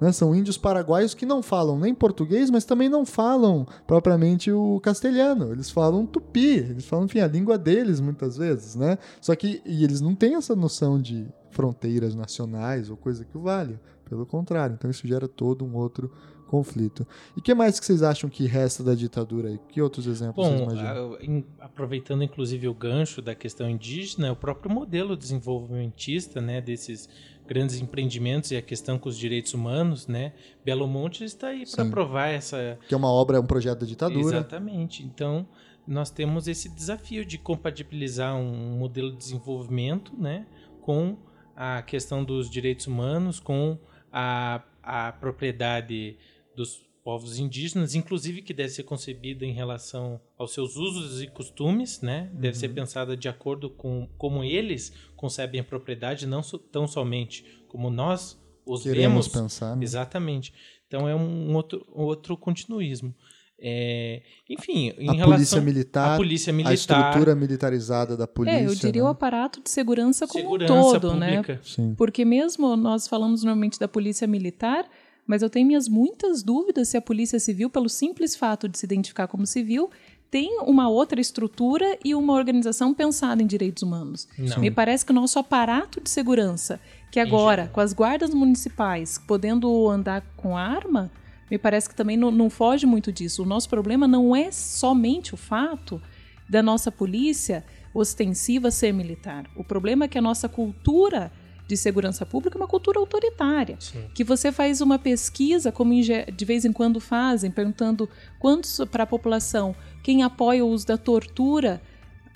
[0.00, 0.12] Né?
[0.12, 5.50] São índios paraguaios que não falam nem português, mas também não falam propriamente o castelhano.
[5.50, 8.96] Eles falam tupi, eles falam, enfim, a língua deles muitas vezes, né?
[9.20, 13.40] Só que e eles não têm essa noção de fronteiras nacionais ou coisa que o
[13.40, 13.80] valha.
[14.08, 16.10] Pelo contrário, então isso gera todo um outro
[16.46, 17.04] conflito.
[17.36, 19.58] E o que mais que vocês acham que resta da ditadura aí?
[19.68, 21.14] Que outros exemplos vocês Bom, imaginam?
[21.14, 27.08] a- em- aproveitando inclusive o gancho da questão indígena, o próprio modelo desenvolvimentista, né, desses
[27.46, 30.32] grandes empreendimentos e a questão com os direitos humanos, né,
[30.64, 33.86] Belo Monte está aí para provar essa Que é uma obra, é um projeto da
[33.86, 34.20] ditadura.
[34.20, 35.02] Exatamente.
[35.04, 35.46] Então,
[35.86, 40.46] nós temos esse desafio de compatibilizar um modelo de desenvolvimento né,
[40.80, 41.16] com
[41.56, 43.78] a questão dos direitos humanos, com
[44.18, 46.16] a, a propriedade
[46.56, 52.00] dos povos indígenas, inclusive que deve ser concebida em relação aos seus usos e costumes,
[52.00, 52.30] né?
[52.32, 57.44] Deve ser pensada de acordo com como eles concebem a propriedade, não so- tão somente
[57.68, 59.28] como nós os Queremos vemos.
[59.28, 59.76] pensar.
[59.76, 59.84] né?
[59.84, 60.52] Exatamente.
[60.88, 63.14] Então é um outro, um outro continuismo.
[63.58, 64.20] É,
[64.50, 68.58] enfim, em a relação polícia militar, à polícia a militar, estrutura militarizada da polícia.
[68.58, 69.08] é, eu diria né?
[69.08, 71.36] o aparato de segurança como segurança um todo, né?
[71.36, 71.60] pública.
[71.64, 71.94] Sim.
[71.96, 74.86] Porque mesmo nós falamos normalmente da polícia militar,
[75.26, 78.84] mas eu tenho minhas muitas dúvidas se a polícia civil, pelo simples fato de se
[78.84, 79.90] identificar como civil,
[80.30, 84.28] tem uma outra estrutura e uma organização pensada em direitos humanos.
[84.38, 84.58] Não.
[84.58, 86.78] Me parece que o nosso aparato de segurança,
[87.10, 91.10] que agora, com as guardas municipais podendo andar com arma,
[91.50, 93.42] me parece que também não, não foge muito disso.
[93.42, 96.00] O nosso problema não é somente o fato
[96.48, 97.64] da nossa polícia
[97.94, 99.48] ostensiva ser militar.
[99.56, 101.32] O problema é que a nossa cultura
[101.66, 103.76] de segurança pública é uma cultura autoritária.
[103.80, 104.04] Sim.
[104.14, 108.08] Que você faz uma pesquisa, como de vez em quando fazem, perguntando
[108.38, 111.82] quantos para a população, quem apoia o uso da tortura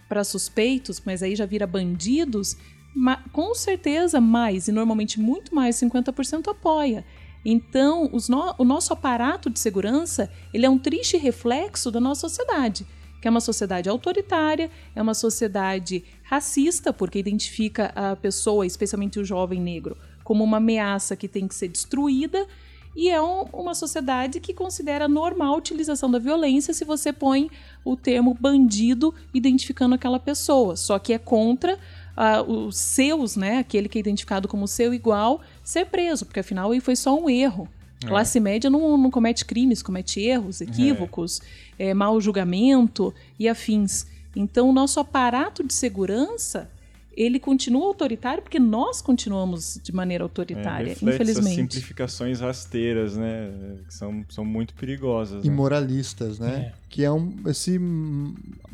[0.08, 2.56] para suspeitos, mas aí já vira bandidos,
[3.32, 7.04] com certeza mais, e normalmente muito mais, 50% apoia.
[7.44, 12.86] Então, no- o nosso aparato de segurança ele é um triste reflexo da nossa sociedade,
[13.20, 19.24] que é uma sociedade autoritária, é uma sociedade racista, porque identifica a pessoa, especialmente o
[19.24, 22.46] jovem negro, como uma ameaça que tem que ser destruída,
[22.94, 27.48] e é um- uma sociedade que considera normal a utilização da violência se você põe
[27.84, 31.78] o termo bandido identificando aquela pessoa, só que é contra
[32.16, 35.40] ah, os seus, né, aquele que é identificado como seu igual,
[35.70, 37.68] ser preso, porque afinal aí foi só um erro.
[38.06, 41.42] Classe média não, não comete crimes, comete erros, equívocos,
[41.78, 44.06] é, mau julgamento e afins.
[44.34, 46.70] Então, o nosso aparato de segurança
[47.16, 51.56] ele continua autoritário porque nós continuamos de maneira autoritária, é, infelizmente.
[51.56, 53.50] Simplificações rasteiras, né,
[53.86, 55.44] que são, são muito perigosas.
[55.44, 55.54] E né?
[55.54, 56.72] moralistas, né?
[56.72, 56.72] É.
[56.88, 57.78] Que é um, esse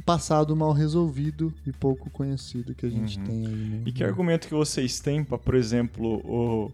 [0.05, 3.25] passado mal resolvido e pouco conhecido que a gente uhum.
[3.25, 3.55] tem aí.
[3.55, 3.83] Né?
[3.87, 6.71] E que argumento que vocês têm para, por exemplo, o,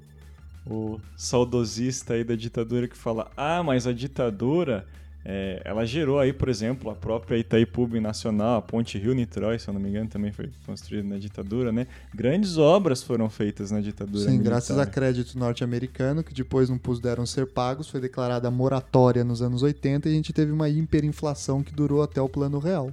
[0.66, 4.86] o saudosista aí da ditadura que fala: ah, mas a ditadura
[5.24, 9.74] é, ela gerou aí, por exemplo, a própria Itaipu Nacional, a Ponte Rio-Niterói, se eu
[9.74, 11.86] não me engano, também foi construída na ditadura, né?
[12.12, 14.50] Grandes obras foram feitas na ditadura Sim, militar.
[14.50, 19.62] graças a crédito norte-americano, que depois não puderam ser pagos, foi declarada moratória nos anos
[19.62, 22.92] 80 e a gente teve uma hiperinflação que durou até o plano real.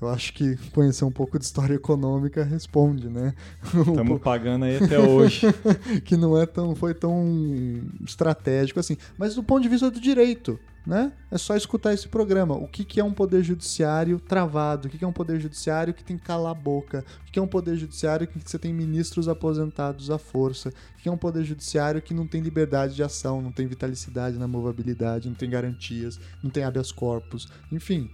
[0.00, 3.34] Eu acho que conhecer um pouco de história econômica responde, né?
[3.64, 5.46] Estamos pagando aí até hoje.
[6.04, 8.96] que não é tão, foi tão estratégico assim.
[9.16, 11.12] Mas do ponto de vista do direito, né?
[11.32, 12.54] É só escutar esse programa.
[12.54, 14.86] O que, que é um poder judiciário travado?
[14.86, 17.04] O que, que é um poder judiciário que tem que calar a boca?
[17.20, 20.68] O que, que é um poder judiciário que você tem ministros aposentados à força?
[20.68, 23.66] O que, que é um poder judiciário que não tem liberdade de ação, não tem
[23.66, 28.08] vitalicidade na movabilidade, não tem garantias, não tem habeas corpus, enfim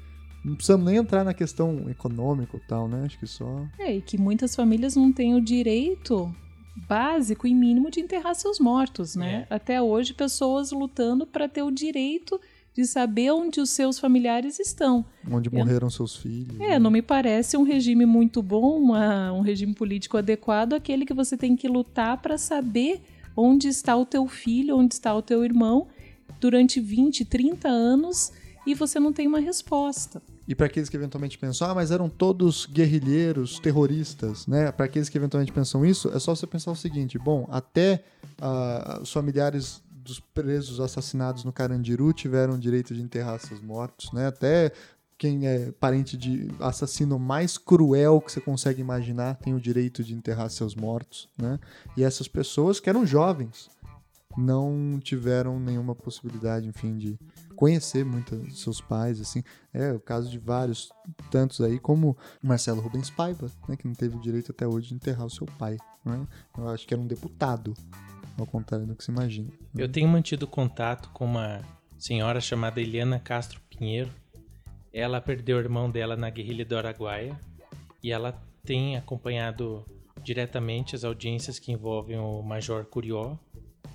[0.45, 3.05] não precisamos nem entrar na questão econômica e tal, né?
[3.07, 3.66] Acho que só.
[3.79, 6.35] É, e que muitas famílias não têm o direito
[6.89, 9.47] básico e mínimo de enterrar seus mortos, né?
[9.49, 9.55] É.
[9.55, 12.39] Até hoje, pessoas lutando para ter o direito
[12.75, 15.05] de saber onde os seus familiares estão.
[15.31, 16.59] Onde morreram seus filhos.
[16.61, 16.79] É, né?
[16.79, 21.37] não me parece um regime muito bom, uma, um regime político adequado, aquele que você
[21.37, 23.01] tem que lutar para saber
[23.37, 25.87] onde está o teu filho, onde está o teu irmão
[26.41, 28.33] durante 20, 30 anos
[28.66, 30.21] e você não tem uma resposta.
[30.47, 34.71] E para aqueles que eventualmente pensam, ah, mas eram todos guerrilheiros, terroristas, né?
[34.71, 38.05] Para aqueles que eventualmente pensam isso, é só você pensar o seguinte: bom, até
[38.41, 44.27] uh, os familiares dos presos assassinados no Carandiru tiveram direito de enterrar seus mortos, né?
[44.27, 44.71] Até
[45.16, 50.12] quem é parente de assassino mais cruel que você consegue imaginar tem o direito de
[50.12, 51.59] enterrar seus mortos, né?
[51.97, 53.71] E essas pessoas que eram jovens
[54.37, 57.19] não tiveram nenhuma possibilidade, enfim, de
[57.55, 59.43] conhecer muito seus pais, assim.
[59.72, 60.90] É o caso de vários,
[61.31, 64.94] tantos aí, como Marcelo Rubens Paiva, né, que não teve o direito até hoje de
[64.94, 65.76] enterrar o seu pai.
[66.05, 66.26] Né?
[66.56, 67.74] Eu acho que era um deputado,
[68.39, 69.51] ao contrário do que se imagina.
[69.76, 71.62] Eu tenho mantido contato com uma
[71.98, 74.10] senhora chamada Eliana Castro Pinheiro.
[74.93, 77.39] Ela perdeu o irmão dela na guerrilha do Araguaia
[78.02, 78.32] e ela
[78.64, 79.85] tem acompanhado
[80.22, 83.36] diretamente as audiências que envolvem o Major Curió,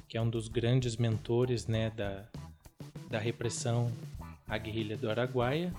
[0.08, 2.28] que é um dos grandes mentores né, da,
[3.10, 3.92] da repressão
[4.48, 5.74] à guerrilha do Araguaia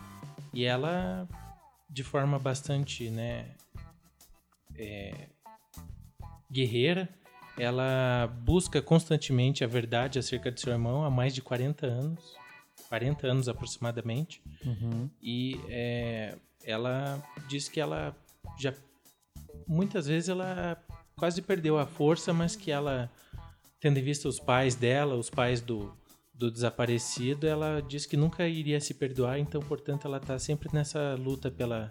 [0.52, 1.28] e ela
[1.88, 3.46] de forma bastante né
[4.76, 5.28] é,
[6.50, 7.08] guerreira
[7.58, 12.34] ela busca constantemente a verdade acerca de seu irmão há mais de 40 anos
[12.88, 15.08] 40 anos aproximadamente uhum.
[15.22, 16.34] e é,
[16.64, 18.16] ela diz que ela
[18.58, 18.74] já
[19.66, 20.82] muitas vezes ela
[21.16, 23.10] quase perdeu a força mas que ela
[23.78, 25.94] tendo em vista os pais dela os pais do
[26.40, 31.14] do desaparecido, ela disse que nunca iria se perdoar, então, portanto, ela está sempre nessa
[31.14, 31.90] luta pela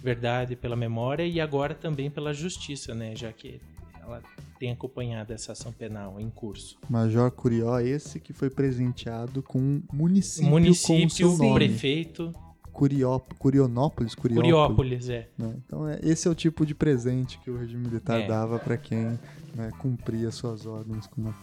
[0.00, 3.16] verdade, pela memória e agora também pela justiça, né?
[3.16, 3.60] Já que
[4.00, 4.22] ela
[4.56, 6.78] tem acompanhado essa ação penal em curso.
[6.88, 12.32] Major Curió, esse que foi presenteado com um município, município com prefeito.
[12.72, 15.28] Curió, Curionópolis, Curiópolis, Curiópolis é.
[15.36, 15.56] Né?
[15.66, 18.26] Então, é, esse é o tipo de presente que o regime militar é.
[18.28, 19.18] dava para quem
[19.54, 21.34] né, cumpria suas ordens com uma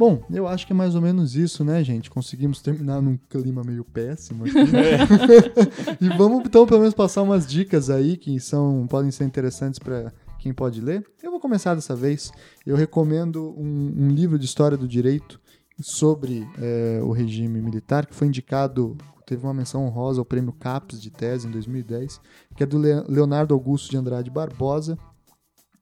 [0.00, 2.08] Bom, eu acho que é mais ou menos isso, né, gente?
[2.08, 4.56] Conseguimos terminar num clima meio péssimo aqui.
[4.56, 6.00] É.
[6.00, 10.10] e vamos então pelo menos passar umas dicas aí que são podem ser interessantes para
[10.38, 11.04] quem pode ler.
[11.22, 12.32] Eu vou começar dessa vez.
[12.64, 15.38] Eu recomendo um, um livro de história do direito
[15.78, 18.96] sobre é, o regime militar que foi indicado
[19.26, 22.22] teve uma menção honrosa ao prêmio CAPES de tese em 2010,
[22.56, 24.98] que é do Leonardo Augusto de Andrade Barbosa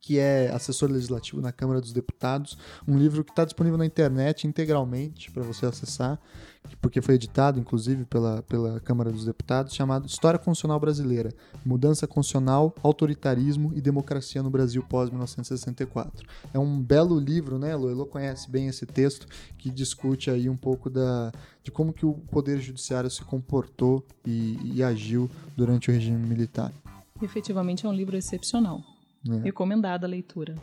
[0.01, 2.57] que é assessor legislativo na Câmara dos Deputados,
[2.87, 6.19] um livro que está disponível na internet integralmente para você acessar,
[6.81, 11.33] porque foi editado inclusive pela, pela Câmara dos Deputados, chamado História Constitucional Brasileira:
[11.65, 16.25] Mudança Constitucional, Autoritarismo e Democracia no Brasil pós-1964.
[16.53, 17.75] É um belo livro, né?
[17.75, 19.27] Loelo conhece bem esse texto
[19.57, 24.59] que discute aí um pouco da, de como que o Poder Judiciário se comportou e,
[24.75, 26.73] e agiu durante o regime militar.
[27.21, 28.83] Efetivamente é um livro excepcional.
[29.27, 29.37] É.
[29.45, 30.55] Recomendada a leitura.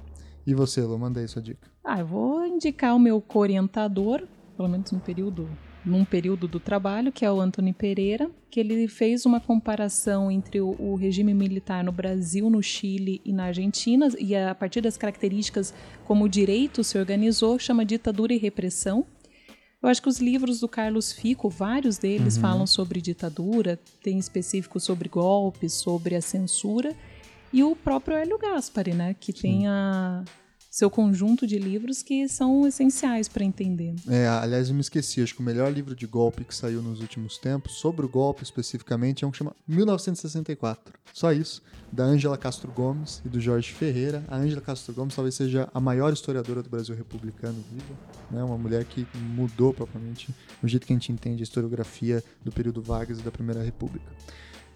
[0.45, 1.67] E você, Lu, manda aí sua dica.
[1.83, 5.49] Ah, eu vou indicar o meu orientador, pelo menos no período,
[5.83, 10.59] num período do trabalho, que é o Antônio Pereira, que ele fez uma comparação entre
[10.59, 14.97] o, o, regime militar no Brasil, no Chile e na Argentina, e a partir das
[14.97, 15.73] características
[16.05, 19.05] como o direito se organizou, chama ditadura e repressão.
[19.81, 22.41] Eu acho que os livros do Carlos Fico, vários deles uhum.
[22.41, 26.95] falam sobre ditadura, tem específico sobre golpes, sobre a censura,
[27.55, 30.25] e o próprio Hélio Gaspari, né, que tem a
[30.69, 33.95] seu conjunto de livros que são essenciais para entender.
[34.09, 36.99] É, aliás, eu me esqueci, acho que o melhor livro de golpe que saiu nos
[36.99, 40.93] últimos tempos, sobre o golpe especificamente, é um que chama 1964.
[41.13, 41.63] Só isso,
[41.93, 44.21] da Ângela Castro Gomes e do Jorge Ferreira.
[44.27, 47.95] A Ângela Castro Gomes talvez seja a maior historiadora do Brasil republicano viva,
[48.29, 48.43] né?
[48.43, 50.27] Uma mulher que mudou propriamente
[50.61, 54.11] o jeito que a gente entende a historiografia do período Vargas e da Primeira República.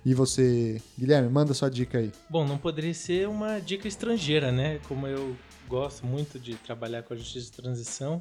[0.10, 2.12] E você, Guilherme, manda sua dica aí.
[2.28, 4.80] Bom, não poderia ser uma dica estrangeira, né?
[4.88, 5.36] Como eu
[5.68, 8.18] gosto muito de trabalhar com a justiça de transição,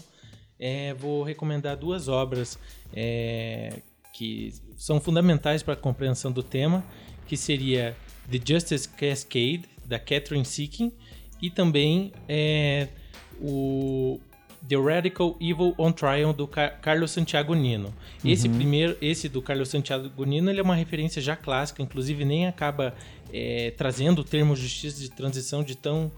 [0.60, 2.58] é, vou recomendar duas obras
[2.92, 3.80] é,
[4.12, 6.84] que são fundamentais para a compreensão do tema,
[7.26, 7.96] que seria
[8.30, 10.92] The Justice Cascade, da Catherine Seeking,
[11.40, 12.88] e também é,
[13.40, 14.20] o
[14.66, 17.92] The Radical Evil on Trial do Car Carlos Santiago Nino.
[18.24, 18.54] Esse Uhum.
[18.56, 22.94] primeiro, esse do Carlos Santiago Nino, ele é uma referência já clássica, inclusive nem acaba
[23.32, 26.10] é, trazendo o termo justiça de transição de tão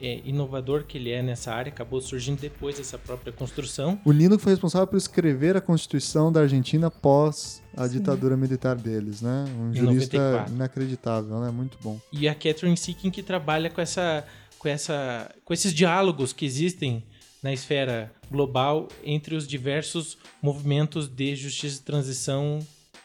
[0.00, 3.98] é, inovador que ele é nessa área, acabou surgindo depois dessa própria construção.
[4.04, 8.76] O Nino que foi responsável por escrever a Constituição da Argentina após a ditadura militar
[8.76, 9.44] deles, né?
[9.58, 10.54] Um Em jurista 94.
[10.54, 11.50] inacreditável, né?
[11.50, 11.98] Muito bom.
[12.12, 14.24] E a Catherine Seeking que trabalha com essa
[14.56, 17.02] com essa com esses diálogos que existem
[17.42, 22.58] na esfera global entre os diversos movimentos de justiça de transição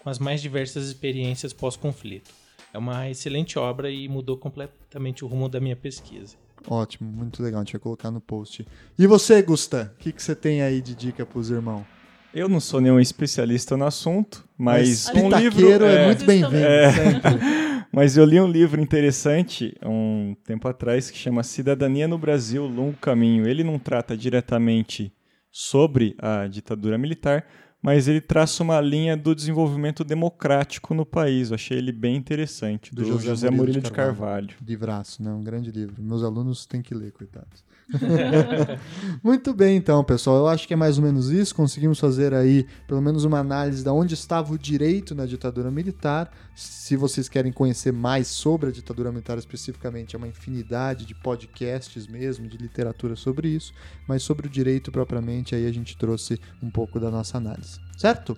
[0.04, 2.32] com as mais diversas experiências pós-conflito.
[2.74, 6.36] É uma excelente obra e mudou completamente o rumo da minha pesquisa.
[6.68, 7.62] Ótimo, muito legal.
[7.62, 8.66] A gente vai colocar no post.
[8.98, 9.94] E você, Gusta?
[9.96, 11.86] O que, que você tem aí de dica pros irmãos?
[12.34, 15.86] Eu não sou nenhum especialista no assunto, mas, um livro.
[15.86, 16.56] é, é, muito bem-vindo.
[16.56, 16.92] É.
[17.96, 22.98] Mas eu li um livro interessante um tempo atrás que chama Cidadania no Brasil, Longo
[22.98, 23.48] Caminho.
[23.48, 25.14] Ele não trata diretamente
[25.52, 27.46] sobre a ditadura militar,
[27.80, 31.52] mas ele traça uma linha do desenvolvimento democrático no país.
[31.52, 34.56] Eu achei ele bem interessante, do, José, Murilo de Carvalho.
[34.66, 35.32] Livraço, né?
[35.32, 36.02] Um grande livro.
[36.02, 37.64] Meus alunos têm que ler, coitados.
[39.24, 40.38] Muito bem, então, pessoal.
[40.38, 41.54] Eu acho que é mais ou menos isso.
[41.56, 46.32] Conseguimos fazer aí, pelo menos, uma análise de onde estava o direito na ditadura militar.
[46.56, 52.08] Se vocês querem conhecer mais sobre a ditadura militar especificamente, é uma infinidade de podcasts
[52.08, 53.74] mesmo, de literatura sobre isso.
[54.08, 57.80] Mas sobre o direito propriamente, aí a gente trouxe um pouco da nossa análise.
[57.98, 58.38] Certo?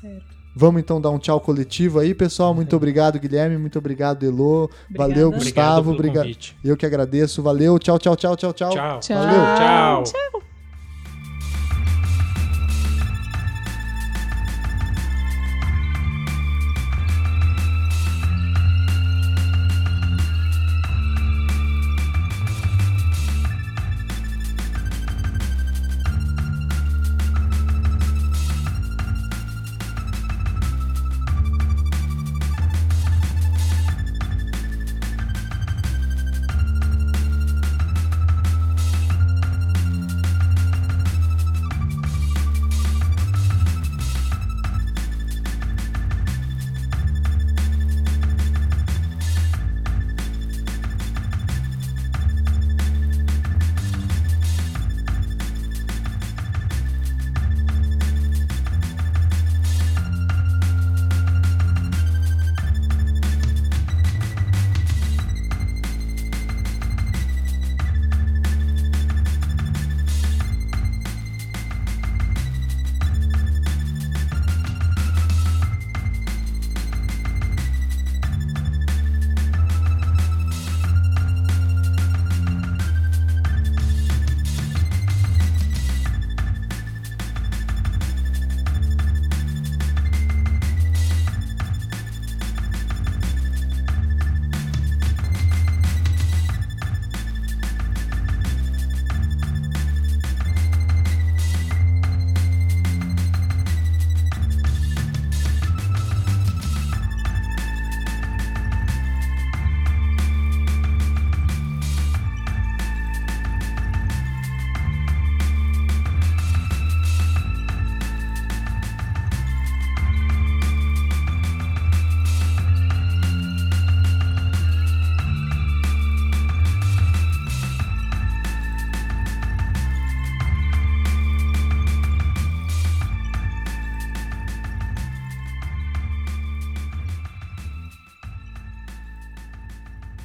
[0.00, 0.35] Certo.
[0.58, 2.54] Vamos então dar um tchau coletivo aí, pessoal.
[2.54, 3.58] Muito obrigado, Guilherme.
[3.58, 4.70] Muito obrigado, Elô.
[4.90, 5.36] Valeu, Obrigada.
[5.36, 5.36] Gustavo.
[5.36, 6.22] Obrigado pelo Obrigado.
[6.22, 6.56] convite.
[6.64, 7.42] Eu que agradeço.
[7.42, 7.78] Valeu.
[7.78, 8.70] Tchau, tchau, tchau, tchau, tchau.
[8.70, 9.00] Tchau.
[9.00, 9.18] Tchau.
[9.18, 10.04] Valeu.
[10.04, 10.45] Tchau.